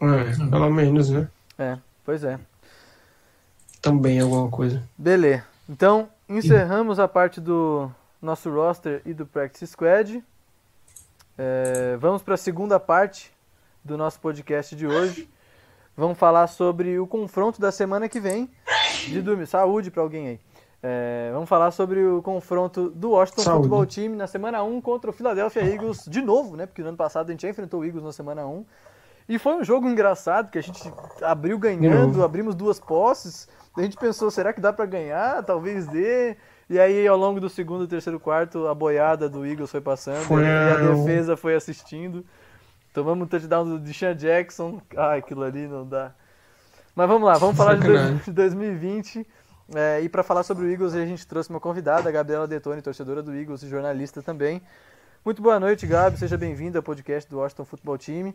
É, 0.00 0.48
pelo 0.48 0.70
menos, 0.70 1.10
né? 1.10 1.28
É, 1.58 1.76
pois 2.04 2.22
é. 2.22 2.38
Também 3.80 4.20
alguma 4.20 4.48
coisa. 4.48 4.80
Beleza. 4.96 5.44
Então, 5.68 6.08
encerramos 6.28 7.00
a 7.00 7.08
parte 7.08 7.40
do 7.40 7.90
nosso 8.20 8.48
roster 8.48 9.02
e 9.04 9.12
do 9.12 9.26
Practice 9.26 9.66
Squad. 9.66 10.22
É, 11.36 11.96
vamos 11.98 12.22
para 12.22 12.34
a 12.34 12.38
segunda 12.38 12.78
parte 12.78 13.32
do 13.84 13.98
nosso 13.98 14.20
podcast 14.20 14.76
de 14.76 14.86
hoje. 14.86 15.28
Vamos 15.96 16.16
falar 16.16 16.46
sobre 16.46 16.98
o 17.00 17.08
confronto 17.08 17.60
da 17.60 17.72
semana 17.72 18.08
que 18.08 18.20
vem. 18.20 18.48
De 19.08 19.20
dormir. 19.20 19.46
Saúde 19.48 19.90
para 19.90 20.02
alguém 20.02 20.28
aí. 20.28 20.40
É, 20.82 21.30
vamos 21.32 21.48
falar 21.48 21.70
sobre 21.70 22.04
o 22.04 22.20
confronto 22.20 22.90
do 22.90 23.10
Washington 23.10 23.42
Saúde. 23.42 23.68
Football 23.68 23.86
Team 23.86 24.16
na 24.16 24.26
semana 24.26 24.62
1 24.64 24.80
contra 24.80 25.10
o 25.10 25.12
Philadelphia 25.12 25.62
Eagles 25.62 26.04
de 26.08 26.20
novo, 26.20 26.56
né? 26.56 26.66
Porque 26.66 26.82
no 26.82 26.88
ano 26.88 26.96
passado 26.96 27.28
a 27.28 27.30
gente 27.30 27.42
já 27.42 27.48
enfrentou 27.48 27.80
o 27.80 27.84
Eagles 27.84 28.04
na 28.04 28.12
semana 28.12 28.44
1. 28.44 28.64
E 29.28 29.38
foi 29.38 29.54
um 29.54 29.62
jogo 29.62 29.88
engraçado 29.88 30.50
que 30.50 30.58
a 30.58 30.62
gente 30.62 30.92
abriu 31.22 31.56
ganhando, 31.56 32.24
abrimos 32.24 32.56
duas 32.56 32.80
posses. 32.80 33.48
A 33.76 33.82
gente 33.82 33.96
pensou, 33.96 34.30
será 34.30 34.52
que 34.52 34.60
dá 34.60 34.72
para 34.72 34.84
ganhar? 34.84 35.42
Talvez 35.44 35.86
dê. 35.86 36.36
E 36.68 36.78
aí, 36.78 37.06
ao 37.06 37.16
longo 37.16 37.40
do 37.40 37.48
segundo 37.48 37.84
e 37.84 37.86
terceiro 37.86 38.18
quarto, 38.18 38.66
a 38.66 38.74
boiada 38.74 39.28
do 39.28 39.46
Eagles 39.46 39.70
foi 39.70 39.80
passando 39.80 40.24
foi... 40.24 40.42
e 40.42 40.46
a 40.46 40.94
defesa 40.94 41.36
foi 41.36 41.54
assistindo. 41.54 42.24
Tomamos 42.92 43.24
um 43.24 43.28
touchdown 43.28 43.78
do 43.78 43.94
Sean 43.94 44.16
Jackson. 44.16 44.82
Ah, 44.96 45.14
aquilo 45.14 45.44
ali 45.44 45.68
não 45.68 45.86
dá. 45.86 46.12
Mas 46.94 47.08
vamos 47.08 47.26
lá, 47.26 47.38
vamos 47.38 47.56
falar 47.56 47.76
de 47.76 48.30
2020. 48.32 49.26
É, 49.74 50.02
e 50.02 50.08
para 50.08 50.22
falar 50.22 50.42
sobre 50.42 50.66
o 50.66 50.70
Eagles, 50.70 50.94
a 50.94 51.06
gente 51.06 51.26
trouxe 51.26 51.48
uma 51.48 51.60
convidada, 51.60 52.08
a 52.08 52.12
Gabriela 52.12 52.46
Detone, 52.46 52.82
torcedora 52.82 53.22
do 53.22 53.34
Eagles 53.34 53.62
e 53.62 53.68
jornalista 53.68 54.22
também. 54.22 54.60
Muito 55.24 55.40
boa 55.40 55.58
noite, 55.58 55.86
Gabi. 55.86 56.18
Seja 56.18 56.36
bem-vinda 56.36 56.78
ao 56.78 56.82
podcast 56.82 57.30
do 57.30 57.38
Washington 57.38 57.64
Football 57.64 57.96
Team. 57.96 58.34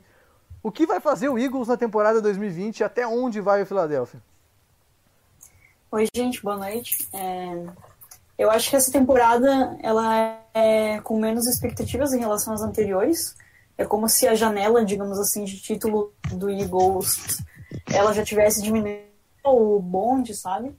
O 0.64 0.72
que 0.72 0.88
vai 0.88 1.00
fazer 1.00 1.30
o 1.30 1.38
Eagles 1.38 1.68
na 1.68 1.78
temporada 1.78 2.22
2020 2.22 2.80
e 2.80 2.84
até 2.84 3.06
onde 3.06 3.40
vai 3.40 3.62
o 3.62 3.66
Philadelphia? 3.66 4.20
Oi, 5.92 6.08
gente, 6.16 6.42
boa 6.42 6.58
noite. 6.58 7.08
É... 7.14 7.66
Eu 8.38 8.50
acho 8.50 8.70
que 8.70 8.76
essa 8.76 8.92
temporada 8.92 9.78
ela 9.82 10.40
é 10.54 11.00
com 11.02 11.20
menos 11.20 11.46
expectativas 11.48 12.14
em 12.14 12.20
relação 12.20 12.54
às 12.54 12.62
anteriores. 12.62 13.36
É 13.78 13.86
como 13.86 14.10
se 14.10 14.28
a 14.28 14.34
janela, 14.34 14.84
digamos 14.84 15.20
assim, 15.20 15.44
de 15.44 15.62
título 15.62 16.14
do 16.32 16.50
Eagles, 16.50 17.44
ela 17.92 18.12
já 18.12 18.24
tivesse 18.24 18.62
diminuído 18.62 19.06
o 19.44 19.80
bonde, 19.80 20.36
sabe? 20.36 20.76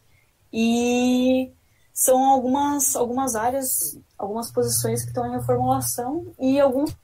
E 0.53 1.53
são 1.93 2.25
algumas, 2.25 2.95
algumas 2.95 3.35
áreas, 3.35 3.69
algumas 4.17 4.53
posições 4.53 5.03
que 5.03 5.09
estão 5.09 5.27
em 5.27 5.37
reformulação 5.37 6.33
e 6.39 6.61
alguns 6.61 6.97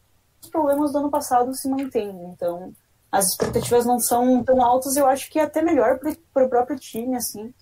problemas 0.50 0.92
do 0.92 0.98
ano 0.98 1.10
passado 1.10 1.54
se 1.54 1.68
mantêm. 1.68 2.10
Então, 2.32 2.72
as 3.10 3.26
expectativas 3.26 3.84
não 3.84 3.98
são 3.98 4.42
tão 4.42 4.62
altas, 4.62 4.96
eu 4.96 5.06
acho 5.06 5.30
que 5.30 5.38
é 5.38 5.42
até 5.42 5.62
melhor 5.62 5.98
para 6.32 6.46
o 6.46 6.48
próprio 6.48 6.78
time, 6.78 7.16
assim, 7.16 7.52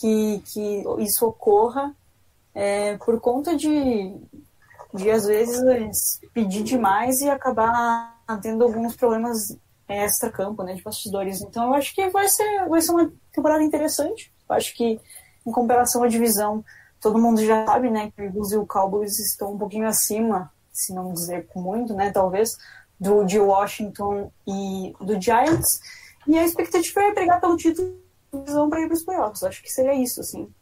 que, 0.00 0.42
que 0.52 0.84
isso 0.98 1.26
ocorra 1.26 1.94
é, 2.54 2.96
por 2.98 3.20
conta 3.20 3.56
de, 3.56 4.16
de 4.94 5.10
às 5.10 5.26
vezes 5.26 6.20
pedir 6.32 6.62
demais 6.62 7.20
e 7.20 7.28
acabar 7.28 8.20
tendo 8.42 8.64
alguns 8.64 8.96
problemas 8.96 9.56
extra-campo, 9.88 10.62
né, 10.62 10.74
de 10.74 10.82
bastidores. 10.82 11.40
Então 11.42 11.66
eu 11.66 11.74
acho 11.74 11.94
que 11.94 12.08
vai 12.10 12.28
ser, 12.28 12.68
vai 12.68 12.80
ser 12.80 12.92
uma 12.92 13.12
temporada 13.32 13.62
interessante. 13.62 14.32
Acho 14.52 14.74
que, 14.74 15.00
em 15.46 15.52
comparação 15.52 16.02
à 16.02 16.08
divisão, 16.08 16.64
todo 17.00 17.18
mundo 17.18 17.44
já 17.44 17.64
sabe, 17.64 17.90
né, 17.90 18.12
que 18.14 18.22
o 18.22 18.24
Eagles 18.24 18.52
e 18.52 18.56
o 18.56 18.66
Cowboys 18.66 19.18
estão 19.18 19.54
um 19.54 19.58
pouquinho 19.58 19.88
acima, 19.88 20.52
se 20.72 20.92
não 20.92 21.12
dizer 21.12 21.48
muito, 21.54 21.94
né, 21.94 22.10
talvez, 22.10 22.56
do 22.98 23.24
de 23.24 23.38
Washington 23.38 24.30
e 24.46 24.94
do 25.00 25.20
Giants. 25.20 25.80
E 26.26 26.38
a 26.38 26.44
expectativa 26.44 27.00
é 27.00 27.12
pegar 27.12 27.40
pelo 27.40 27.56
título 27.56 27.98
para 28.30 28.80
ir 28.80 28.86
para 28.86 28.94
os 28.94 29.04
playoffs. 29.04 29.42
Acho 29.42 29.62
que 29.62 29.70
seria 29.70 29.94
isso, 29.94 30.20
assim. 30.20 30.52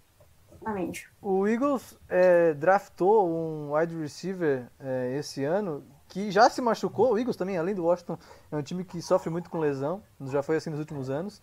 O 1.20 1.46
Eagles 1.46 1.96
é, 2.08 2.54
draftou 2.54 3.28
um 3.28 3.74
wide 3.74 3.94
receiver 3.96 4.66
é, 4.80 5.16
esse 5.18 5.44
ano 5.44 5.84
que 6.08 6.30
já 6.30 6.48
se 6.48 6.60
machucou. 6.60 7.12
O 7.12 7.18
Eagles 7.18 7.36
também, 7.36 7.58
além 7.58 7.74
do 7.74 7.84
Washington, 7.84 8.18
é 8.50 8.56
um 8.56 8.62
time 8.62 8.84
que 8.84 9.00
sofre 9.02 9.30
muito 9.30 9.50
com 9.50 9.58
lesão. 9.58 10.02
Já 10.26 10.42
foi 10.42 10.56
assim 10.56 10.70
nos 10.70 10.78
últimos 10.78 11.10
anos. 11.10 11.40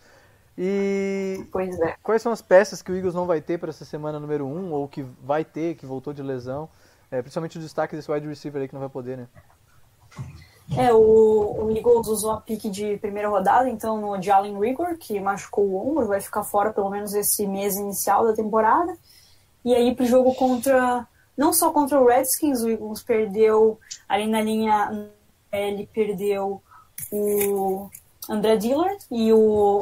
E 0.58 1.46
é. 1.84 1.96
quais 2.02 2.22
são 2.22 2.32
as 2.32 2.42
peças 2.42 2.82
que 2.82 2.92
o 2.92 2.96
Eagles 2.96 3.14
não 3.14 3.26
vai 3.26 3.42
ter 3.42 3.58
para 3.58 3.70
essa 3.70 3.84
semana 3.84 4.20
número 4.20 4.46
1 4.46 4.50
um, 4.50 4.72
ou 4.72 4.88
que 4.88 5.04
vai 5.22 5.44
ter, 5.44 5.76
que 5.76 5.86
voltou 5.86 6.14
de 6.14 6.24
lesão? 6.24 6.70
É, 7.12 7.22
principalmente 7.22 7.58
o 7.58 7.62
destaque 7.62 7.96
desse 7.96 8.12
wide 8.12 8.28
receiver 8.28 8.62
aí 8.62 8.68
que 8.68 8.74
não 8.74 8.80
vai 8.80 8.90
poder, 8.90 9.18
né? 9.18 9.28
É, 10.78 10.92
o, 10.94 11.66
o 11.66 11.72
Eagles 11.72 12.08
usou 12.08 12.32
a 12.32 12.42
pique 12.42 12.70
de 12.70 12.98
primeira 12.98 13.30
rodada, 13.30 13.70
então 13.70 14.00
no 14.00 14.20
Jalen 14.22 14.60
Rigor, 14.60 14.98
que 14.98 15.20
machucou 15.20 15.66
o 15.66 15.90
ombro, 15.90 16.08
vai 16.08 16.20
ficar 16.20 16.44
fora 16.44 16.74
pelo 16.74 16.90
menos 16.90 17.14
esse 17.14 17.46
mês 17.46 17.76
inicial 17.76 18.26
da 18.26 18.34
temporada. 18.34 18.98
E 19.64 19.76
aí 19.76 19.94
pro 19.94 20.06
jogo 20.06 20.34
contra, 20.34 21.08
não 21.38 21.54
só 21.54 21.72
contra 21.72 22.00
o 22.00 22.08
Redskins, 22.08 22.62
o 22.62 22.70
Eagles 22.70 23.04
perdeu 23.04 23.80
ali 24.08 24.26
na 24.26 24.42
linha, 24.42 25.10
ele 25.52 25.88
perdeu 25.94 26.62
o 27.12 27.90
André 28.30 28.58
Dillard 28.58 28.98
e 29.12 29.32
o, 29.32 29.80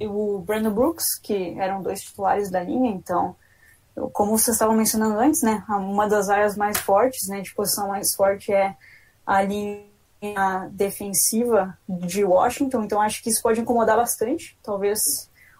o 0.00 0.38
Brandon 0.40 0.70
Brooks, 0.70 1.18
que 1.22 1.58
eram 1.58 1.82
dois 1.82 2.00
titulares 2.00 2.50
da 2.50 2.62
linha, 2.62 2.90
então, 2.90 3.36
como 4.12 4.36
vocês 4.36 4.56
estavam 4.56 4.74
mencionando 4.74 5.18
antes, 5.18 5.42
né, 5.42 5.64
uma 5.68 6.08
das 6.08 6.28
áreas 6.28 6.56
mais 6.56 6.78
fortes, 6.78 7.28
né, 7.28 7.40
de 7.40 7.54
posição 7.54 7.88
mais 7.88 8.14
forte 8.14 8.52
é 8.52 8.74
a 9.24 9.42
linha 9.42 9.84
defensiva 10.70 11.78
de 11.88 12.24
Washington, 12.24 12.84
então 12.84 13.00
acho 13.00 13.22
que 13.22 13.30
isso 13.30 13.42
pode 13.42 13.60
incomodar 13.60 13.96
bastante. 13.96 14.58
Talvez 14.62 14.98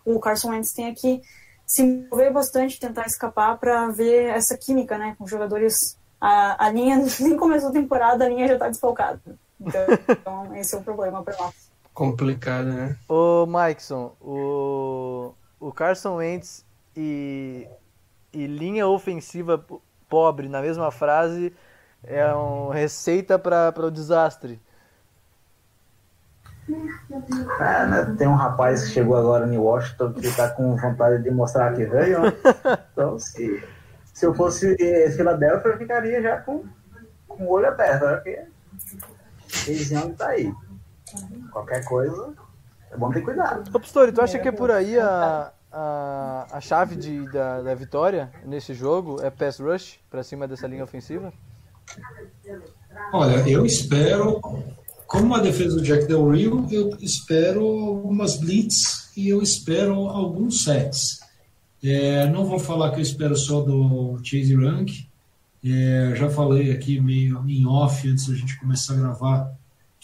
o 0.04 0.18
Carson 0.18 0.50
Wentz 0.50 0.72
tenha 0.72 0.94
que 0.94 1.22
se 1.66 1.82
mover 2.10 2.32
bastante, 2.32 2.80
tentar 2.80 3.06
escapar 3.06 3.58
para 3.58 3.88
ver 3.88 4.26
essa 4.30 4.56
química, 4.56 4.98
né, 4.98 5.14
com 5.18 5.26
jogadores. 5.26 5.96
A, 6.20 6.66
a 6.66 6.70
linha 6.70 6.96
nem 7.20 7.36
começou 7.36 7.70
a 7.70 7.72
temporada, 7.72 8.24
a 8.24 8.28
linha 8.28 8.48
já 8.48 8.54
está 8.54 8.68
desfalcada. 8.68 9.20
Então, 9.60 9.82
então, 10.08 10.56
esse 10.56 10.74
é 10.74 10.78
o 10.78 10.82
problema 10.82 11.22
para 11.22 11.36
nós. 11.36 11.63
Complicado, 11.94 12.66
né? 12.66 12.96
Ô, 13.08 13.46
Mikeson, 13.46 14.16
o, 14.20 15.32
o 15.60 15.72
Carson 15.72 16.16
Wentz 16.16 16.66
e, 16.96 17.68
e 18.32 18.48
linha 18.48 18.86
ofensiva 18.88 19.64
pobre 20.08 20.48
na 20.48 20.60
mesma 20.60 20.90
frase 20.90 21.54
é 22.02 22.26
uma 22.34 22.74
receita 22.74 23.38
para 23.38 23.86
o 23.86 23.90
desastre. 23.92 24.60
É, 27.60 27.86
né? 27.86 28.14
Tem 28.18 28.26
um 28.26 28.34
rapaz 28.34 28.84
que 28.84 28.90
chegou 28.90 29.16
agora 29.16 29.46
em 29.46 29.56
Washington 29.56 30.12
que 30.14 30.26
está 30.26 30.48
com 30.50 30.76
vontade 30.76 31.22
de 31.22 31.30
mostrar 31.30 31.74
que 31.74 31.84
veio. 31.84 32.22
Né? 32.22 32.32
Então, 32.92 33.18
se, 33.18 33.62
se 34.12 34.24
eu 34.24 34.34
fosse 34.34 34.76
Filadélfia, 35.16 35.72
eu 35.72 35.78
ficaria 35.78 36.22
já 36.22 36.40
com, 36.40 36.64
com 37.28 37.44
o 37.44 37.50
olho 37.50 37.68
aberto. 37.68 38.04
Né? 38.04 38.14
Porque 38.14 38.44
Reis 39.66 39.90
tá 40.16 40.28
aí. 40.28 40.52
Qualquer 41.52 41.84
coisa, 41.84 42.34
é 42.90 42.96
bom 42.96 43.10
ter 43.10 43.22
cuidado. 43.22 43.70
Ô, 43.74 43.80
Pistori, 43.80 44.12
tu 44.12 44.20
acha 44.20 44.38
que 44.38 44.48
é 44.48 44.52
por 44.52 44.70
aí 44.70 44.98
a, 44.98 45.52
a, 45.72 46.46
a 46.50 46.60
chave 46.60 46.96
de, 46.96 47.28
da, 47.30 47.62
da 47.62 47.74
vitória 47.74 48.32
nesse 48.44 48.74
jogo? 48.74 49.20
É 49.22 49.30
pass 49.30 49.58
rush 49.58 49.98
para 50.10 50.22
cima 50.22 50.46
dessa 50.46 50.66
linha 50.66 50.84
ofensiva? 50.84 51.32
Olha, 53.12 53.48
eu 53.48 53.66
espero, 53.66 54.40
como 55.06 55.34
a 55.34 55.40
defesa 55.40 55.76
do 55.76 55.82
Jack 55.82 56.06
Del 56.06 56.30
Rio, 56.30 56.66
eu 56.70 56.96
espero 57.00 57.66
algumas 57.66 58.36
blitz 58.36 59.10
e 59.16 59.28
eu 59.28 59.42
espero 59.42 60.06
alguns 60.08 60.62
sets. 60.62 61.20
É, 61.82 62.26
não 62.28 62.46
vou 62.46 62.58
falar 62.58 62.90
que 62.92 62.96
eu 62.96 63.02
espero 63.02 63.36
só 63.36 63.60
do 63.60 64.18
Chase 64.24 64.54
Rank. 64.54 64.90
É, 65.64 66.14
já 66.14 66.30
falei 66.30 66.70
aqui 66.70 67.00
meio 67.00 67.44
em 67.48 67.66
off 67.66 68.08
antes 68.08 68.28
da 68.28 68.34
gente 68.34 68.58
começar 68.58 68.94
a 68.94 68.96
gravar 68.96 69.52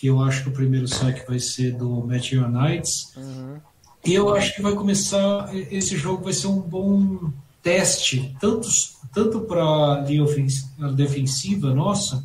que 0.01 0.07
eu 0.07 0.19
acho 0.23 0.45
que 0.45 0.49
o 0.49 0.53
primeiro 0.53 0.89
saque 0.89 1.27
vai 1.29 1.39
ser 1.39 1.73
do 1.77 2.03
Matthew 2.07 2.49
Knights. 2.49 3.13
Uhum. 3.15 3.61
E 4.03 4.15
eu 4.15 4.35
acho 4.35 4.55
que 4.55 4.63
vai 4.63 4.73
começar, 4.73 5.55
esse 5.55 5.95
jogo 5.95 6.25
vai 6.25 6.33
ser 6.33 6.47
um 6.47 6.59
bom 6.59 7.31
teste, 7.63 8.35
tanto, 8.41 8.67
tanto 9.13 9.41
para 9.43 9.63
a 9.63 10.91
defensiva 10.91 11.75
nossa, 11.75 12.25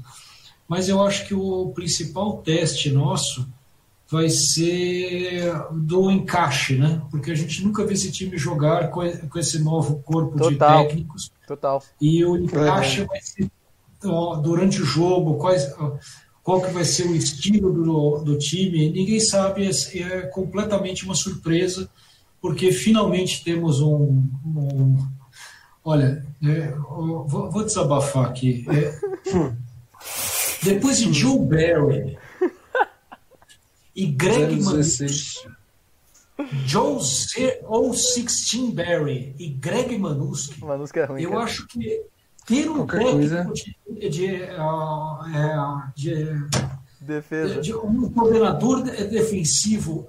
mas 0.70 0.88
eu 0.88 1.06
acho 1.06 1.28
que 1.28 1.34
o 1.34 1.74
principal 1.76 2.38
teste 2.38 2.90
nosso 2.90 3.46
vai 4.10 4.30
ser 4.30 5.54
do 5.74 6.10
encaixe, 6.10 6.78
né? 6.78 7.02
Porque 7.12 7.30
a 7.30 7.36
gente 7.36 7.62
nunca 7.62 7.84
viu 7.84 7.92
esse 7.92 8.10
time 8.10 8.38
jogar 8.38 8.90
com, 8.90 9.04
esse 9.36 9.60
novo 9.60 10.02
corpo 10.06 10.38
Total. 10.38 10.84
de 10.84 10.88
técnicos. 10.88 11.30
Total. 11.46 11.84
E 12.00 12.24
o 12.24 12.38
encaixe 12.38 13.04
vai 13.04 13.20
ser 13.22 13.52
ó, 14.06 14.38
durante 14.38 14.82
o 14.82 14.86
jogo, 14.86 15.36
quais, 15.36 15.76
qual 16.46 16.62
que 16.62 16.72
vai 16.72 16.86
ser 16.86 17.08
o 17.08 17.16
estilo 17.16 17.74
do, 17.74 18.20
do 18.20 18.38
time, 18.38 18.92
ninguém 18.92 19.20
sabe, 19.20 19.68
é, 19.68 20.00
é 20.00 20.22
completamente 20.28 21.04
uma 21.04 21.16
surpresa, 21.16 21.90
porque 22.40 22.72
finalmente 22.72 23.44
temos 23.44 23.82
um, 23.82 24.24
um 24.46 24.96
olha, 25.84 26.24
é, 26.44 26.70
vou, 26.70 27.28
vou, 27.28 27.64
desabafar 27.64 28.28
aqui, 28.28 28.64
é, 28.70 29.00
depois 30.62 31.00
de 31.00 31.12
Joe 31.12 31.40
Barry 31.40 32.16
e 33.96 34.06
Greg 34.06 34.62
Manuski, 34.62 35.50
Joe 36.68 37.00
ou 37.64 37.90
16 37.90 38.70
Barry 38.72 39.36
e 39.40 39.50
Greg 39.50 39.98
Manuski, 39.98 40.62
é 40.94 41.06
ruim, 41.06 41.24
eu 41.24 41.32
cara. 41.32 41.44
acho 41.44 41.66
que 41.66 42.04
ter 42.46 42.70
um 42.70 42.76
Qualquer 42.86 42.98
técnico 43.00 43.18
coisa. 43.18 43.52
de, 43.54 44.10
de, 44.10 44.26
uh, 44.58 45.26
é, 45.36 45.92
de, 45.96 46.48
Defesa. 47.02 47.62
de 47.62 47.76
um 47.76 48.10
coordenador 48.12 48.84
de- 48.84 49.06
defensivo 49.06 50.08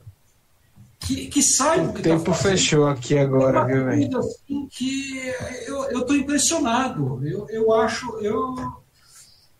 que, 0.98 1.26
que 1.28 1.42
saiba 1.42 1.90
o 1.90 1.92
que 1.94 2.02
tempo 2.02 2.24
tá 2.24 2.32
fazendo. 2.32 2.50
fechou 2.52 2.86
aqui 2.88 3.16
agora, 3.18 3.58
É 3.58 3.62
uma 3.62 3.66
viu, 3.66 3.84
velho? 3.84 4.18
assim 4.18 4.68
que 4.70 5.18
eu, 5.66 5.84
eu 5.90 6.04
tô 6.06 6.14
impressionado. 6.14 7.20
Eu, 7.26 7.46
eu 7.50 7.72
acho. 7.74 8.18
Eu, 8.18 8.54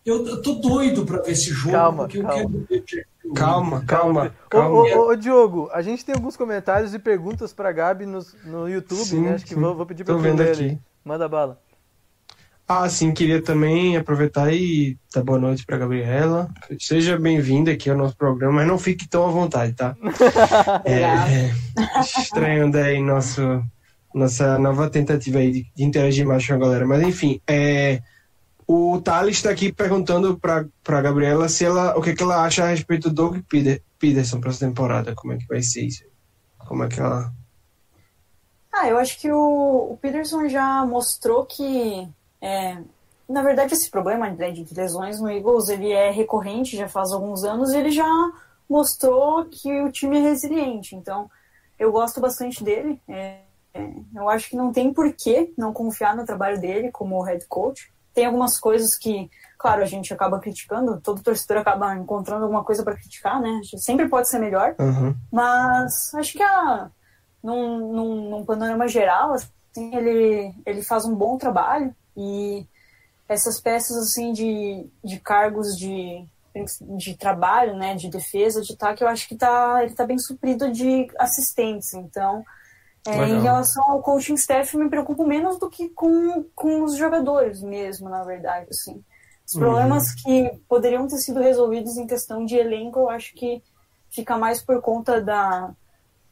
eu, 0.05 0.41
tô 0.41 0.53
doido 0.55 1.05
para 1.05 1.21
ver 1.21 1.31
esse 1.33 1.51
jogo. 1.51 1.71
Calma, 1.75 2.03
porque 2.03 2.21
calma. 2.21 2.65
eu 2.69 2.83
quero. 2.83 3.05
Calma, 3.35 3.83
calma, 3.85 4.33
Ô, 4.45 4.49
calma. 4.49 4.69
ô, 4.69 4.83
ô, 4.83 5.07
ô, 5.09 5.15
Diogo, 5.15 5.69
a 5.73 5.81
gente 5.81 6.05
tem 6.05 6.15
alguns 6.15 6.37
comentários 6.37 6.93
e 6.93 6.99
perguntas 6.99 7.51
pra 7.51 7.73
Gabi 7.73 8.05
no, 8.05 8.25
no 8.45 8.69
YouTube, 8.69 9.03
Sim, 9.03 9.21
né? 9.23 9.33
Acho 9.33 9.43
que 9.45 9.53
sim. 9.53 9.59
vou, 9.59 9.75
vou 9.75 9.85
pedir 9.85 10.05
tu 10.05 10.17
vendo 10.17 10.39
ler 10.39 10.51
aqui. 10.53 10.63
ali. 10.63 10.79
Manda 11.03 11.27
bala. 11.27 11.59
Ah, 12.67 12.89
sim, 12.89 13.13
queria 13.13 13.41
também 13.41 13.95
aproveitar 13.95 14.53
e 14.53 14.97
dar 15.13 15.23
boa 15.23 15.39
noite 15.39 15.65
para 15.65 15.77
Gabriela. 15.77 16.49
Seja 16.79 17.17
bem-vinda 17.17 17.71
aqui 17.71 17.89
ao 17.89 17.95
nosso 17.97 18.17
programa, 18.17 18.55
mas 18.55 18.67
não 18.67 18.77
fique 18.77 19.07
tão 19.07 19.25
à 19.25 19.31
vontade, 19.31 19.73
tá? 19.73 19.95
É, 20.83 21.49
estranhando 22.19 22.77
aí 22.77 23.01
nosso, 23.01 23.63
nossa 24.13 24.59
nova 24.59 24.89
tentativa 24.89 25.37
aí 25.39 25.51
de, 25.51 25.71
de 25.73 25.83
interagir 25.85 26.27
mais 26.27 26.45
com 26.45 26.53
a 26.55 26.57
galera. 26.57 26.85
Mas 26.85 27.03
enfim, 27.03 27.39
é, 27.47 28.01
o 28.67 28.99
Thales 28.99 29.37
está 29.37 29.49
aqui 29.49 29.71
perguntando 29.71 30.37
para 30.37 31.01
Gabriela 31.01 31.47
se 31.47 31.63
ela, 31.63 31.97
o 31.97 32.01
que, 32.01 32.13
que 32.13 32.23
ela 32.23 32.43
acha 32.43 32.65
a 32.65 32.69
respeito 32.69 33.07
do 33.09 33.15
Doug 33.15 33.37
Peter- 33.47 33.81
Peterson 33.97 34.41
para 34.41 34.49
essa 34.49 34.65
temporada. 34.67 35.15
Como 35.15 35.31
é 35.31 35.37
que 35.37 35.47
vai 35.47 35.61
ser 35.61 35.85
isso? 35.85 36.03
Como 36.67 36.83
é 36.83 36.89
que 36.89 36.99
ela. 36.99 37.31
Ah, 38.73 38.89
eu 38.89 38.97
acho 38.97 39.17
que 39.17 39.31
o, 39.31 39.93
o 39.93 39.97
Peterson 40.01 40.49
já 40.49 40.85
mostrou 40.85 41.45
que, 41.45 42.07
é, 42.41 42.77
na 43.27 43.41
verdade, 43.41 43.73
esse 43.73 43.89
problema 43.89 44.29
né, 44.29 44.51
de 44.51 44.73
lesões 44.73 45.19
no 45.19 45.29
Eagles 45.29 45.69
ele 45.69 45.91
é 45.91 46.09
recorrente 46.09 46.77
já 46.77 46.87
faz 46.87 47.11
alguns 47.11 47.43
anos 47.43 47.71
e 47.71 47.77
ele 47.77 47.91
já 47.91 48.09
mostrou 48.69 49.45
que 49.45 49.81
o 49.81 49.91
time 49.91 50.17
é 50.17 50.21
resiliente. 50.21 50.95
Então, 50.95 51.29
eu 51.77 51.91
gosto 51.91 52.21
bastante 52.21 52.63
dele. 52.63 53.01
É, 53.07 53.39
é, 53.73 53.93
eu 54.15 54.29
acho 54.29 54.49
que 54.49 54.55
não 54.55 54.71
tem 54.71 54.93
por 54.93 55.11
que 55.13 55.53
não 55.57 55.73
confiar 55.73 56.15
no 56.15 56.25
trabalho 56.25 56.59
dele 56.59 56.91
como 56.91 57.21
head 57.21 57.45
coach. 57.47 57.91
Tem 58.13 58.25
algumas 58.25 58.59
coisas 58.59 58.97
que, 58.97 59.29
claro, 59.59 59.83
a 59.83 59.85
gente 59.85 60.13
acaba 60.13 60.39
criticando, 60.39 60.99
todo 60.99 61.21
torcedor 61.21 61.57
acaba 61.57 61.95
encontrando 61.95 62.43
alguma 62.43 62.63
coisa 62.63 62.83
para 62.83 62.95
criticar, 62.95 63.39
né? 63.39 63.61
Sempre 63.77 64.07
pode 64.07 64.29
ser 64.29 64.39
melhor. 64.39 64.73
Uhum. 64.79 65.15
Mas 65.31 66.13
acho 66.15 66.33
que 66.33 66.41
a, 66.41 66.89
num, 67.43 67.93
num, 67.93 68.29
num 68.29 68.45
panorama 68.45 68.87
geral, 68.87 69.33
assim, 69.33 69.95
ele, 69.95 70.55
ele 70.65 70.81
faz 70.81 71.05
um 71.05 71.13
bom 71.13 71.37
trabalho 71.37 71.93
e 72.17 72.65
essas 73.29 73.61
peças 73.61 73.95
assim 73.97 74.33
de, 74.33 74.89
de 75.03 75.19
cargos 75.19 75.77
de, 75.77 76.25
de 76.97 77.15
trabalho, 77.15 77.75
né, 77.75 77.93
de 77.93 78.09
defesa, 78.09 78.61
de 78.61 78.73
ataque, 78.73 79.03
eu 79.03 79.07
acho 79.07 79.27
que 79.27 79.35
tá, 79.35 79.83
ele 79.83 79.91
está 79.91 80.05
bem 80.05 80.17
suprido 80.17 80.71
de 80.71 81.07
assistentes. 81.19 81.93
Então, 81.93 82.43
é, 83.05 83.29
em 83.29 83.41
relação 83.41 83.83
ao 83.91 84.01
coaching 84.01 84.33
staff, 84.33 84.73
eu 84.73 84.83
me 84.83 84.89
preocupo 84.89 85.25
menos 85.25 85.59
do 85.59 85.69
que 85.69 85.89
com, 85.89 86.43
com 86.55 86.83
os 86.83 86.97
jogadores 86.97 87.61
mesmo, 87.61 88.09
na 88.09 88.23
verdade. 88.23 88.67
Assim. 88.71 89.03
Os 89.45 89.53
problemas 89.53 90.13
que 90.13 90.59
poderiam 90.67 91.07
ter 91.07 91.17
sido 91.17 91.39
resolvidos 91.39 91.97
em 91.97 92.07
questão 92.07 92.43
de 92.43 92.57
elenco, 92.57 92.99
eu 92.99 93.09
acho 93.09 93.33
que 93.33 93.63
fica 94.09 94.37
mais 94.37 94.61
por 94.61 94.81
conta 94.81 95.21
da, 95.21 95.71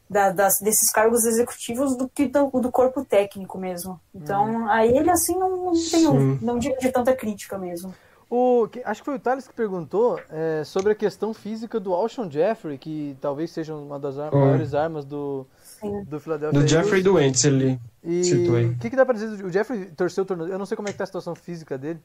da- 0.08 0.30
das- 0.30 0.58
desses 0.60 0.90
cargos 0.90 1.24
executivos 1.24 1.96
do 1.96 2.08
que 2.08 2.26
do, 2.28 2.48
do 2.60 2.70
corpo 2.70 3.04
técnico 3.04 3.58
mesmo. 3.58 4.00
Então, 4.14 4.68
a 4.70 4.86
ele, 4.86 5.10
assim, 5.10 5.36
não, 5.38 5.66
não 5.66 5.72
tenho, 5.90 6.38
não 6.40 6.58
digo 6.58 6.78
de 6.78 6.90
tanta 6.90 7.14
crítica 7.14 7.58
mesmo. 7.58 7.94
O, 8.28 8.66
que- 8.66 8.82
acho 8.84 9.02
que 9.02 9.04
foi 9.04 9.14
o 9.14 9.20
Thales 9.20 9.46
que 9.46 9.54
perguntou 9.54 10.18
é, 10.30 10.64
sobre 10.64 10.90
a 10.92 10.94
questão 10.96 11.32
física 11.32 11.78
do 11.78 11.94
Alshon 11.94 12.28
Jeffrey, 12.28 12.76
que 12.76 13.16
talvez 13.20 13.52
seja 13.52 13.72
uma 13.74 14.00
das 14.00 14.18
ar- 14.18 14.32
maiores 14.32 14.74
armas 14.74 15.04
do, 15.04 15.46
Sim. 15.62 16.02
do 16.04 16.18
Philadelphia 16.18 16.60
Do 16.60 16.66
Jeffrey. 16.66 17.02
Doentes 17.04 17.44
ele 17.44 17.80
E 18.02 18.22
aí. 18.32 18.64
o 18.66 18.78
que, 18.78 18.90
que 18.90 18.96
dá 18.96 19.04
pra 19.06 19.14
dizer? 19.14 19.28
do- 19.28 19.46
O 19.46 19.52
Jeffrey 19.52 19.86
torceu 19.96 20.24
o 20.24 20.26
tornozelo. 20.26 20.54
Eu 20.54 20.58
não 20.58 20.66
sei 20.66 20.76
como 20.76 20.88
é 20.88 20.92
que 20.92 20.98
tá 20.98 21.04
a 21.04 21.06
situação 21.06 21.36
física 21.36 21.78
dele. 21.78 22.00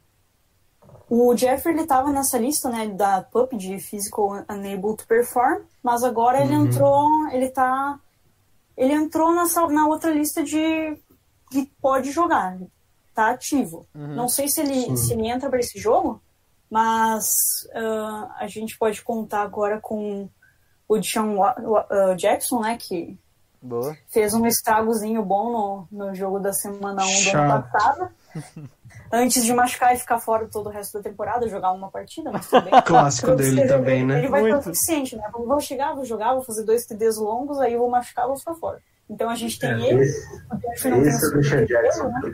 O 1.14 1.36
Jeffrey 1.36 1.74
ele 1.76 1.82
estava 1.82 2.10
nessa 2.10 2.38
lista, 2.38 2.70
né, 2.70 2.88
da 2.88 3.22
PUP 3.22 3.58
de 3.58 3.78
Physical 3.80 4.46
Unable 4.50 4.96
to 4.96 5.06
Perform, 5.06 5.64
mas 5.84 6.06
agora 6.06 6.40
ele 6.42 6.56
Uhum. 6.56 6.66
entrou, 6.68 7.28
ele 7.34 7.50
tá 7.50 8.00
ele 8.78 8.94
entrou 8.94 9.34
nessa 9.34 9.68
na 9.68 9.88
outra 9.88 10.10
lista 10.10 10.42
de 10.42 10.98
que 11.52 11.70
pode 11.82 12.12
jogar, 12.12 12.58
tá 13.14 13.32
ativo. 13.32 13.86
Não 13.94 14.30
sei 14.30 14.48
se 14.48 14.62
ele 14.62 14.84
Sim. 14.84 14.96
se 14.96 15.12
ele 15.12 15.28
entra 15.28 15.50
para 15.50 15.60
esse 15.60 15.78
jogo, 15.78 16.22
mas 16.70 17.26
ah, 17.76 18.34
a 18.40 18.48
gente 18.48 18.78
pode 18.80 19.02
contar 19.02 19.42
agora 19.42 19.82
com 19.82 20.30
o 20.88 20.98
Deshaun 20.98 21.44
ah, 21.44 22.16
Jackson, 22.18 22.62
né, 22.62 22.78
que 22.80 23.20
Boa. 23.62 23.98
fez 24.08 24.34
um 24.34 24.46
estragozinho 24.48 25.22
bom 25.26 25.88
no, 25.92 26.06
no 26.08 26.16
jogo 26.16 26.40
da 26.40 26.54
semana 26.54 27.04
1 27.04 27.32
do 27.32 27.38
ano 27.38 27.64
passado. 27.70 28.10
Antes 29.12 29.44
de 29.44 29.54
machucar 29.54 29.94
e 29.94 29.98
ficar 30.00 30.20
fora 30.20 30.48
todo 30.48 30.68
o 30.68 30.70
resto 30.70 30.98
da 30.98 31.04
temporada, 31.04 31.48
jogar 31.50 31.72
uma 31.72 31.90
partida, 31.92 32.32
mas 32.32 32.50
tudo 32.50 32.64
bem. 32.70 32.74
Clássico 32.86 33.36
dele 33.36 33.68
também, 33.68 34.06
né? 34.06 34.20
Ele 34.20 34.30
vai 34.30 34.42
Muito. 34.42 34.64
ser 34.64 34.70
o 34.70 34.74
suficiente, 34.74 35.16
né? 35.18 35.24
Vou 35.34 35.60
chegar, 35.60 35.94
vou 35.94 36.06
jogar, 36.06 36.34
vou 36.34 36.44
fazer 36.44 36.64
dois 36.64 36.86
TDs 36.86 37.18
longos, 37.18 37.60
aí 37.60 37.74
eu 37.74 37.80
vou 37.80 37.90
machucar, 37.90 38.28
vou 38.28 38.38
ficar 38.38 38.56
fora. 38.56 38.80
Então 39.10 39.30
a 39.30 39.36
gente 39.36 39.60
tem 39.60 39.70
É, 39.70 39.90
ele, 39.90 40.02
Esse, 40.04 40.28
esse 40.74 40.88
é 40.88 41.62
o 41.62 41.66
Jackson. 41.68 42.08
né? 42.08 42.34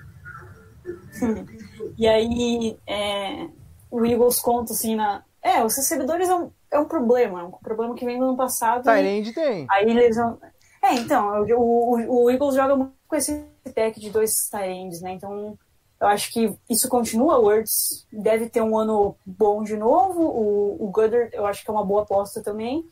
E 1.97 2.07
aí 2.07 2.77
é, 2.87 3.47
o 3.89 4.05
Eagles 4.05 4.39
conta 4.39 4.73
assim 4.73 4.95
na. 4.95 5.23
É, 5.41 5.63
os 5.63 5.75
recebedores 5.75 6.29
é 6.29 6.35
um, 6.35 6.51
é 6.71 6.79
um 6.79 6.85
problema, 6.85 7.41
é 7.41 7.43
um 7.43 7.51
problema 7.51 7.95
que 7.95 8.05
vem 8.05 8.19
do 8.19 8.25
ano 8.25 8.37
passado. 8.37 8.81
e- 8.81 8.83
Tyrande 8.83 9.33
tem. 9.33 9.65
Aí 9.69 9.91
lesão. 9.91 10.37
É, 10.83 10.93
então, 10.93 11.43
o, 11.57 11.95
o, 11.97 12.23
o 12.25 12.29
Eagles 12.31 12.55
joga 12.55 12.75
muito 12.75 12.93
com 13.07 13.15
esse 13.15 13.43
pack 13.73 13.99
de 13.99 14.09
dois 14.09 14.31
tight 14.51 15.01
né? 15.01 15.13
Então, 15.13 15.57
eu 15.99 16.07
acho 16.07 16.31
que 16.31 16.55
isso 16.69 16.87
continua. 16.89 17.39
Words 17.39 18.07
deve 18.11 18.49
ter 18.49 18.61
um 18.61 18.77
ano 18.77 19.15
bom 19.25 19.63
de 19.63 19.75
novo. 19.75 20.21
O, 20.21 20.85
o 20.85 20.91
Goddard, 20.91 21.29
eu 21.35 21.45
acho 21.45 21.63
que 21.63 21.69
é 21.69 21.73
uma 21.73 21.85
boa 21.85 22.03
aposta 22.03 22.41
também. 22.43 22.85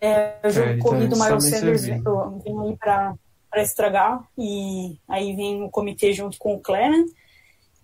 É, 0.00 0.38
o 0.44 0.50
jogo 0.50 0.68
ele 0.70 0.80
corrido, 0.82 1.14
o 1.14 1.18
também 1.18 1.28
Miles 1.30 1.50
Sanders 1.50 1.84
vem, 1.84 2.02
vem 2.44 2.60
aí 2.60 2.76
para 2.76 3.16
estragar. 3.56 4.28
E 4.36 4.98
aí 5.08 5.34
vem 5.34 5.62
o 5.64 5.70
comitê 5.70 6.12
junto 6.12 6.38
com 6.38 6.54
o 6.54 6.60
Clement. 6.60 7.06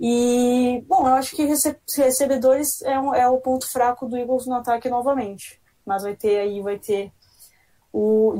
E, 0.00 0.84
bom, 0.88 1.06
eu 1.06 1.14
acho 1.14 1.34
que 1.36 1.44
rece- 1.44 1.78
recebedores 1.96 2.82
é, 2.82 2.98
um- 2.98 3.14
é 3.14 3.28
o 3.28 3.38
ponto 3.40 3.70
fraco 3.70 4.06
do 4.06 4.16
Eagles 4.16 4.46
no 4.46 4.54
ataque 4.54 4.88
novamente. 4.88 5.60
Mas 5.86 6.02
vai 6.02 6.16
ter 6.16 6.38
aí, 6.40 6.60
vai 6.60 6.78
ter 6.78 7.12
o 7.92 8.34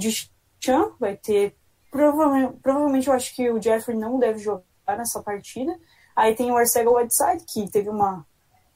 Chan, 0.60 0.90
vai 0.98 1.16
ter. 1.16 1.54
Provavelmente, 1.90 2.58
provavelmente 2.60 3.06
eu 3.08 3.14
acho 3.14 3.34
que 3.36 3.48
o 3.50 3.62
Jeffrey 3.62 3.96
não 3.96 4.18
deve 4.18 4.38
jogar 4.40 4.62
nessa 4.88 5.22
partida. 5.22 5.74
Aí 6.14 6.34
tem 6.34 6.50
o 6.50 6.56
Arcega 6.56 6.90
Whiteside, 6.90 7.44
que 7.52 7.70
teve 7.70 7.88
uma 7.88 8.24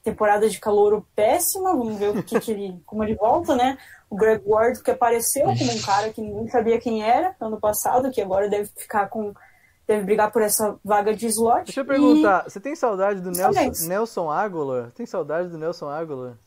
temporada 0.03 0.49
de 0.49 0.59
calouro 0.59 1.05
péssima. 1.15 1.71
Vamos 1.75 1.97
ver 1.97 2.09
o 2.17 2.23
que, 2.23 2.39
que 2.39 2.51
ele, 2.51 2.81
como 2.85 3.03
ele 3.03 3.15
volta, 3.15 3.55
né? 3.55 3.77
O 4.09 4.15
Greg 4.15 4.41
Ward, 4.45 4.81
que 4.81 4.89
apareceu 4.91 5.43
como 5.45 5.71
um 5.71 5.81
cara 5.81 6.11
que 6.11 6.19
ninguém 6.21 6.47
sabia 6.49 6.79
quem 6.79 7.03
era 7.03 7.35
ano 7.39 7.59
passado, 7.59 8.09
que 8.11 8.21
agora 8.21 8.49
deve 8.49 8.69
ficar 8.75 9.07
com. 9.07 9.33
deve 9.87 10.03
brigar 10.03 10.31
por 10.31 10.41
essa 10.41 10.77
vaga 10.83 11.13
de 11.15 11.27
slot. 11.27 11.65
Deixa 11.65 11.81
eu 11.81 11.83
E- 11.83 11.87
perguntar, 11.87 12.43
você 12.49 12.59
tem 12.59 12.75
saudade 12.75 13.21
do 13.21 13.29
Nelson. 13.31 13.87
Nelson 13.87 14.31
Aguilar? 14.31 14.91
Tem 14.91 15.05
saudade 15.05 15.49
do 15.49 15.57
Nelson 15.59 15.89
Aguilar? 15.89 16.37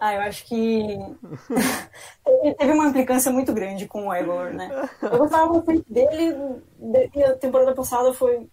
Ah, 0.00 0.14
eu 0.14 0.20
acho 0.22 0.44
que 0.46 0.54
ele 2.26 2.54
teve 2.54 2.72
uma 2.72 2.88
implicância 2.88 3.30
muito 3.32 3.52
grande 3.52 3.86
com 3.86 4.06
o 4.06 4.12
Aguilar, 4.12 4.52
né? 4.52 4.88
Eu 5.02 5.18
gostava 5.18 5.52
bastante 5.52 5.84
dele, 5.92 6.34
de- 6.78 7.10
e 7.14 7.22
a 7.24 7.34
temporada 7.36 7.74
passada 7.74 8.12
foi, 8.12 8.46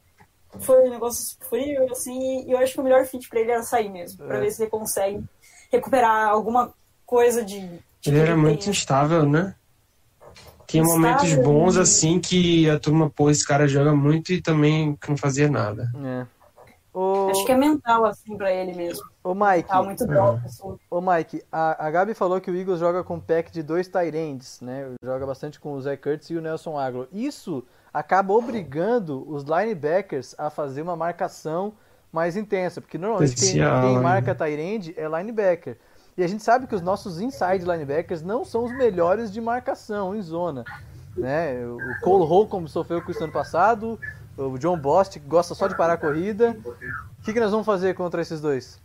foi 0.60 0.88
um 0.88 0.90
negócio 0.92 1.38
frio, 1.50 1.92
assim, 1.92 2.46
e 2.48 2.52
eu 2.52 2.58
acho 2.58 2.74
que 2.74 2.80
o 2.80 2.84
melhor 2.84 3.06
fit 3.06 3.28
pra 3.30 3.40
ele 3.40 3.52
era 3.52 3.64
sair 3.64 3.90
mesmo, 3.90 4.26
pra 4.26 4.38
É. 4.38 4.42
ver 4.42 4.52
se 4.52 4.62
ele 4.64 4.70
consegue 4.70 5.24
recuperar 5.72 6.30
alguma 6.30 6.74
coisa 7.06 7.44
de... 7.44 7.60
de 7.60 8.10
Ele 8.10 8.20
era 8.20 8.36
muito 8.38 8.62
tem. 8.62 8.70
instável, 8.70 9.26
né? 9.28 9.56
Tinha 10.68 10.84
Instável, 10.84 11.02
momentos 11.02 11.34
bons 11.44 11.76
né? 11.76 11.82
assim 11.82 12.20
que 12.20 12.70
a 12.70 12.80
turma, 12.80 13.10
pô, 13.10 13.30
esse 13.30 13.46
cara 13.46 13.68
joga 13.68 13.94
muito 13.94 14.32
e 14.32 14.42
também 14.42 14.98
não 15.08 15.18
fazia 15.18 15.50
nada. 15.50 15.92
É. 16.06 16.26
Ô, 16.94 17.30
Acho 17.30 17.46
que 17.46 17.52
é 17.52 17.58
mental, 17.58 18.04
assim, 18.06 18.36
pra 18.38 18.52
ele 18.52 18.74
mesmo. 18.74 19.04
ô 19.24 19.34
Mike, 19.34 19.70
Tá 19.70 19.82
muito 19.82 20.06
drop, 20.06 20.46
assim. 20.46 20.78
ô 20.90 21.00
Mike, 21.02 21.42
a, 21.52 21.88
a 21.88 21.90
Gabi 21.90 22.14
falou 22.14 22.42
que 22.42 22.52
o 22.52 22.56
Eagles 22.56 22.80
joga 22.80 23.02
com 23.04 23.20
pack 23.20 23.50
de 23.52 23.64
dois 23.64 23.88
tight 23.88 24.16
ends, 24.18 24.60
né? 24.62 24.88
Joga 25.02 25.26
bastante 25.26 25.60
com 25.60 25.74
o 25.74 25.82
Zé 25.82 25.96
Curtis 25.96 26.30
e 26.32 26.36
o 26.36 26.42
Nelson 26.42 26.78
Aguilar. 26.78 27.08
Isso 27.14 27.64
acaba 27.94 28.34
obrigando 28.34 29.26
os 29.30 29.44
linebackers 29.44 30.36
a 30.38 30.50
fazer 30.50 30.82
uma 30.82 30.96
marcação 30.96 31.74
mais 32.12 32.36
intensa, 32.36 32.82
porque 32.82 32.98
normalmente 32.98 33.36
quem, 33.36 33.52
quem 33.54 33.96
né? 33.96 34.02
marca 34.02 34.36
tight 34.36 34.60
end 34.60 34.94
é 34.98 35.08
linebacker. 35.08 35.78
E 36.18 36.24
a 36.24 36.28
gente 36.28 36.44
sabe 36.44 36.68
que 36.68 36.76
os 36.76 36.82
nossos 36.82 37.22
inside 37.22 37.64
linebackers 37.64 38.22
não 38.22 38.44
são 38.44 38.66
os 38.66 38.72
melhores 38.78 39.32
de 39.32 39.40
marcação 39.40 40.14
em 40.14 40.22
zona. 40.22 40.66
Né? 41.16 41.66
O 41.66 42.02
Cole 42.02 42.26
Holcomb 42.26 42.68
sofreu 42.70 43.02
com 43.02 43.12
isso 43.12 43.24
ano 43.24 43.32
passado, 43.32 43.98
o 44.38 44.58
John 44.58 44.78
Bost 44.78 45.20
que 45.20 45.28
gosta 45.28 45.54
só 45.54 45.68
de 45.68 45.76
parar 45.76 45.94
a 45.94 45.98
corrida. 45.98 46.56
O 47.20 47.24
que, 47.24 47.34
que 47.34 47.40
nós 47.40 47.52
vamos 47.52 47.66
fazer 47.66 47.94
contra 47.94 48.22
esses 48.22 48.42
dois? 48.42 48.80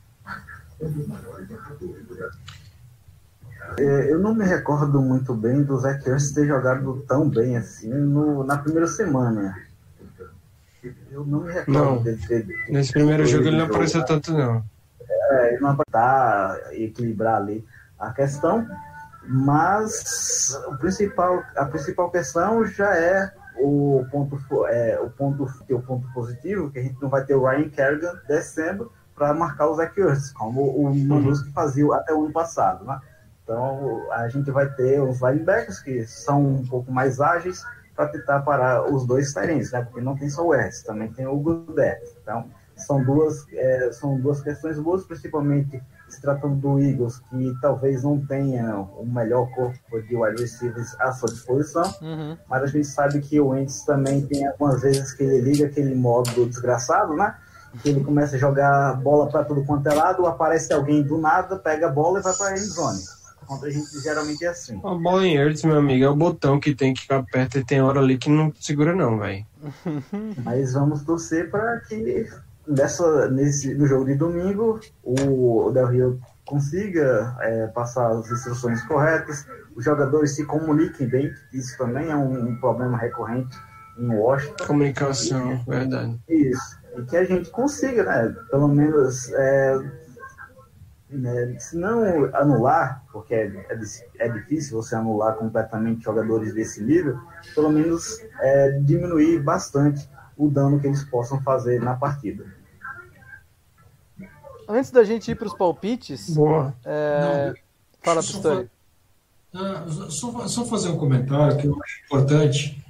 É, 3.78 4.12
Eu 4.12 4.18
não 4.18 4.34
me 4.34 4.44
recordo 4.44 5.00
muito 5.00 5.34
bem 5.34 5.62
do 5.62 5.76
Zach 5.78 6.06
Ertz 6.08 6.32
ter 6.32 6.46
jogado 6.46 7.04
tão 7.08 7.28
bem 7.28 7.56
assim 7.56 7.88
no, 7.88 8.44
na 8.44 8.58
primeira 8.58 8.86
semana. 8.86 9.56
Eu 11.10 11.24
não 11.24 11.40
me 11.40 11.52
recordo 11.52 11.72
Não. 11.72 12.02
dele 12.02 12.20
ter. 12.26 12.46
Nesse 12.68 12.92
primeiro 12.92 13.26
jogo 13.26 13.48
ele 13.48 13.56
não 13.56 13.66
apareceu 13.66 14.04
tanto, 14.04 14.32
não. 14.32 14.62
É, 15.08 15.52
ele 15.52 15.60
não 15.60 15.70
apertar 15.70 16.72
e 16.74 16.84
equilibrar 16.84 17.36
ali 17.36 17.64
a 17.98 18.12
questão, 18.12 18.66
mas 19.26 20.56
o 20.68 20.76
principal, 20.76 21.42
a 21.56 21.64
principal 21.64 22.10
questão 22.10 22.64
já 22.66 22.94
é 22.94 23.32
o 23.58 24.06
ponto, 24.10 24.38
é, 24.66 25.00
o 25.00 25.10
ponto, 25.10 25.46
é 25.68 25.74
o 25.74 25.82
ponto 25.82 26.06
positivo, 26.12 26.70
que 26.70 26.78
a 26.78 26.82
gente 26.82 27.00
não 27.00 27.08
vai 27.08 27.24
ter 27.24 27.34
o 27.34 27.44
Ryan 27.44 27.68
Kerrigan 27.68 28.20
descendo 28.28 28.90
para 29.14 29.32
marcar 29.32 29.68
o 29.68 29.74
Zach 29.74 29.92
como 30.34 30.62
o 30.62 30.94
Manus 30.94 31.42
que 31.42 31.52
fazia 31.52 31.86
até 31.94 32.12
o 32.12 32.24
ano 32.24 32.32
passado, 32.32 32.84
né? 32.84 33.00
Então 33.42 34.10
a 34.12 34.28
gente 34.28 34.50
vai 34.50 34.68
ter 34.68 35.00
os 35.00 35.20
linebackers 35.20 35.80
que 35.80 36.06
são 36.06 36.44
um 36.44 36.66
pouco 36.66 36.92
mais 36.92 37.20
ágeis 37.20 37.64
para 37.94 38.08
tentar 38.08 38.40
parar 38.40 38.92
os 38.92 39.06
dois 39.06 39.32
Tyrants, 39.32 39.72
né? 39.72 39.82
Porque 39.82 40.00
não 40.00 40.16
tem 40.16 40.28
só 40.28 40.44
o 40.46 40.54
Ertz, 40.54 40.82
também 40.82 41.10
tem 41.12 41.26
o 41.26 41.38
Godet. 41.38 42.02
Então 42.22 42.50
são 42.76 43.02
duas, 43.02 43.46
é, 43.54 43.90
são 43.92 44.20
duas 44.20 44.42
questões 44.42 44.78
boas, 44.78 45.04
principalmente 45.04 45.82
se 46.16 46.22
tratando 46.22 46.56
do 46.56 46.80
Eagles, 46.80 47.18
que 47.30 47.54
talvez 47.60 48.02
não 48.02 48.18
tenha 48.18 48.78
o 48.78 49.04
melhor 49.06 49.48
corpo 49.54 50.02
de 50.02 50.16
wide 50.16 50.40
receivers 50.40 50.98
à 50.98 51.12
sua 51.12 51.28
disposição, 51.28 51.84
Uhum. 52.02 52.36
mas 52.48 52.62
a 52.62 52.66
gente 52.66 52.86
sabe 52.86 53.20
que 53.20 53.38
o 53.38 53.48
Wentz 53.48 53.84
também 53.84 54.22
tem 54.26 54.46
algumas 54.46 54.80
vezes 54.82 55.12
que 55.12 55.22
ele 55.22 55.40
liga 55.40 55.66
aquele 55.66 55.94
modo 55.94 56.46
desgraçado, 56.46 57.14
né? 57.14 57.34
Que 57.82 57.90
ele 57.90 58.02
começa 58.02 58.36
a 58.36 58.38
jogar 58.38 58.94
bola 59.02 59.28
para 59.28 59.44
tudo 59.44 59.62
quanto 59.64 59.86
é 59.88 59.94
lado, 59.94 60.24
aparece 60.26 60.72
alguém 60.72 61.02
do 61.02 61.18
nada, 61.18 61.56
pega 61.56 61.88
a 61.88 61.90
bola 61.92 62.18
e 62.20 62.22
vai 62.22 62.32
para 62.34 62.46
a 62.48 62.52
endzone. 62.54 63.00
Contra 63.46 63.68
a 63.68 63.70
gente 63.70 64.00
geralmente 64.02 64.44
é 64.44 64.48
assim. 64.48 64.76
A 64.82 64.94
bola 64.94 65.24
em 65.26 65.36
Ertz, 65.36 65.62
meu 65.62 65.78
amigo, 65.78 66.04
é 66.04 66.08
o 66.08 66.16
botão 66.16 66.58
que 66.58 66.74
tem 66.74 66.94
que 66.94 67.02
ficar 67.02 67.22
perto 67.24 67.58
e 67.58 67.64
tem 67.64 67.80
hora 67.82 68.00
ali 68.00 68.16
que 68.18 68.28
não 68.30 68.50
segura 68.58 68.94
não, 68.96 69.18
velho. 69.18 69.44
Mas 70.42 70.72
vamos 70.72 71.02
torcer 71.04 71.50
para 71.50 71.78
que 71.80 72.26
nessa, 72.66 73.28
nesse, 73.28 73.74
no 73.74 73.86
jogo 73.86 74.04
de 74.04 74.14
domingo 74.14 74.80
o 75.02 75.70
Del 75.70 75.86
Rio 75.86 76.20
consiga 76.44 77.36
é, 77.40 77.66
passar 77.68 78.08
as 78.10 78.30
instruções 78.30 78.82
corretas, 78.86 79.46
os 79.74 79.84
jogadores 79.84 80.34
se 80.34 80.44
comuniquem 80.44 81.08
bem, 81.08 81.32
isso 81.52 81.76
também 81.76 82.10
é 82.10 82.16
um, 82.16 82.50
um 82.50 82.56
problema 82.56 82.96
recorrente 82.96 83.56
em 83.98 84.08
Washington. 84.08 84.66
Comunicação, 84.66 85.64
verdade. 85.66 86.20
Isso. 86.28 86.78
E 86.96 87.02
que 87.02 87.16
a 87.16 87.24
gente 87.24 87.50
consiga, 87.50 88.04
né? 88.04 88.34
Pelo 88.50 88.68
menos, 88.68 89.30
é, 89.32 89.78
né, 91.10 91.56
se 91.58 91.76
não 91.76 92.02
anular, 92.34 93.04
porque 93.12 93.34
é, 93.34 93.46
é, 93.68 93.78
é 94.18 94.28
difícil 94.28 94.80
você 94.80 94.94
anular 94.94 95.34
completamente 95.34 96.04
jogadores 96.04 96.54
desse 96.54 96.82
nível, 96.82 97.18
pelo 97.54 97.70
menos 97.70 98.20
é, 98.40 98.70
diminuir 98.80 99.40
bastante 99.42 100.08
o 100.36 100.48
dano 100.50 100.78
que 100.80 100.86
eles 100.86 101.02
possam 101.04 101.40
fazer 101.42 101.80
na 101.80 101.94
partida. 101.94 102.44
Antes 104.68 104.90
da 104.90 105.04
gente 105.04 105.30
ir 105.30 105.34
para 105.36 105.46
os 105.46 105.54
palpites, 105.54 106.30
Boa. 106.30 106.74
é, 106.84 107.48
Não, 107.48 107.54
fala, 108.02 108.20
só 108.22 108.32
Pistori. 108.32 108.70
Ah, 109.54 109.86
só, 110.10 110.48
só 110.48 110.64
fazer 110.66 110.88
um 110.90 110.96
comentário 110.98 111.56
que 111.56 111.66
eu 111.66 111.78
acho 111.82 112.04
importante. 112.04 112.84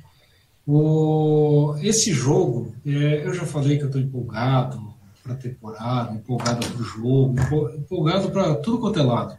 O, 0.66 1.76
esse 1.80 2.12
jogo, 2.12 2.74
é, 2.84 3.24
eu 3.26 3.32
já 3.32 3.44
falei 3.46 3.76
que 3.76 3.84
eu 3.84 3.86
estou 3.86 4.00
empolgado 4.00 4.92
para 5.22 5.34
a 5.34 5.36
temporada, 5.36 6.14
empolgado 6.14 6.66
para 6.66 6.80
o 6.80 6.84
jogo, 6.84 7.34
empo- 7.40 7.68
empolgado 7.70 8.30
para 8.30 8.54
tudo 8.56 8.80
quanto 8.80 8.98
é 8.98 9.02
lado. 9.02 9.38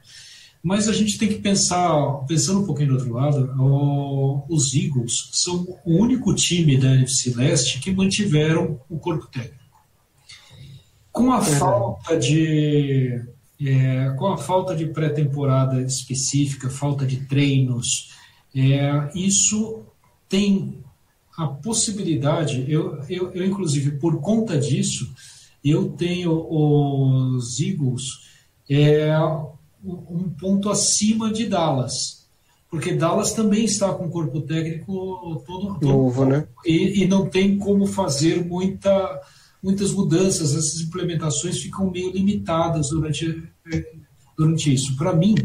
Mas 0.67 0.89
a 0.89 0.91
gente 0.91 1.17
tem 1.17 1.29
que 1.29 1.35
pensar, 1.35 2.25
pensando 2.27 2.59
um 2.59 2.65
pouquinho 2.65 2.89
do 2.89 2.95
outro 2.95 3.13
lado, 3.13 4.43
os 4.49 4.75
Eagles 4.75 5.29
são 5.31 5.65
o 5.85 5.95
único 5.95 6.35
time 6.35 6.75
da 6.75 6.93
NFC 6.93 7.33
Leste 7.33 7.79
que 7.79 7.89
mantiveram 7.89 8.77
o 8.89 8.99
corpo 8.99 9.27
técnico. 9.27 9.55
Com 11.09 11.31
a 11.31 11.41
falta 11.41 12.17
de 12.17 13.23
é, 13.65 14.09
com 14.17 14.27
a 14.27 14.35
falta 14.35 14.75
de 14.75 14.87
pré-temporada 14.87 15.81
específica, 15.81 16.69
falta 16.69 17.05
de 17.05 17.21
treinos, 17.27 18.11
é, 18.53 19.09
isso 19.15 19.85
tem 20.27 20.83
a 21.37 21.47
possibilidade, 21.47 22.65
eu, 22.69 23.01
eu, 23.07 23.31
eu, 23.31 23.45
inclusive 23.45 23.91
por 23.91 24.19
conta 24.19 24.57
disso, 24.57 25.09
eu 25.63 25.91
tenho 25.91 26.45
os 26.51 27.57
Eagles 27.57 28.03
é, 28.69 29.15
um 29.83 30.29
ponto 30.29 30.69
acima 30.69 31.31
de 31.31 31.47
Dallas, 31.47 32.27
porque 32.69 32.93
Dallas 32.93 33.33
também 33.33 33.65
está 33.65 33.93
com 33.93 34.05
o 34.05 34.09
corpo 34.09 34.41
técnico 34.41 35.41
todo, 35.45 35.79
todo 35.79 35.87
novo, 35.87 36.25
né? 36.25 36.47
E, 36.65 37.03
e 37.03 37.07
não 37.07 37.29
tem 37.29 37.57
como 37.57 37.85
fazer 37.85 38.43
muita, 38.45 39.21
muitas 39.63 39.91
mudanças, 39.91 40.55
essas 40.55 40.81
implementações 40.81 41.59
ficam 41.59 41.89
meio 41.89 42.11
limitadas 42.11 42.89
durante, 42.89 43.43
durante 44.37 44.73
isso. 44.73 44.97
Para 44.97 45.15
mim, 45.15 45.35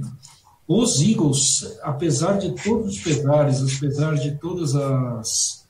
os 0.67 1.01
Eagles, 1.01 1.79
apesar 1.83 2.39
de 2.39 2.55
todos 2.63 2.97
os 2.97 3.01
pesares, 3.01 3.77
apesar 3.77 4.15
de 4.15 4.39
todas 4.39 4.75
as 4.75 5.63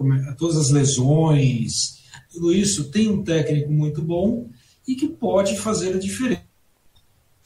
é, 0.00 0.32
todas 0.32 0.56
as 0.56 0.70
lesões, 0.70 2.00
tudo 2.32 2.52
isso, 2.52 2.90
tem 2.90 3.10
um 3.10 3.22
técnico 3.22 3.70
muito 3.70 4.00
bom 4.00 4.48
e 4.88 4.94
que 4.94 5.08
pode 5.08 5.58
fazer 5.58 5.94
a 5.94 5.98
diferença. 5.98 6.39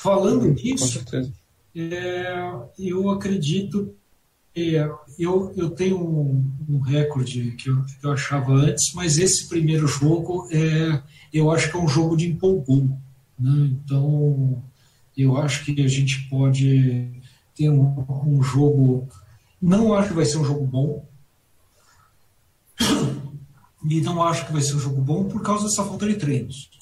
Falando 0.05 0.46
nisso, 0.48 1.02
é, 1.74 2.55
eu 2.78 3.09
acredito 3.09 3.96
é, 4.55 4.86
eu, 5.18 5.50
eu 5.57 5.70
tenho 5.70 5.98
um, 5.98 6.52
um 6.68 6.78
recorde 6.78 7.52
que 7.52 7.70
eu, 7.70 7.82
que 7.82 8.07
eu, 8.07 8.12
achava 8.12 8.52
antes, 8.52 8.92
mas 8.92 9.16
esse 9.16 9.48
primeiro 9.48 9.86
jogo 9.88 10.46
é, 10.52 11.02
eu 11.32 11.50
acho 11.50 11.70
que 11.70 11.76
é 11.78 11.80
um 11.80 11.88
jogo 11.88 12.18
de 12.18 12.28
empolgou. 12.28 12.86
Né? 13.38 13.70
Então, 13.72 14.62
eu 15.16 15.38
acho 15.38 15.64
que 15.64 15.82
a 15.82 15.88
gente 15.88 16.28
pode 16.28 17.11
ter 17.57 17.70
um, 17.70 18.05
um 18.26 18.42
jogo. 18.42 19.09
Não 19.61 19.94
acho 19.94 20.09
que 20.09 20.16
vai 20.16 20.26
ser 20.26 20.36
um 20.36 20.44
jogo 20.44 20.66
bom. 20.66 21.09
E 23.88 24.02
não 24.02 24.22
acho 24.22 24.44
que 24.44 24.52
vai 24.52 24.61
ser 24.61 24.74
um 24.74 24.80
jogo 24.80 25.00
bom 25.00 25.24
por 25.24 25.40
causa 25.40 25.64
dessa 25.64 25.82
falta 25.82 26.07
de 26.07 26.16
treinos 26.16 26.74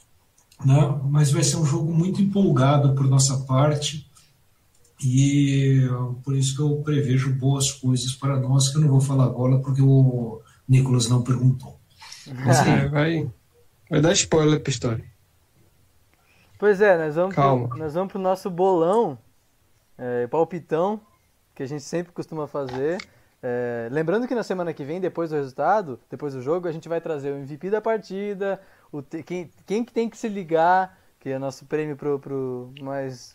né? 0.64 1.00
mas 1.04 1.30
vai 1.30 1.42
ser 1.42 1.56
um 1.56 1.64
jogo 1.64 1.92
muito 1.92 2.20
empolgado 2.20 2.94
por 2.94 3.06
nossa 3.06 3.38
parte 3.44 4.10
e 5.04 5.80
por 6.22 6.34
isso 6.34 6.54
que 6.54 6.62
eu 6.62 6.80
prevejo 6.82 7.34
boas 7.34 7.72
coisas 7.72 8.12
para 8.14 8.38
nós, 8.38 8.68
que 8.68 8.76
eu 8.76 8.82
não 8.82 8.88
vou 8.88 9.00
falar 9.00 9.24
agora 9.24 9.58
porque 9.58 9.82
o 9.82 10.40
Nicolas 10.68 11.08
não 11.08 11.22
perguntou. 11.22 11.76
Mas, 12.44 12.66
é, 12.66 12.88
vai, 12.88 13.30
vai 13.90 14.00
dar 14.00 14.12
spoiler 14.12 14.60
para 14.60 14.70
história. 14.70 15.04
Pois 16.58 16.80
é, 16.80 16.96
nós 16.96 17.16
vamos 17.16 17.34
Calma. 17.34 17.68
Pro, 17.68 17.78
nós 17.78 17.94
vamos 17.94 18.12
pro 18.12 18.20
nosso 18.20 18.48
bolão, 18.48 19.18
é, 19.98 20.28
palpitão, 20.28 21.00
que 21.54 21.62
a 21.64 21.66
gente 21.66 21.82
sempre 21.82 22.12
costuma 22.12 22.46
fazer. 22.46 22.98
É, 23.42 23.88
lembrando 23.90 24.28
que 24.28 24.34
na 24.36 24.44
semana 24.44 24.72
que 24.72 24.84
vem, 24.84 25.00
depois 25.00 25.30
do 25.30 25.36
resultado, 25.36 25.98
depois 26.08 26.32
do 26.34 26.40
jogo, 26.40 26.68
a 26.68 26.72
gente 26.72 26.88
vai 26.88 27.00
trazer 27.00 27.32
o 27.32 27.36
MVP 27.38 27.70
da 27.70 27.80
partida, 27.80 28.60
o 28.92 29.02
quem, 29.02 29.50
quem 29.66 29.84
que 29.84 29.92
tem 29.92 30.08
que 30.08 30.18
se 30.18 30.28
ligar, 30.28 30.98
que 31.18 31.30
é 31.30 31.38
nosso 31.38 31.64
prêmio 31.64 31.96
pro, 31.96 32.18
pro 32.18 32.70
mais 32.80 33.34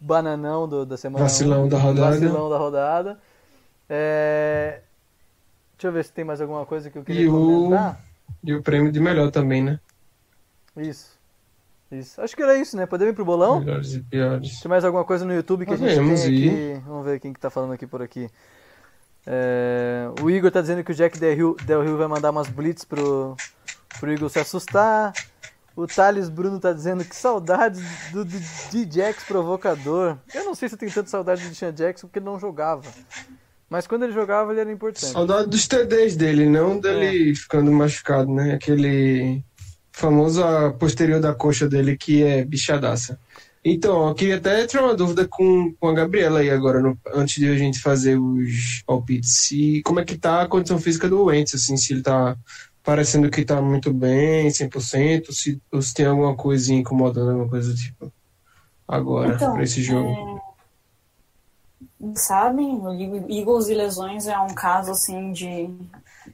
bananão 0.00 0.68
do, 0.68 0.84
da 0.84 0.96
semana. 0.96 1.24
Vacilão 1.24 1.64
1, 1.64 1.68
da 1.68 1.78
rodada. 1.78 2.10
Vacilão 2.10 2.50
da 2.50 2.58
rodada. 2.58 3.18
É, 3.88 4.80
deixa 5.76 5.88
eu 5.88 5.92
ver 5.92 6.04
se 6.04 6.12
tem 6.12 6.24
mais 6.24 6.40
alguma 6.40 6.66
coisa 6.66 6.90
que 6.90 6.98
eu 6.98 7.04
queria 7.04 7.22
e 7.22 7.28
comentar. 7.28 8.00
O, 8.42 8.48
e 8.50 8.54
o 8.54 8.62
prêmio 8.62 8.90
de 8.90 9.00
melhor 9.00 9.30
também, 9.30 9.62
né? 9.62 9.80
Isso. 10.76 11.16
Isso. 11.90 12.20
Acho 12.20 12.36
que 12.36 12.42
era 12.42 12.58
isso, 12.58 12.76
né? 12.76 12.84
Podemos 12.84 13.12
ir 13.12 13.14
pro 13.14 13.24
bolão? 13.24 13.60
Melhores 13.60 13.94
e 13.94 14.00
piores. 14.00 14.60
Tem 14.60 14.68
mais 14.68 14.84
alguma 14.84 15.04
coisa 15.04 15.24
no 15.24 15.32
YouTube 15.32 15.64
que 15.64 15.72
Podemos 15.72 15.98
a 15.98 16.26
gente 16.26 16.26
tem 16.26 16.74
aqui? 16.74 16.82
Vamos 16.86 17.04
ver 17.04 17.18
quem 17.18 17.32
que 17.32 17.40
tá 17.40 17.48
falando 17.48 17.72
aqui 17.72 17.86
por 17.86 18.02
aqui. 18.02 18.28
É, 19.26 20.08
o 20.22 20.30
Igor 20.30 20.50
tá 20.50 20.60
dizendo 20.60 20.84
que 20.84 20.92
o 20.92 20.94
Jack 20.94 21.18
Del 21.18 21.34
Rio, 21.34 21.56
Del 21.64 21.82
Rio 21.82 21.96
vai 21.96 22.08
mandar 22.08 22.30
umas 22.30 22.48
blitz 22.48 22.84
pro, 22.84 23.36
pro 24.00 24.12
Igor 24.12 24.28
se 24.28 24.38
assustar. 24.38 25.12
O 25.76 25.86
Thales 25.86 26.28
Bruno 26.28 26.58
tá 26.58 26.72
dizendo 26.72 27.04
que 27.04 27.14
saudades 27.14 27.80
do, 28.10 28.24
do, 28.24 28.40
de 28.70 28.90
Jax 28.90 29.22
provocador. 29.24 30.18
Eu 30.34 30.44
não 30.44 30.54
sei 30.54 30.68
se 30.68 30.74
eu 30.74 30.78
tenho 30.78 30.92
tanta 30.92 31.08
saudade 31.08 31.48
do 31.48 31.54
Sean 31.54 31.72
Jackson 31.72 32.08
porque 32.08 32.18
ele 32.18 32.26
não 32.26 32.38
jogava. 32.38 32.82
Mas 33.70 33.86
quando 33.86 34.04
ele 34.04 34.12
jogava, 34.12 34.50
ele 34.52 34.60
era 34.60 34.72
importante. 34.72 35.12
Saudade 35.12 35.48
dos 35.48 35.68
TDs 35.68 36.16
dele, 36.16 36.48
não 36.48 36.80
dele 36.80 37.30
é. 37.30 37.34
ficando 37.34 37.70
machucado, 37.70 38.32
né? 38.32 38.54
Aquele 38.54 39.42
famoso 39.92 40.42
posterior 40.78 41.20
da 41.20 41.34
coxa 41.34 41.68
dele 41.68 41.96
que 41.96 42.22
é 42.22 42.44
bichadaça. 42.44 43.18
Então, 43.64 44.08
eu 44.08 44.14
queria 44.14 44.36
até 44.36 44.66
tirar 44.66 44.84
uma 44.84 44.94
dúvida 44.94 45.26
com, 45.28 45.74
com 45.78 45.88
a 45.88 45.92
Gabriela 45.92 46.40
aí 46.40 46.48
agora, 46.48 46.80
no, 46.80 46.96
antes 47.12 47.36
de 47.36 47.48
a 47.48 47.56
gente 47.56 47.80
fazer 47.80 48.16
os 48.16 48.82
palpites. 48.86 49.40
Se, 49.40 49.82
como 49.84 50.00
é 50.00 50.04
que 50.04 50.16
tá 50.16 50.42
a 50.42 50.48
condição 50.48 50.78
física 50.78 51.08
do 51.08 51.24
Wentz, 51.24 51.54
assim, 51.54 51.76
se 51.76 51.92
ele 51.92 52.02
tá 52.02 52.36
parecendo 52.88 53.28
que 53.30 53.44
tá 53.44 53.60
muito 53.60 53.92
bem, 53.92 54.48
100%, 54.48 55.30
se, 55.30 55.60
ou 55.70 55.82
se 55.82 55.92
tem 55.92 56.06
alguma 56.06 56.34
coisinha 56.34 56.80
incomodando, 56.80 57.32
alguma 57.32 57.50
coisa 57.50 57.74
tipo, 57.74 58.10
agora, 58.88 59.34
então, 59.34 59.52
para 59.52 59.62
esse 59.62 59.82
jogo. 59.82 60.40
É... 62.00 62.14
Sabem, 62.14 62.80
o 62.80 63.30
Eagles 63.30 63.68
e 63.68 63.74
lesões 63.74 64.26
é 64.26 64.38
um 64.38 64.54
caso, 64.54 64.92
assim, 64.92 65.32
de 65.32 65.68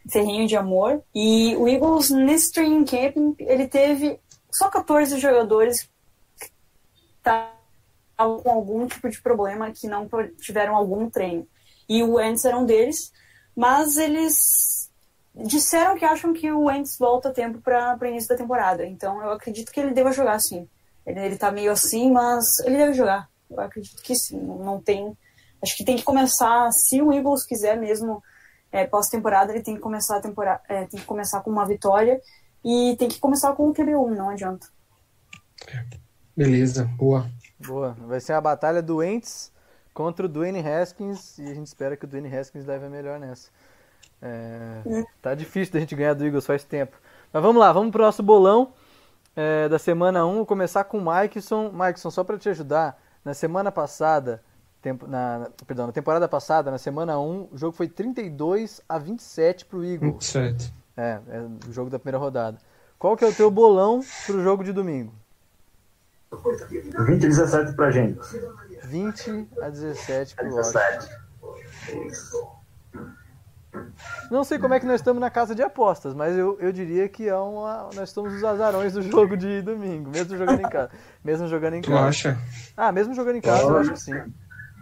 ferrinho 0.09 0.47
de 0.47 0.57
amor. 0.57 1.03
E 1.13 1.57
o 1.57 1.67
Eagles, 1.67 2.11
nesse 2.11 2.53
training 2.53 2.85
camp, 2.85 3.41
ele 3.41 3.67
teve 3.67 4.21
só 4.49 4.69
14 4.69 5.19
jogadores 5.19 5.91
estavam 7.19 8.41
com 8.45 8.51
algum 8.51 8.87
tipo 8.87 9.11
de 9.11 9.21
problema 9.21 9.73
que 9.73 9.89
não 9.89 10.09
tiveram 10.39 10.77
algum 10.77 11.11
treino. 11.11 11.49
E 11.89 12.01
o 12.05 12.13
Wentz 12.13 12.45
era 12.45 12.57
um 12.57 12.65
deles, 12.65 13.13
mas 13.57 13.97
eles 13.97 14.84
disseram 15.35 15.97
que 15.97 16.05
acham 16.05 16.33
que 16.33 16.51
o 16.51 16.65
Wentz 16.65 16.97
volta 16.99 17.29
a 17.29 17.33
tempo 17.33 17.61
para 17.61 17.99
o 18.01 18.07
início 18.07 18.29
da 18.29 18.37
temporada. 18.37 18.87
Então 18.87 19.21
eu 19.23 19.33
acredito 19.33 19.73
que 19.73 19.81
ele 19.81 19.93
deva 19.93 20.13
jogar 20.13 20.39
sim. 20.41 20.69
Ele, 21.05 21.21
ele 21.21 21.37
tá 21.37 21.51
meio 21.51 21.73
assim, 21.73 22.11
mas 22.11 22.45
ele 22.65 22.77
deve 22.77 22.93
jogar. 22.93 23.29
Eu 23.51 23.61
acredito 23.61 24.03
que 24.03 24.15
sim. 24.15 24.39
Não 24.39 24.81
tem. 24.81 25.17
Acho 25.63 25.77
que 25.77 25.85
tem 25.85 25.97
que 25.97 26.03
começar, 26.03 26.71
se 26.73 27.01
o 27.01 27.13
Eagles 27.13 27.45
quiser 27.47 27.77
mesmo 27.77 28.23
é, 28.71 28.87
pós-temporada, 28.87 29.53
ele 29.53 29.63
tem 29.63 29.75
que 29.75 29.81
começar 29.81 30.19
a 30.19 30.21
temporada, 30.21 30.61
é, 30.69 30.85
tem 30.85 31.01
que 31.01 31.07
começar 31.07 31.41
com 31.41 31.51
uma 31.51 31.65
vitória 31.65 32.21
e 32.63 32.97
tem 32.99 33.09
que 33.09 33.19
começar 33.19 33.53
com 33.55 33.69
o 33.69 33.75
QB1, 33.75 34.15
não 34.15 34.31
adianta. 34.31 34.67
Beleza, 36.37 36.85
boa. 36.97 37.31
Boa. 37.59 37.97
Vai 38.01 38.21
ser 38.21 38.33
a 38.33 38.41
batalha 38.41 38.83
do 38.83 39.03
Ents 39.03 39.53
contra 39.95 40.27
o 40.27 40.29
Dwayne 40.29 40.61
Haskins 40.61 41.39
e 41.39 41.45
a 41.45 41.55
gente 41.55 41.69
espera 41.69 41.97
que 41.97 42.05
o 42.05 42.09
Dwayne 42.09 42.35
Haskins 42.35 42.67
leve 42.67 42.87
a 42.87 42.91
melhor 42.91 43.19
nessa. 43.19 43.49
É, 44.25 44.83
é. 44.87 45.05
Tá 45.21 45.35
difícil 45.35 45.75
da 45.75 45.81
gente 45.81 45.95
ganhar 45.95 46.15
do 46.15 46.25
Eagles 46.25 46.47
faz 46.47 46.65
tempo. 46.65 46.97
Mas 47.31 47.43
vamos 47.43 47.61
lá, 47.61 47.71
vamos 47.73 47.93
pro 47.93 48.03
nosso 48.03 48.23
bolão 48.23 48.73
é, 49.37 49.69
da 49.69 49.79
semana 49.79 50.25
1. 50.25 50.35
Vou 50.37 50.47
começar 50.47 50.85
com 50.85 50.99
o 50.99 51.15
Mikeson. 51.15 51.71
Mikeson, 51.71 52.11
só 52.11 52.25
para 52.25 52.39
te 52.39 52.49
ajudar, 52.49 52.99
na 53.23 53.35
semana 53.35 53.71
passada, 53.71 54.43
tempo, 54.81 55.07
na, 55.07 55.51
perdão, 55.67 55.87
na 55.87 55.93
temporada 55.93 56.27
passada, 56.27 56.71
na 56.71 56.79
semana 56.79 57.19
1, 57.19 57.49
o 57.53 57.59
jogo 57.59 57.77
foi 57.77 57.87
32 57.87 58.81
a 58.89 58.99
27 58.99 59.67
pro 59.67 59.85
Eagles. 59.85 60.13
27. 60.13 60.75
É, 60.97 61.21
é 61.29 61.69
o 61.69 61.73
jogo 61.73 61.91
da 61.91 61.99
primeira 61.99 62.19
rodada. 62.19 62.57
Qual 62.99 63.17
que 63.19 63.25
é 63.25 63.29
o 63.29 63.35
teu 63.35 63.51
bolão 63.51 64.01
pro 64.25 64.43
jogo 64.43 64.65
de 64.65 64.73
domingo? 64.73 65.13
20 66.33 67.27
a 67.27 67.29
17 67.29 67.73
pra 67.77 67.91
gente. 67.91 68.21
20 68.85 69.49
a 69.61 69.69
17 69.69 70.35
pro 70.35 70.49
17. 70.49 71.09
Não 74.31 74.45
sei 74.45 74.59
como 74.59 74.75
é 74.75 74.81
que 74.81 74.87
nós 74.87 74.97
estamos 74.97 75.21
na 75.21 75.31
casa 75.31 75.55
de 75.55 75.63
apostas, 75.63 76.15
mas 76.15 76.37
eu, 76.37 76.59
eu 76.61 76.73
diria 76.73 77.09
que 77.09 77.29
é 77.29 77.37
uma, 77.37 77.91
nós 77.95 78.09
estamos 78.09 78.33
os 78.33 78.45
azarões 78.45 78.93
do 78.93 79.03
jogo 79.03 79.37
de 79.37 79.63
domingo, 79.63 80.11
mesmo 80.11 80.37
jogando 80.37 80.61
em 80.61 80.69
casa. 80.69 80.91
Mesmo 81.25 81.49
jogando 81.49 81.75
em 81.75 81.83
casa. 81.83 81.97
Tu 81.97 82.05
acha? 82.05 82.39
Ah, 82.77 82.93
mesmo 82.93 83.15
jogando 83.15 83.37
em 83.37 83.41
casa, 83.41 83.63
eu 83.63 83.77
acho 83.79 83.93
que 83.93 84.01
sim. 84.01 84.15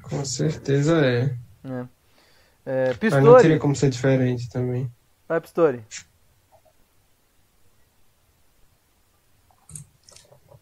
Com 0.03 0.25
certeza 0.25 1.05
é. 1.05 1.35
é. 1.65 1.87
é 2.67 2.95
Pistori. 2.95 3.25
Mas 3.25 3.25
não 3.25 3.37
teria 3.39 3.59
como 3.59 3.75
ser 3.75 3.91
diferente 3.91 4.49
também. 4.49 4.91
Vai, 5.29 5.41
Pistori. 5.41 5.85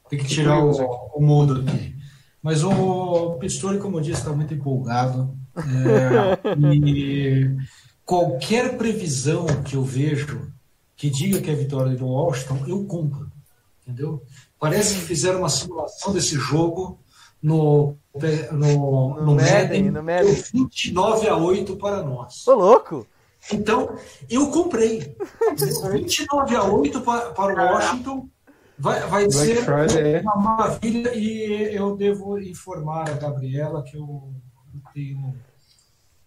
Tem 0.09 0.19
que 0.19 0.27
tirar 0.27 0.59
o, 0.59 0.71
o 1.15 1.21
mudo 1.21 1.61
aqui. 1.61 1.95
Mas 2.43 2.65
o 2.65 3.37
Pistori, 3.39 3.79
como 3.79 3.99
eu 3.99 4.01
disse, 4.01 4.21
está 4.21 4.33
muito 4.33 4.55
empolgado. 4.55 5.37
É, 5.57 6.57
e 6.75 7.57
qualquer 8.11 8.77
previsão 8.77 9.47
que 9.63 9.77
eu 9.77 9.85
vejo 9.85 10.53
que 10.97 11.09
diga 11.09 11.41
que 11.41 11.49
é 11.49 11.55
vitória 11.55 11.97
do 11.97 12.09
Washington, 12.09 12.65
eu 12.67 12.85
compro. 12.85 13.31
Entendeu? 13.87 14.21
Parece 14.59 14.95
que 14.95 15.01
fizeram 15.03 15.39
uma 15.39 15.49
simulação 15.49 16.13
desse 16.13 16.35
jogo 16.35 16.99
no, 17.41 17.95
no, 18.53 18.59
no, 18.59 19.23
no 19.23 19.35
Madden, 19.37 19.93
no 19.93 20.03
Madden. 20.03 20.35
29 20.53 21.29
a 21.29 21.37
8 21.37 21.77
para 21.77 22.03
nós. 22.03 22.49
Ô, 22.49 22.55
louco! 22.55 23.07
Então, 23.53 23.97
eu 24.29 24.51
comprei. 24.51 25.17
29 25.93 26.57
a 26.57 26.65
8 26.65 27.01
para, 27.03 27.31
para 27.31 27.55
o 27.55 27.75
Washington 27.75 28.29
Vai, 28.77 28.99
vai 29.07 29.29
Black 29.29 29.35
ser 29.35 29.57
Friday, 29.57 30.23
uma 30.23 30.37
maravilha 30.37 31.15
e 31.15 31.75
eu 31.77 31.95
devo 31.97 32.39
informar 32.41 33.11
a 33.11 33.13
Gabriela 33.13 33.83
que 33.83 33.95
eu 33.95 34.33
tenho 34.95 35.37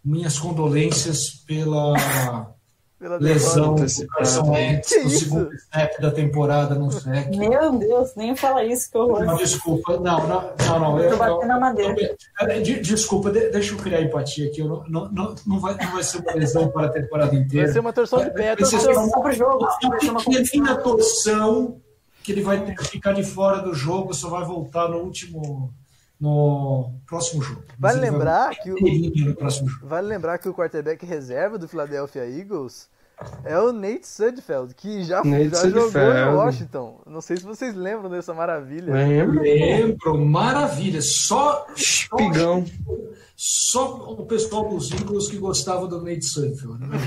minhas 0.04 0.38
condolências 0.38 1.30
pela 1.46 1.94
Pela 2.96 3.16
lesão 3.18 3.74
do 3.74 3.84
Carson 4.16 4.50
Wentz 4.50 4.88
Que 4.88 5.00
no 5.00 5.10
segundo 5.10 5.50
snap 5.52 6.00
da 6.00 6.10
temporada 6.10 6.74
no 6.74 6.90
SEC. 6.90 7.36
Meu 7.36 7.72
Deus, 7.76 8.14
nem 8.16 8.34
fala 8.34 8.64
isso 8.64 8.90
que 8.90 8.96
eu 8.96 9.08
Não, 9.08 9.36
desculpa, 9.36 9.98
não, 9.98 10.26
não, 10.26 10.52
não. 10.66 10.78
não 10.80 10.98
Eu 10.98 11.04
eu, 11.04 11.10
tô 11.10 11.16
batendo 11.18 11.48
na 11.48 11.60
madeira. 11.60 11.94
de- 12.62 12.80
desculpa, 12.80 13.30
de- 13.30 13.50
deixa 13.50 13.74
eu 13.74 13.78
criar 13.78 14.00
empatia 14.00 14.48
aqui. 14.48 14.60
Eu 14.60 14.68
não, 14.68 14.84
não, 14.88 15.12
não, 15.12 15.34
não, 15.46 15.60
vai, 15.60 15.76
não 15.76 15.92
vai 15.92 16.02
ser 16.02 16.18
uma 16.18 16.32
lesão 16.32 16.68
para 16.70 16.86
a 16.86 16.90
temporada 16.90 17.34
inteira. 17.36 17.66
Vai 17.66 17.72
ser 17.74 17.80
uma 17.80 17.92
torção 17.92 18.24
de 18.24 18.30
pé. 18.30 18.56
Vai 18.56 18.64
ser 18.64 18.78
torção. 18.80 19.08
Só 19.10 19.20
pro 19.20 19.32
jogo, 19.32 19.66
vai 19.82 20.00
ser 20.00 20.10
uma 20.10 20.20
uma 20.20 20.24
pequena 20.24 20.76
torção 20.76 21.76
que 22.22 22.32
ele 22.32 22.40
vai 22.42 22.64
ter 22.64 22.74
que 22.74 22.84
ficar 22.86 23.12
de 23.12 23.22
fora 23.22 23.60
do 23.60 23.74
jogo, 23.74 24.14
só 24.14 24.30
vai 24.30 24.44
voltar 24.46 24.88
no 24.88 24.96
último, 25.00 25.70
no 26.24 26.90
próximo 27.06 27.42
jogo. 27.42 27.62
Vale 27.78 28.00
lembrar 28.00 28.50
que 28.56 28.70
o- 28.72 28.78
inteirinho 28.78 29.28
no 29.30 29.34
próximo 29.36 29.68
jogo. 29.68 29.86
Vale 29.86 30.06
lembrar 30.08 30.38
que 30.38 30.48
o 30.48 30.54
quarterback 30.54 31.04
reserva 31.04 31.58
do 31.58 31.68
Philadelphia 31.68 32.26
Eagles 32.28 32.88
é 33.44 33.56
o 33.58 33.72
Nate 33.72 34.08
Sudfeld, 34.08 34.74
que 34.74 35.04
já, 35.04 35.22
Nate 35.22 35.50
já 35.50 35.68
jogou 35.68 36.14
no 36.14 36.36
Washington. 36.38 37.00
Não 37.06 37.20
sei 37.20 37.36
se 37.36 37.44
vocês 37.44 37.74
lembram 37.74 38.10
dessa 38.10 38.34
maravilha. 38.34 38.92
Lembra? 38.92 39.40
Lembro, 39.42 40.18
maravilha. 40.26 41.00
Só, 41.00 41.64
só, 41.76 42.16
Pigão. 42.16 42.64
só 43.36 43.94
o 44.18 44.26
pessoal 44.26 44.68
dos 44.68 44.90
Eagles 44.90 45.28
que 45.28 45.36
gostava 45.36 45.86
do 45.86 46.02
Nate 46.02 46.24
Sudfeld. 46.24 46.80
né? 46.80 46.98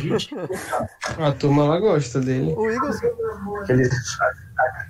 A 1.18 1.32
turma 1.36 1.66
lá 1.66 1.78
gosta 1.80 2.22
dele. 2.22 2.54
O 2.56 2.70
Eagles, 2.70 3.02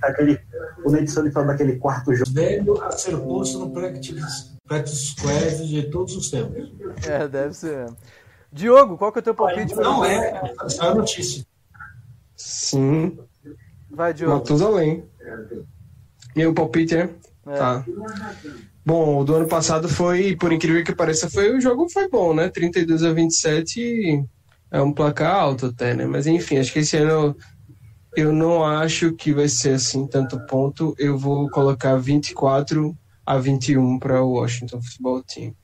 Aquele, 0.02 0.40
o 0.86 0.92
Nate 0.92 1.10
Sully 1.10 1.32
falando 1.32 1.50
daquele 1.50 1.78
quarto 1.78 2.14
jogo. 2.14 2.32
velho 2.32 2.82
a 2.82 2.92
ser 2.92 3.18
posto 3.18 3.60
no 3.60 3.72
practice, 3.72 4.56
practice 4.68 5.08
squad 5.08 5.68
de 5.68 5.84
todos 5.90 6.16
os 6.16 6.30
tempos. 6.30 6.72
é, 7.06 7.28
deve 7.28 7.54
ser. 7.54 7.78
mesmo. 7.78 7.98
Diogo, 8.52 8.98
qual 8.98 9.12
que 9.12 9.20
é 9.20 9.22
o 9.22 9.24
teu 9.24 9.36
palpite? 9.36 9.76
Não 9.76 10.06
é, 10.06 10.54
saiu 10.70 10.92
a 10.92 10.96
notícia. 10.96 11.46
Sim, 12.36 13.18
Vai, 13.90 14.14
Diogo. 14.14 14.36
Matusalém. 14.36 15.04
Meu 16.36 16.54
palpite 16.54 16.96
é? 16.96 17.10
É. 17.48 17.58
Tá. 17.58 17.84
Bom, 18.86 19.20
o 19.20 19.24
do 19.24 19.36
ano 19.36 19.48
passado 19.48 19.90
foi, 19.90 20.36
por 20.36 20.52
incrível 20.52 20.84
que 20.84 20.94
pareça, 20.96 21.30
foi 21.30 21.56
o 21.56 21.60
jogo 21.60 21.90
foi 21.90 22.08
bom, 22.08 22.34
né? 22.34 22.50
32 22.50 23.04
a 23.04 23.12
27 23.12 24.24
é 24.72 24.82
um 24.82 24.94
placar 24.94 25.34
alto 25.36 25.68
até, 25.68 25.94
né? 25.94 26.06
Mas 26.06 26.28
enfim, 26.28 26.58
acho 26.58 26.72
que 26.72 26.80
esse 26.80 26.96
ano 26.98 27.36
eu 28.18 28.34
não 28.34 28.66
acho 28.66 29.14
que 29.14 29.32
vai 29.32 29.48
ser 29.48 29.76
assim 29.76 30.08
tanto 30.08 30.40
ponto. 30.48 30.96
Eu 30.98 31.20
vou 31.20 31.48
colocar 31.52 31.96
24 31.98 32.98
a 33.24 33.38
21 33.38 34.00
para 34.00 34.24
o 34.24 34.32
Washington 34.32 34.82
Football 34.82 35.24
Team. 35.24 35.56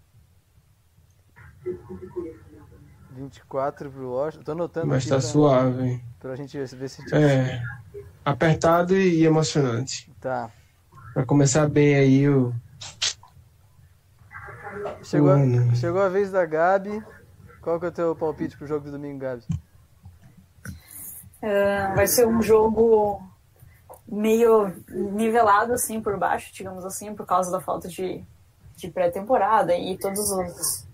24 3.10 3.90
pro 3.90 4.12
Washington. 4.12 4.44
Tô 4.44 4.52
anotando 4.52 4.86
Mas 4.86 5.04
tá 5.06 5.16
pra, 5.16 5.22
suave. 5.22 6.00
pra 6.20 6.36
gente 6.36 6.56
ver 6.56 6.68
se 6.68 7.02
a 7.02 7.06
gente... 7.06 7.16
É. 7.16 7.60
Apertado 8.24 8.96
e 8.96 9.26
emocionante. 9.26 10.12
Tá. 10.22 10.52
Pra 11.16 11.26
começar 11.26 11.68
bem 11.68 11.96
aí 11.96 12.30
o. 12.30 12.54
Chegou 15.02 15.32
a, 15.32 15.76
chegou 15.76 16.02
a 16.02 16.10
vez 16.10 16.32
da 16.32 16.46
Gabi. 16.46 17.04
Qual 17.62 17.80
que 17.80 17.88
é 17.88 17.90
o 17.90 17.92
teu 17.92 18.16
palpite 18.16 18.56
pro 18.56 18.68
jogo 18.68 18.86
de 18.86 18.92
domingo, 18.92 19.18
Gabi? 19.18 19.44
É, 21.44 21.94
vai 21.94 22.08
ser 22.08 22.26
um 22.26 22.42
jogo 22.42 23.22
meio 24.08 24.74
nivelado 24.90 25.74
assim 25.74 26.02
por 26.02 26.18
baixo, 26.18 26.54
digamos 26.54 26.86
assim, 26.86 27.14
por 27.14 27.26
causa 27.26 27.52
da 27.52 27.60
falta 27.60 27.90
de, 27.90 28.24
de 28.78 28.90
pré-temporada 28.90 29.76
e 29.76 29.98
todos 29.98 30.20
os, 30.32 30.88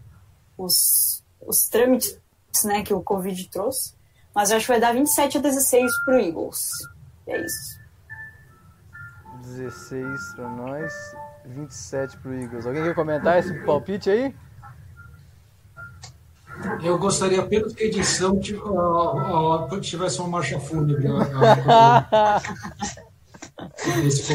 os, 0.58 1.24
os 1.40 1.68
trâmites 1.70 2.20
né, 2.66 2.82
que 2.82 2.96
o 2.96 3.04
Covid 3.04 3.48
trouxe. 3.50 3.94
Mas 4.34 4.50
eu 4.50 4.58
acho 4.58 4.66
que 4.66 4.72
vai 4.72 4.82
dar 4.82 4.92
27 4.92 5.38
a 5.38 5.42
16 5.42 5.92
pro 6.04 6.20
Eagles. 6.20 6.72
É 7.28 7.40
isso. 7.46 7.80
16 9.44 10.34
pra 10.36 10.50
nós, 10.50 10.94
27 11.46 12.18
pro 12.18 12.34
Eagles. 12.34 12.66
Alguém 12.66 12.84
quer 12.84 12.96
comentar 12.96 13.38
esse 13.38 13.54
palpite 13.66 14.10
aí? 14.10 14.36
Eu 16.84 16.98
gostaria 16.98 17.40
apenas 17.40 17.74
que 17.74 17.84
a 17.84 17.88
edição 17.88 18.38
tiv- 18.40 18.60
tivesse 19.82 20.20
uma 20.20 20.28
marcha 20.30 20.60
fúnebre. 20.60 21.08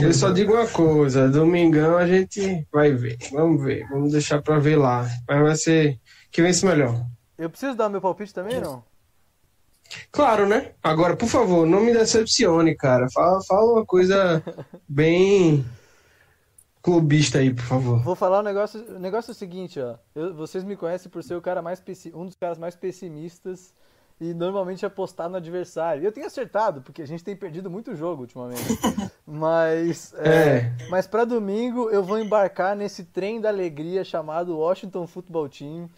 Eu 0.03 0.13
só 0.13 0.31
digo 0.31 0.53
uma 0.55 0.67
coisa, 0.67 1.29
domingão 1.29 1.97
a 1.97 2.07
gente 2.07 2.67
vai 2.73 2.93
ver. 2.93 3.17
Vamos 3.33 3.63
ver, 3.63 3.87
vamos 3.89 4.13
deixar 4.13 4.43
pra 4.43 4.59
ver 4.59 4.77
lá. 4.77 5.09
Mas 5.29 5.41
vai 5.43 5.57
ser 5.57 5.99
que 6.31 6.43
vence 6.43 6.65
melhor. 6.67 7.05
Eu 7.39 7.49
preciso 7.51 7.75
dar 7.77 7.89
meu 7.89 8.01
palpite 8.01 8.33
também, 8.35 8.61
não? 8.61 8.83
Claro, 10.11 10.47
né? 10.47 10.73
Agora, 10.83 11.17
por 11.17 11.29
favor, 11.29 11.67
não 11.67 11.81
me 11.81 11.93
decepcione, 11.93 12.75
cara. 12.75 13.07
Fala, 13.13 13.41
fala 13.47 13.73
uma 13.75 13.85
coisa 13.85 14.43
bem 14.89 15.65
clubista 16.85 17.39
aí, 17.39 17.53
por 17.53 17.65
favor. 17.65 17.99
Vou 18.03 18.15
falar 18.15 18.41
um 18.41 18.43
negócio. 18.43 18.79
O 18.95 18.99
negócio 18.99 19.31
é 19.31 19.33
o 19.33 19.35
seguinte, 19.35 19.81
ó. 19.81 19.95
Eu- 20.15 20.35
vocês 20.35 20.63
me 20.63 20.77
conhecem 20.77 21.11
por 21.11 21.25
ser 21.25 21.35
o 21.35 21.41
cara 21.41 21.63
mais 21.63 21.83
um 22.13 22.27
dos 22.27 22.37
caras 22.37 22.59
mais 22.59 22.77
pessimistas 22.77 23.73
e 24.21 24.35
normalmente 24.35 24.85
apostar 24.85 25.31
no 25.31 25.37
adversário. 25.39 26.05
Eu 26.05 26.13
tenho 26.13 26.27
acertado, 26.27 26.83
porque 26.83 27.01
a 27.01 27.07
gente 27.07 27.25
tem 27.25 27.35
perdido 27.35 27.71
muito 27.71 27.97
jogo 27.97 28.21
ultimamente. 28.23 28.61
mas 29.27 30.13
é, 30.19 30.71
mas 30.91 31.07
para 31.07 31.25
domingo 31.25 31.89
eu 31.89 32.03
vou 32.03 32.19
embarcar 32.19 32.77
nesse 32.77 33.05
trem 33.05 33.41
da 33.41 33.49
alegria 33.49 34.05
chamado 34.05 34.59
Washington 34.59 35.07
Football 35.07 35.49
Team 35.49 35.89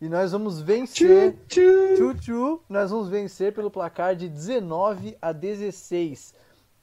e 0.00 0.08
nós 0.08 0.30
vamos 0.30 0.60
vencer 0.60 1.32
Tchu, 1.48 1.60
tchu. 1.96 2.14
Tchu-tchu, 2.14 2.60
nós 2.68 2.92
vamos 2.92 3.08
vencer 3.08 3.52
pelo 3.52 3.72
placar 3.72 4.14
de 4.14 4.28
19 4.28 5.18
a 5.20 5.32
16. 5.32 6.32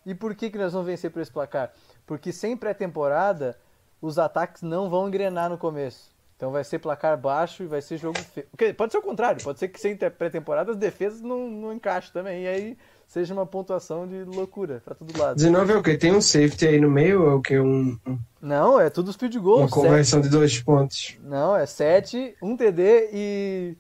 E 0.06 0.14
por 0.14 0.36
que, 0.36 0.52
que 0.52 0.58
nós 0.58 0.74
vamos 0.74 0.86
vencer 0.86 1.10
por 1.10 1.22
esse 1.22 1.32
placar? 1.32 1.72
Porque 2.06 2.32
sem 2.32 2.56
pré-temporada, 2.56 3.58
os 4.02 4.20
ataques 4.20 4.62
não 4.62 4.90
vão 4.90 5.08
engrenar 5.08 5.50
no 5.50 5.58
começo. 5.58 6.14
Então 6.38 6.52
vai 6.52 6.64
ser 6.66 6.80
placar 6.80 7.18
baixo 7.18 7.64
e 7.64 7.66
vai 7.66 7.82
ser 7.82 7.98
jogo 7.98 8.20
feio. 8.20 8.46
Pode 8.76 8.92
ser 8.92 8.98
o 8.98 9.02
contrário, 9.02 9.42
pode 9.42 9.58
ser 9.58 9.70
que 9.70 9.80
sem 9.80 9.96
pré-temporada 9.96 10.72
as 10.72 10.78
defesas 10.78 11.22
não, 11.22 11.50
não 11.50 11.72
encaixem 11.74 12.12
também. 12.12 12.44
E 12.44 12.48
aí 12.48 12.78
seja 13.08 13.34
uma 13.34 13.46
pontuação 13.46 14.06
de 14.06 14.24
loucura 14.26 14.82
pra 14.84 14.94
todo 14.94 15.18
lado. 15.18 15.38
19 15.38 15.72
é 15.74 15.78
o 15.78 15.82
quê? 15.82 15.98
Tem 15.98 16.14
um 16.14 16.20
safety 16.22 16.68
aí 16.68 16.80
no 16.80 16.92
meio 16.92 17.24
ou 17.24 17.30
é 17.32 17.34
o 17.36 17.42
quê? 17.42 17.58
Um, 17.58 17.98
um- 18.06 18.20
Não, 18.42 18.78
é 18.80 18.90
tudo 18.90 19.14
field 19.14 19.40
goal. 19.40 19.60
uma 19.60 19.70
conversão 19.70 20.20
de 20.20 20.28
dois 20.28 20.62
pontos. 20.62 21.18
Não, 21.24 21.56
é 21.56 21.66
7, 21.66 22.36
1 22.42 22.58
TD 22.58 23.10
e 23.14 23.78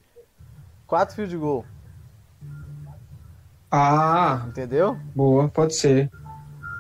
4 0.88 1.13
field 1.13 1.36
goal. 1.36 1.65
Ah, 3.69 4.45
Entendeu? 4.47 4.97
boa, 5.13 5.49
pode 5.49 5.76
ser. 5.76 6.09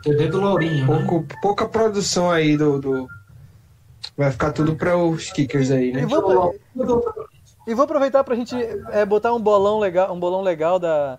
TD 0.05 0.27
do 0.29 0.39
Laurinho, 0.39 0.85
né? 0.87 1.05
Pouco, 1.07 1.25
pouca 1.41 1.67
produção 1.67 2.29
aí 2.31 2.55
do, 2.55 2.79
do- 2.79 3.07
Vai 4.15 4.31
ficar 4.31 4.51
tudo 4.53 4.75
para 4.75 4.95
os 4.95 5.31
kickers 5.31 5.71
aí, 5.71 5.91
né? 5.91 6.01
E 6.01 6.05
vou, 6.05 6.55
E 7.67 7.73
vou 7.73 7.83
aproveitar 7.85 8.23
pra 8.23 8.35
gente 8.35 8.55
é, 8.91 9.03
botar 9.03 9.33
um 9.33 9.41
bolão 9.41 9.79
legal, 9.79 10.13
um 10.13 10.19
bolão 10.19 10.41
legal 10.41 10.77
da, 10.79 11.17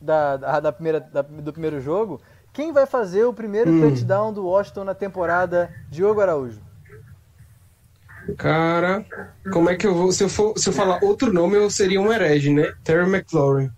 da, 0.00 0.36
da, 0.36 0.60
da 0.60 0.72
primeira, 0.72 1.00
da- 1.00 1.22
do 1.22 1.52
primeiro 1.52 1.80
jogo. 1.80 2.20
Quem 2.52 2.72
vai 2.72 2.84
fazer 2.84 3.24
o 3.24 3.32
primeiro 3.32 3.70
Hum. 3.70 3.80
touchdown 3.80 4.32
do 4.32 4.44
Washington 4.46 4.84
na 4.84 4.94
temporada? 4.94 5.70
Diogo 5.88 6.20
Araújo. 6.20 6.60
Cara, 8.36 9.04
como 9.52 9.70
é 9.70 9.76
que 9.76 9.86
eu 9.86 9.94
vou. 9.94 10.12
Se 10.12 10.22
eu, 10.24 10.28
for, 10.28 10.56
se 10.58 10.68
eu 10.68 10.72
falar 10.72 11.00
outro 11.02 11.32
nome, 11.32 11.56
eu 11.56 11.70
seria 11.70 12.00
um 12.00 12.12
herege, 12.12 12.52
né? 12.52 12.72
Terry 12.84 13.08
McLaurin. 13.08 13.70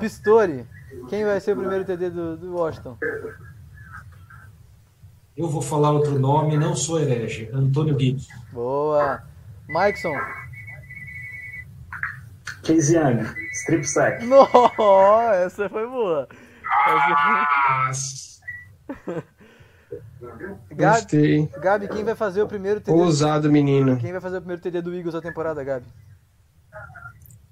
Pistori. 0.00 0.66
Quem 1.08 1.24
vai 1.24 1.38
ser 1.38 1.52
o 1.52 1.56
primeiro 1.56 1.84
TD 1.84 2.08
do, 2.10 2.36
do 2.36 2.54
Washington? 2.56 2.96
Eu 5.36 5.48
vou 5.48 5.60
falar 5.60 5.90
outro 5.90 6.18
nome, 6.18 6.56
não 6.56 6.76
sou 6.76 7.00
herege. 7.00 7.50
Antônio 7.52 7.98
Gibson. 7.98 8.32
Boa. 8.52 9.22
Mikeson. 9.68 10.14
Case 12.62 12.96
Young, 12.96 13.24
strip 13.52 13.84
sack. 13.84 14.24
No, 14.26 14.46
essa 15.34 15.68
foi 15.68 15.86
boa. 15.86 16.28
Essa 16.86 18.34
Gabi, 20.70 21.00
Gostei. 21.00 21.48
Gabi, 21.60 21.88
quem 21.88 22.04
vai 22.04 22.14
fazer 22.14 22.42
o 22.42 22.48
primeiro 22.48 22.80
TD? 22.80 22.96
Ousado, 22.96 23.50
menino. 23.50 23.98
Quem 23.98 24.12
vai 24.12 24.20
fazer 24.20 24.38
o 24.38 24.40
primeiro 24.40 24.62
TD 24.62 24.80
do 24.82 24.94
Eagles 24.94 25.14
da 25.14 25.20
temporada, 25.20 25.62
Gabi? 25.62 25.86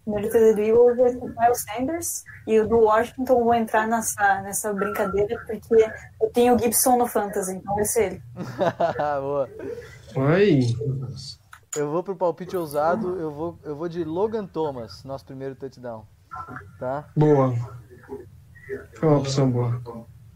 O 0.05 0.13
primeiro 0.13 0.33
TD 0.33 0.55
do 0.55 0.61
Eagles 0.61 0.97
vai 0.97 1.11
ser 1.11 1.19
o 1.19 1.41
Miles 1.41 1.63
Sanders 1.63 2.25
e 2.47 2.61
o 2.61 2.69
do 2.69 2.79
Washington 2.79 3.45
vou 3.45 3.55
entrar 3.55 3.87
nessa, 3.87 4.43
nessa 4.43 4.73
brincadeira 4.73 5.41
porque 5.47 5.91
eu 6.21 6.31
tenho 6.31 6.55
o 6.55 6.59
Gibson 6.59 6.97
no 6.97 7.07
Fantasy, 7.07 7.55
então 7.55 7.75
vai 7.75 7.85
ser 7.85 8.05
ele. 8.05 8.23
boa. 9.21 9.49
Aí. 10.29 10.75
Eu 11.77 11.91
vou 11.91 12.03
pro 12.03 12.17
palpite 12.17 12.57
ousado, 12.57 13.19
eu 13.19 13.31
vou, 13.31 13.59
eu 13.63 13.77
vou 13.77 13.89
de 13.89 14.05
Logan 14.05 14.47
Thomas, 14.47 15.05
nosso 15.05 15.25
primeiro 15.25 15.55
touchdown. 15.55 16.05
Tá? 16.79 17.09
Boa. 17.17 17.55
Foi 18.95 19.09
uma 19.09 19.19
opção 19.19 19.51
boa. 19.51 19.81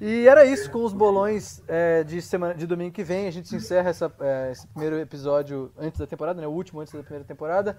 E 0.01 0.29
era 0.29 0.45
isso 0.45 0.71
com 0.71 0.85
os 0.85 0.93
bolões 0.93 1.63
é, 1.67 2.05
de, 2.05 2.21
semana, 2.21 2.55
de 2.55 2.67
domingo 2.67 2.93
que 2.93 3.03
vem. 3.03 3.27
A 3.27 3.31
gente 3.31 3.55
encerra 3.55 3.91
essa, 3.91 4.13
é, 4.21 4.53
esse 4.53 4.67
primeiro 4.69 4.99
episódio 4.99 5.73
antes 5.77 5.99
da 5.99 6.07
temporada, 6.07 6.41
né? 6.41 6.47
o 6.47 6.51
último 6.51 6.81
antes 6.81 6.93
da 6.93 7.03
primeira 7.03 7.25
temporada. 7.25 7.79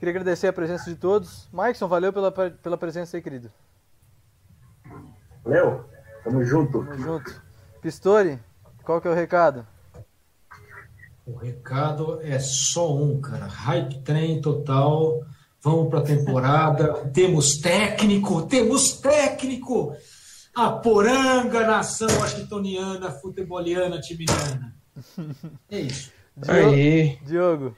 Queria 0.00 0.12
agradecer 0.12 0.46
a 0.46 0.52
presença 0.52 0.88
de 0.88 0.96
todos. 0.96 1.46
Maikson, 1.52 1.86
valeu 1.86 2.10
pela, 2.10 2.32
pela 2.32 2.78
presença 2.78 3.18
aí, 3.18 3.22
querido. 3.22 3.52
Valeu, 5.44 5.84
tamo 6.24 6.42
junto. 6.42 6.82
Tamo 6.82 6.98
junto. 6.98 7.42
Pistori, 7.82 8.38
qual 8.82 8.98
que 8.98 9.06
é 9.06 9.10
o 9.10 9.14
recado? 9.14 9.66
O 11.26 11.36
recado 11.36 12.18
é 12.22 12.38
só 12.38 12.96
um, 12.96 13.20
cara. 13.20 13.44
Hype 13.44 14.00
trem 14.00 14.40
total. 14.40 15.20
Vamos 15.60 15.90
para 15.90 15.98
a 15.98 16.04
temporada. 16.04 16.94
temos 17.12 17.58
técnico, 17.58 18.46
temos 18.46 18.94
técnico. 18.94 19.94
A 20.56 20.70
poranga, 20.70 21.66
nação 21.66 22.08
washingtoniana, 22.20 23.10
futeboliana, 23.10 24.00
timiana. 24.00 24.74
É 25.70 25.80
isso. 25.80 26.10
Aí. 26.48 27.18
Diogo. 27.22 27.76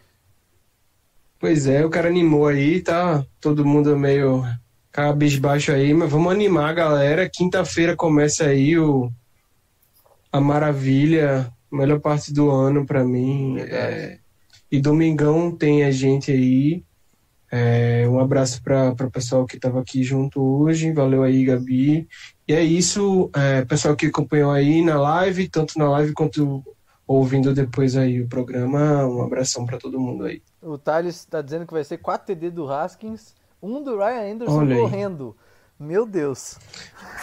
Pois 1.43 1.67
é, 1.67 1.85
o 1.85 1.91
cara 1.91 2.07
animou 2.07 2.47
aí, 2.47 2.81
tá 2.81 3.27
todo 3.41 3.67
mundo 3.67 3.99
meio 3.99 4.45
cabisbaixo 4.93 5.73
aí, 5.73 5.93
mas 5.93 6.09
vamos 6.09 6.33
animar 6.33 6.71
a 6.71 6.73
galera. 6.73 7.29
Quinta-feira 7.29 7.97
começa 7.97 8.45
aí 8.45 8.79
o 8.79 9.11
a 10.31 10.41
maravilha, 10.41 11.53
melhor 11.69 11.99
parte 11.99 12.33
do 12.33 12.49
ano 12.49 12.87
para 12.87 13.03
mim. 13.03 13.59
É... 13.59 14.19
E 14.71 14.81
domingão 14.81 15.51
tem 15.51 15.83
a 15.83 15.91
gente 15.91 16.31
aí. 16.31 16.85
É... 17.51 18.07
Um 18.09 18.21
abraço 18.21 18.63
para 18.63 18.93
o 18.93 19.11
pessoal 19.11 19.45
que 19.45 19.57
estava 19.57 19.81
aqui 19.81 20.05
junto 20.05 20.41
hoje. 20.41 20.93
Valeu 20.93 21.25
aí, 21.25 21.45
Gabi. 21.45 22.07
E 22.47 22.55
é 22.55 22.63
isso, 22.63 23.29
é, 23.35 23.65
pessoal 23.65 23.97
que 23.97 24.07
acompanhou 24.07 24.53
aí 24.53 24.81
na 24.81 25.01
live, 25.01 25.49
tanto 25.49 25.77
na 25.77 25.91
live 25.91 26.13
quanto 26.13 26.63
ouvindo 27.15 27.55
depois 27.55 27.97
aí 27.97 28.21
o 28.21 28.29
programa. 28.29 29.07
Um 29.07 29.23
abração 29.23 29.67
para 29.67 29.79
todo 29.79 30.01
mundo 30.01 30.25
aí. 30.25 30.43
O 30.61 30.79
Thales 30.79 31.17
está 31.17 31.43
dizendo 31.43 31.67
que 31.67 31.73
vai 31.73 31.85
ser 31.85 31.99
4 31.99 32.27
TD 32.27 32.51
do 32.51 32.71
Haskins, 32.71 33.35
um 33.63 33.83
do 33.83 33.97
Ryan 33.97 34.35
Anderson 34.35 34.69
correndo. 34.69 35.37
Meu 35.79 36.07
Deus. 36.07 36.59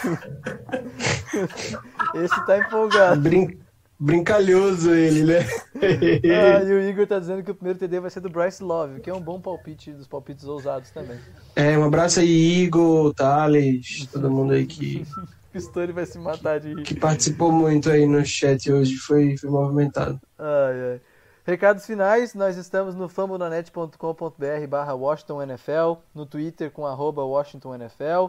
Esse 2.14 2.46
tá 2.46 2.58
empolgado. 2.58 3.20
Brin 3.20 3.58
brincalhoso 4.00 4.94
ele, 4.94 5.24
né? 5.24 5.40
ah, 5.76 6.64
e 6.64 6.72
o 6.72 6.80
Igor 6.88 7.06
tá 7.06 7.18
dizendo 7.18 7.42
que 7.42 7.50
o 7.50 7.54
primeiro 7.54 7.78
TD 7.78 8.00
vai 8.00 8.10
ser 8.10 8.20
do 8.20 8.30
Bryce 8.30 8.62
Love, 8.62 9.00
que 9.00 9.10
é 9.10 9.14
um 9.14 9.20
bom 9.20 9.38
palpite 9.38 9.92
dos 9.92 10.08
palpites 10.08 10.46
ousados 10.46 10.90
também. 10.90 11.18
É, 11.54 11.78
um 11.78 11.84
abraço 11.84 12.20
aí, 12.20 12.62
Igor, 12.62 13.12
Thales, 13.12 14.08
todo 14.10 14.30
mundo 14.30 14.54
aí 14.54 14.64
que. 14.64 15.06
Pistori 15.50 15.92
vai 15.92 16.06
se 16.06 16.18
matar 16.18 16.60
de 16.60 16.74
rir. 16.74 16.82
Que 16.82 16.94
participou 16.94 17.50
muito 17.50 17.90
aí 17.90 18.06
no 18.06 18.24
chat 18.24 18.70
hoje, 18.70 18.96
foi, 18.96 19.36
foi 19.36 19.50
movimentado. 19.50 20.20
Ai, 20.38 20.92
ai. 20.92 21.00
Recados 21.44 21.86
finais, 21.86 22.34
nós 22.34 22.56
estamos 22.56 22.94
no 22.94 23.08
fambonanet.com.br 23.08 24.66
barra 24.68 24.94
Washington 24.94 25.42
NFL, 25.42 25.94
no 26.14 26.24
Twitter 26.24 26.70
com 26.70 26.86
arroba 26.86 27.24
Washington 27.24 27.74
NFL, 27.74 28.26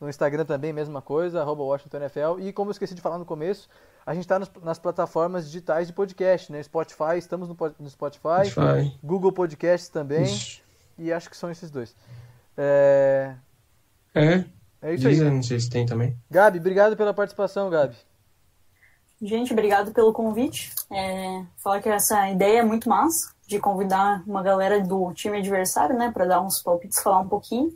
no 0.00 0.08
Instagram 0.08 0.44
também, 0.44 0.72
mesma 0.72 1.00
coisa, 1.00 1.40
arroba 1.40 1.62
Washington 1.62 1.98
NFL, 1.98 2.40
e 2.40 2.52
como 2.52 2.70
eu 2.70 2.72
esqueci 2.72 2.94
de 2.94 3.00
falar 3.00 3.18
no 3.18 3.24
começo, 3.24 3.68
a 4.04 4.12
gente 4.12 4.24
está 4.24 4.40
nas 4.62 4.78
plataformas 4.78 5.46
digitais 5.46 5.86
de 5.86 5.92
podcast, 5.92 6.50
né? 6.50 6.62
Spotify, 6.62 7.16
estamos 7.16 7.48
no, 7.48 7.56
no 7.78 7.90
Spotify, 7.90 8.50
Spotify, 8.50 8.98
Google 9.02 9.32
Podcasts 9.32 9.88
também, 9.88 10.24
Ixi. 10.24 10.62
e 10.98 11.12
acho 11.12 11.30
que 11.30 11.36
são 11.36 11.50
esses 11.50 11.70
dois. 11.70 11.94
É, 12.56 13.34
é, 14.14 14.44
é 14.84 14.94
isso 14.94 15.08
aí. 15.08 15.18
Não 15.18 15.42
sei 15.42 15.58
se 15.58 15.70
tem 15.70 15.86
também. 15.86 16.16
Gabi, 16.30 16.58
obrigado 16.58 16.96
pela 16.96 17.14
participação, 17.14 17.70
Gabi. 17.70 17.96
Gente, 19.20 19.52
obrigado 19.52 19.92
pelo 19.92 20.12
convite. 20.12 20.70
É, 20.92 21.44
falar 21.62 21.80
que 21.80 21.88
essa 21.88 22.28
ideia 22.30 22.58
é 22.60 22.64
muito 22.64 22.88
massa, 22.88 23.32
de 23.46 23.58
convidar 23.58 24.22
uma 24.26 24.42
galera 24.42 24.80
do 24.80 25.12
time 25.14 25.38
adversário, 25.38 25.96
né, 25.96 26.10
para 26.12 26.26
dar 26.26 26.42
uns 26.42 26.62
palpites, 26.62 27.02
falar 27.02 27.20
um 27.20 27.28
pouquinho. 27.28 27.72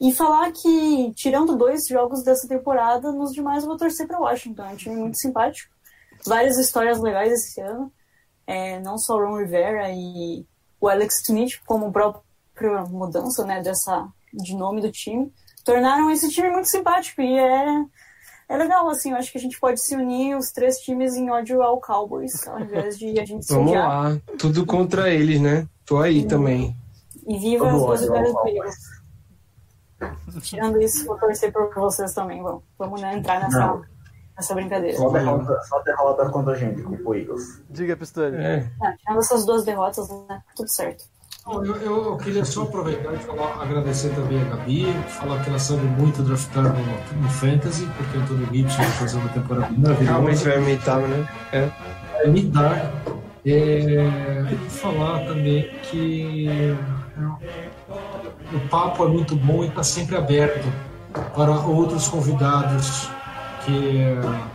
E 0.00 0.12
falar 0.12 0.50
que, 0.52 1.12
tirando 1.14 1.56
dois 1.56 1.86
jogos 1.86 2.22
dessa 2.22 2.48
temporada, 2.48 3.12
nos 3.12 3.32
demais 3.32 3.62
eu 3.62 3.68
vou 3.68 3.76
torcer 3.76 4.06
para 4.06 4.18
Washington. 4.18 4.64
É 4.64 4.72
um 4.72 4.76
time 4.76 4.96
muito 4.96 5.18
simpático. 5.18 5.72
Várias 6.26 6.56
histórias 6.56 7.00
legais 7.00 7.32
esse 7.32 7.60
ano. 7.60 7.92
É, 8.46 8.80
não 8.80 8.96
só 8.96 9.16
o 9.16 9.24
Ron 9.24 9.38
Rivera 9.38 9.90
e 9.90 10.46
o 10.80 10.88
Alex 10.88 11.20
Smith, 11.22 11.60
como 11.66 11.92
própria 11.92 12.82
mudança 12.88 13.44
né, 13.44 13.60
dessa, 13.60 14.08
de 14.32 14.56
nome 14.56 14.80
do 14.80 14.90
time, 14.90 15.32
tornaram 15.64 16.10
esse 16.10 16.28
time 16.30 16.50
muito 16.50 16.68
simpático. 16.68 17.20
E 17.20 17.38
é 17.38 17.84
é 18.48 18.56
legal, 18.56 18.88
assim, 18.88 19.10
eu 19.10 19.16
acho 19.16 19.30
que 19.30 19.36
a 19.36 19.40
gente 19.40 19.60
pode 19.60 19.78
se 19.78 19.94
unir 19.94 20.34
os 20.34 20.50
três 20.50 20.78
times 20.78 21.14
em 21.14 21.28
ódio 21.28 21.60
ao 21.62 21.78
Cowboys, 21.78 22.48
ao 22.48 22.58
invés 22.58 22.98
de 22.98 23.20
a 23.20 23.24
gente 23.24 23.44
se 23.44 23.52
Vamos 23.52 23.72
lá, 23.72 24.18
tudo 24.38 24.64
contra 24.64 25.10
eles, 25.10 25.38
né? 25.38 25.68
Tô 25.84 25.98
aí 25.98 26.20
e, 26.20 26.26
também. 26.26 26.74
E 27.26 27.38
viva 27.38 27.68
as 27.70 28.06
duas 28.06 28.74
Tirando 30.42 30.80
isso, 30.80 31.04
vou 31.04 31.18
torcer 31.18 31.52
por 31.52 31.74
vocês 31.74 32.14
também, 32.14 32.42
vamos, 32.42 32.62
vamos 32.78 33.02
né, 33.02 33.18
entrar 33.18 33.40
nessa, 33.40 33.82
nessa 34.34 34.54
brincadeira. 34.54 34.96
Só 34.96 35.10
derrota, 35.10 35.62
só 35.64 35.82
derrota 35.82 36.30
contra 36.30 36.52
a 36.54 36.56
gente, 36.56 36.82
com 36.82 36.94
o 36.94 37.14
Eagles. 37.14 37.60
Diga, 37.68 37.96
Pistori. 37.98 38.36
É. 38.36 38.70
É, 38.82 38.96
tirando 38.96 39.18
essas 39.18 39.44
duas 39.44 39.62
derrotas, 39.62 40.08
né, 40.08 40.42
tudo 40.56 40.70
certo. 40.70 41.04
Eu, 41.50 41.64
eu, 41.64 41.80
eu, 41.80 42.16
queria 42.18 42.44
só 42.44 42.64
aproveitar 42.64 43.14
e 43.14 43.18
falar, 43.18 43.62
agradecer 43.62 44.10
também 44.10 44.38
a 44.40 44.44
Gabi, 44.44 44.86
falar 45.08 45.42
que 45.42 45.48
ela 45.48 45.58
sabe 45.58 45.80
muito 45.86 46.22
draftar 46.22 46.64
no, 46.64 47.22
no 47.22 47.28
Fantasy, 47.30 47.88
porque 47.96 48.18
o 48.18 48.20
Antônio 48.20 48.48
Gibson 48.52 48.76
vai 48.76 48.90
fazer 48.90 49.16
uma 49.16 49.28
temporada 49.30 49.68
maravilhosa. 49.74 50.02
Realmente 50.02 50.44
vai 50.44 50.58
imitar, 50.58 51.00
né? 51.00 51.28
É. 51.52 51.68
Vai 52.12 52.26
imitar. 52.26 52.92
É, 53.46 54.44
e 54.52 54.70
falar 54.70 55.20
também 55.20 55.70
que 55.84 56.76
o 58.52 58.68
papo 58.68 59.06
é 59.06 59.08
muito 59.08 59.34
bom 59.34 59.64
e 59.64 59.68
está 59.68 59.82
sempre 59.82 60.16
aberto 60.16 60.70
para 61.34 61.52
outros 61.60 62.08
convidados 62.08 63.08
que 63.64 64.04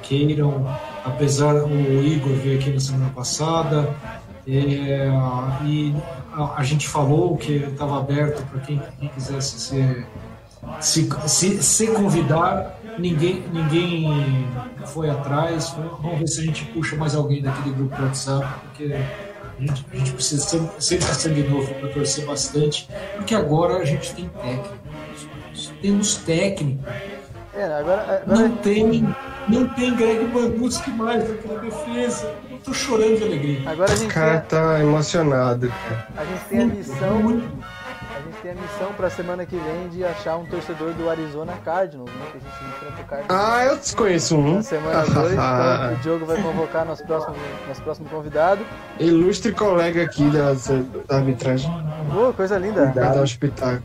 queiram, 0.03 0.67
apesar 1.03 1.55
o 1.55 2.03
Igor 2.03 2.33
veio 2.33 2.59
aqui 2.59 2.69
na 2.69 2.79
semana 2.79 3.09
passada, 3.15 3.89
é, 4.47 5.09
e 5.63 5.95
a, 6.33 6.55
a, 6.57 6.63
gente 6.63 6.87
falou 6.87 7.37
que 7.37 7.55
estava 7.55 7.99
aberto 7.99 8.43
para 8.49 8.59
quem, 8.61 8.81
quem, 8.99 9.09
quisesse 9.09 9.59
se, 9.59 10.05
se, 10.81 11.09
se, 11.27 11.63
se, 11.63 11.87
convidar. 11.87 12.79
Ninguém, 12.99 13.43
ninguém 13.51 14.47
foi 14.85 15.09
atrás. 15.09 15.75
Vamos 16.01 16.19
ver 16.19 16.27
se 16.27 16.41
a 16.41 16.43
gente 16.43 16.65
puxa 16.65 16.95
mais 16.95 17.15
alguém 17.15 17.41
daquele 17.41 17.73
grupo 17.73 17.95
do 17.95 18.03
WhatsApp, 18.03 18.45
porque 18.65 18.93
a 18.93 19.61
gente, 19.61 19.85
a 19.91 19.95
gente 19.95 20.11
precisa 20.11 20.41
ser, 20.41 20.61
sempre 20.79 21.05
sangue 21.05 21.43
novo 21.43 21.73
para 21.75 21.89
torcer 21.89 22.25
bastante, 22.25 22.87
porque 23.15 23.33
agora 23.33 23.77
a 23.77 23.85
gente 23.85 24.13
tem 24.13 24.27
técnico. 24.29 24.75
Temos 25.81 26.15
técnico. 26.15 26.83
É, 27.55 27.63
agora, 27.63 28.01
agora... 28.01 28.25
Não 28.27 28.57
tem 28.57 29.15
não 29.47 29.67
tem 29.69 29.95
Greg 29.95 30.25
Manuski 30.27 30.91
mais 30.91 31.27
naquela 31.27 31.59
defesa. 31.59 32.33
Eu 32.49 32.57
tô 32.59 32.73
chorando 32.73 33.17
de 33.17 33.23
alegria. 33.23 33.69
Agora 33.69 33.91
a 33.91 33.95
gente 33.95 34.09
o 34.09 34.13
cara 34.13 34.39
tem... 34.39 34.59
tá 34.59 34.79
emocionado. 34.79 35.71
A 36.15 36.25
gente 36.25 36.45
tem 36.45 36.61
a 36.61 36.65
missão. 36.65 37.43
A 38.15 38.19
gente 38.19 38.41
tem 38.43 38.51
a 38.51 38.55
missão 38.55 38.93
pra 38.95 39.09
semana 39.09 39.45
que 39.45 39.55
vem 39.55 39.89
de 39.89 40.05
achar 40.05 40.37
um 40.37 40.45
torcedor 40.45 40.93
do 40.93 41.09
Arizona 41.09 41.53
Cardinals, 41.65 42.11
né? 42.11 42.25
Que 42.31 42.37
a 42.37 42.41
gente 42.41 42.75
enfrenta 42.75 43.01
o 43.01 43.05
Cardinals. 43.05 43.43
Ah, 43.43 43.65
eu 43.65 43.77
desconheço 43.77 44.37
um. 44.37 44.55
Na 44.55 44.61
semana 44.61 45.01
2, 45.09 45.33
então, 45.33 45.93
o 45.93 45.95
Diogo 45.97 46.25
vai 46.25 46.41
convocar 46.41 46.85
nosso 46.85 47.03
próximo, 47.05 47.35
nosso 47.67 47.81
próximo 47.81 48.09
convidado. 48.09 48.63
Ilustre 48.99 49.51
colega 49.51 50.03
aqui 50.03 50.29
da, 50.29 50.53
da 51.07 51.15
arbitragem. 51.15 51.69
Boa, 52.13 52.31
coisa 52.33 52.57
linda. 52.57 52.91
Vai 52.93 52.93
dar 52.93 53.21
o 53.21 53.23
espetáculo. 53.23 53.83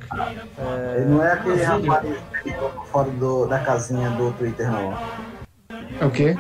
É... 0.59 0.97
Ele 0.99 1.07
não 1.07 1.25
é 1.25 1.33
aquele 1.33 1.63
rapaz 1.63 2.07
que 2.43 2.55
fora 2.93 3.11
do, 3.11 3.47
da 3.47 3.59
casinha 3.61 4.11
do 4.11 4.31
Twitter, 4.33 4.71
não. 4.71 4.95
É 6.01 6.05
o 6.05 6.11
quê? 6.11 6.37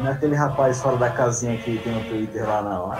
Não 0.00 0.08
é 0.08 0.12
aquele 0.12 0.34
rapaz 0.34 0.82
fora 0.82 0.96
da 0.96 1.10
casinha 1.10 1.56
que 1.58 1.78
tem 1.78 1.92
no 1.92 2.00
Twitter 2.04 2.46
lá, 2.46 2.62
não. 2.62 2.92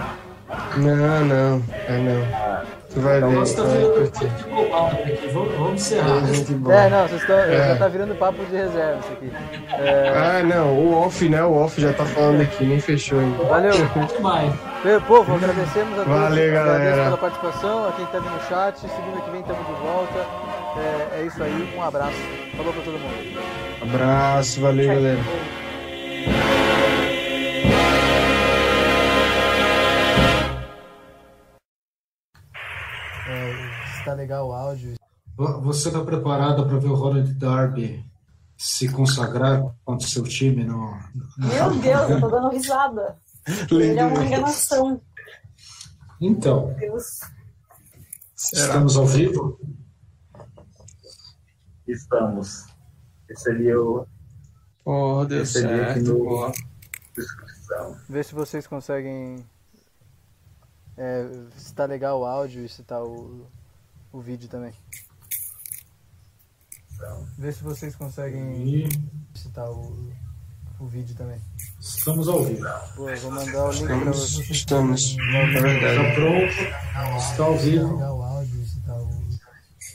Não, 0.77 1.25
não. 1.25 1.63
É 1.87 1.97
não. 1.97 2.35
Ah, 2.35 2.63
tu 2.93 2.99
vai 3.01 3.17
então 3.17 3.29
ver. 3.29 3.35
Nós 3.37 3.53
tá 3.53 3.63
aqui. 3.63 5.29
Vamos, 5.33 5.55
vamos 5.55 5.73
encerrar. 5.73 6.17
É, 6.71 6.89
não, 6.89 7.07
vocês 7.07 7.21
estão. 7.21 7.37
É. 7.37 7.67
Já 7.69 7.75
tá 7.77 7.87
virando 7.87 8.15
papo 8.15 8.45
de 8.45 8.55
reserva 8.55 8.99
isso 8.99 9.13
aqui. 9.13 9.31
É... 9.71 10.13
Ah, 10.15 10.43
não. 10.43 10.73
O 10.77 10.93
off, 10.93 11.27
né? 11.27 11.43
O 11.43 11.53
off 11.53 11.81
já 11.81 11.93
tá 11.93 12.05
falando 12.05 12.41
aqui, 12.41 12.65
nem 12.65 12.79
fechou 12.79 13.19
ainda. 13.19 13.43
Valeu. 13.43 13.73
Demais. 14.15 14.53
Povo, 15.07 15.33
agradecemos 15.33 15.93
a 15.99 16.03
todos. 16.03 16.19
Valeu, 16.19 16.53
galera. 16.53 17.03
pela 17.03 17.17
participação, 17.17 17.87
a 17.87 17.91
quem 17.93 18.05
tá 18.05 18.19
no 18.19 18.41
chat. 18.41 18.79
Segunda 18.79 19.21
que 19.21 19.31
vem 19.31 19.41
estamos 19.41 19.65
de 19.65 19.73
volta. 19.73 20.52
É, 21.23 21.27
isso 21.27 21.41
aí. 21.41 21.75
Um 21.77 21.81
abraço. 21.81 22.17
Falou 22.57 22.73
pra 22.73 22.83
todo 22.83 22.99
mundo. 22.99 23.13
Abraço, 23.81 24.59
valeu, 24.59 24.87
galera. 24.87 25.19
É, 33.27 33.97
está 33.99 34.13
legal 34.13 34.49
o 34.49 34.51
áudio. 34.51 34.95
Você 35.63 35.87
está 35.87 36.03
preparado 36.03 36.67
para 36.67 36.77
ver 36.77 36.89
o 36.89 36.95
Ronald 36.95 37.33
Darby 37.35 38.05
se 38.57 38.89
consagrar 38.89 39.63
contra 39.85 40.05
o 40.05 40.09
seu 40.09 40.23
time 40.23 40.65
no. 40.65 40.91
Meu 41.37 41.71
Deus, 41.79 42.09
eu 42.09 42.19
tô 42.19 42.27
dando 42.27 42.49
risada. 42.49 43.17
Ele 43.71 43.97
é 43.97 44.05
uma 44.05 44.25
enganação. 44.25 45.01
Então, 46.19 46.67
Meu 46.67 46.75
Deus. 46.75 47.19
estamos 48.53 48.97
ao 48.97 49.05
vivo? 49.05 49.57
Estamos. 51.87 52.65
Recebi 53.29 53.73
o 53.75 54.05
Pô, 54.83 55.25
deu 55.25 55.39
Recebi 55.39 55.67
aqui 55.81 56.01
certo, 56.01 56.13
no- 56.13 56.51
descrição. 57.15 57.97
Vê 58.09 58.23
se 58.23 58.33
vocês 58.35 58.67
conseguem. 58.67 59.45
É, 60.97 61.27
se 61.57 61.73
tá 61.73 61.85
legal 61.85 62.19
o 62.21 62.25
áudio 62.25 62.63
e 62.65 62.69
se 62.69 62.83
tá 62.83 63.01
o, 63.03 63.47
o 64.11 64.19
vídeo 64.21 64.47
também. 64.49 64.73
Vê 67.37 67.51
se 67.51 67.63
vocês 67.63 67.95
conseguem. 67.95 68.85
E 68.85 68.89
Se 69.35 69.49
tá 69.49 69.69
o, 69.69 70.11
o 70.79 70.85
vídeo 70.87 71.15
também. 71.15 71.41
estamos 71.79 72.27
ao 72.27 72.43
vivo. 72.43 72.63
Boa, 72.95 73.15
vou 73.17 73.31
mandar 73.31 73.65
o 73.65 73.71
link 73.71 73.85
pra 73.87 73.95
Estamos, 73.95 74.31
vocês. 74.35 74.49
estamos. 74.51 75.17
É 75.17 75.45
Está 75.47 75.61
verdade. 75.61 76.15
pronto? 76.15 77.17
Está 77.17 77.43
ao 77.43 77.57
vivo? 77.57 77.93
Legal 77.95 78.17
o 78.17 78.21
áudio 78.23 78.61
e 78.61 78.65
se 78.67 78.79
tá 78.81 78.95
o. 78.95 79.09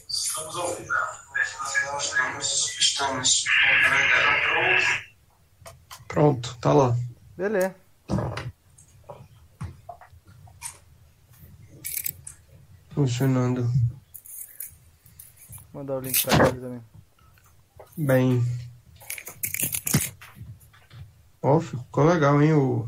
Estamos 0.09 0.57
ao 0.57 0.75
vivo. 0.75 0.93
Estamos, 3.01 3.45
estamos. 3.45 4.85
Pronto, 6.09 6.59
tá 6.61 6.73
lá. 6.73 6.97
Beleza. 7.37 7.73
Funcionando. 12.91 13.63
Vou 15.73 15.75
mandar 15.75 15.95
o 15.95 16.01
link 16.01 16.21
pra 16.27 16.49
ele 16.49 16.61
também. 16.61 16.83
Bem. 17.97 18.45
Ó, 21.41 21.61
ficou 21.61 22.05
legal, 22.05 22.43
hein? 22.43 22.53
O... 22.55 22.85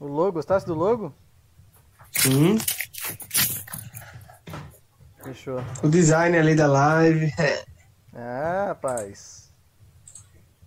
O 0.00 0.06
logo, 0.06 0.32
gostasse 0.32 0.64
do 0.64 0.74
logo? 0.74 1.14
Sim. 2.12 2.56
Fechou. 5.22 5.60
O 5.82 5.88
design 5.90 6.38
ali 6.38 6.54
da 6.54 6.66
live. 6.66 7.30
Ah, 8.18 8.66
rapaz. 8.68 9.50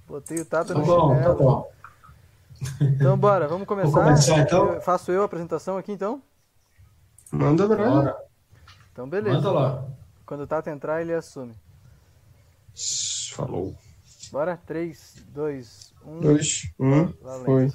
Botei 0.08 0.40
o 0.40 0.46
Tata 0.46 0.74
Tá 0.74 0.80
no 0.80 0.86
bom, 0.86 1.10
tá 1.10 1.16
chinelo. 1.16 1.36
bom. 1.38 1.72
Então 2.82 3.18
bora, 3.18 3.48
vamos 3.48 3.66
começar. 3.68 3.92
começar, 4.04 4.40
então? 4.40 4.74
Eu- 4.74 4.82
faço 4.82 5.12
eu 5.12 5.22
a 5.22 5.26
apresentação 5.26 5.78
aqui 5.78 5.92
então? 5.92 6.22
Manda 7.32 7.68
Bora. 7.68 8.18
Então 8.92 9.08
beleza. 9.10 9.36
Manda 9.38 9.52
lá. 9.52 9.86
Quando 10.26 10.42
o 10.42 10.48
Tata 10.48 10.70
entrar, 10.70 11.02
ele 11.02 11.14
assume. 11.14 11.56
Falou. 13.34 13.76
Bora? 14.32 14.58
3, 14.66 15.16
2, 15.30 15.94
1. 16.06 16.20
Dois, 16.22 16.72
um, 16.80 17.12
Valendo. 17.22 17.46
foi. 17.46 17.74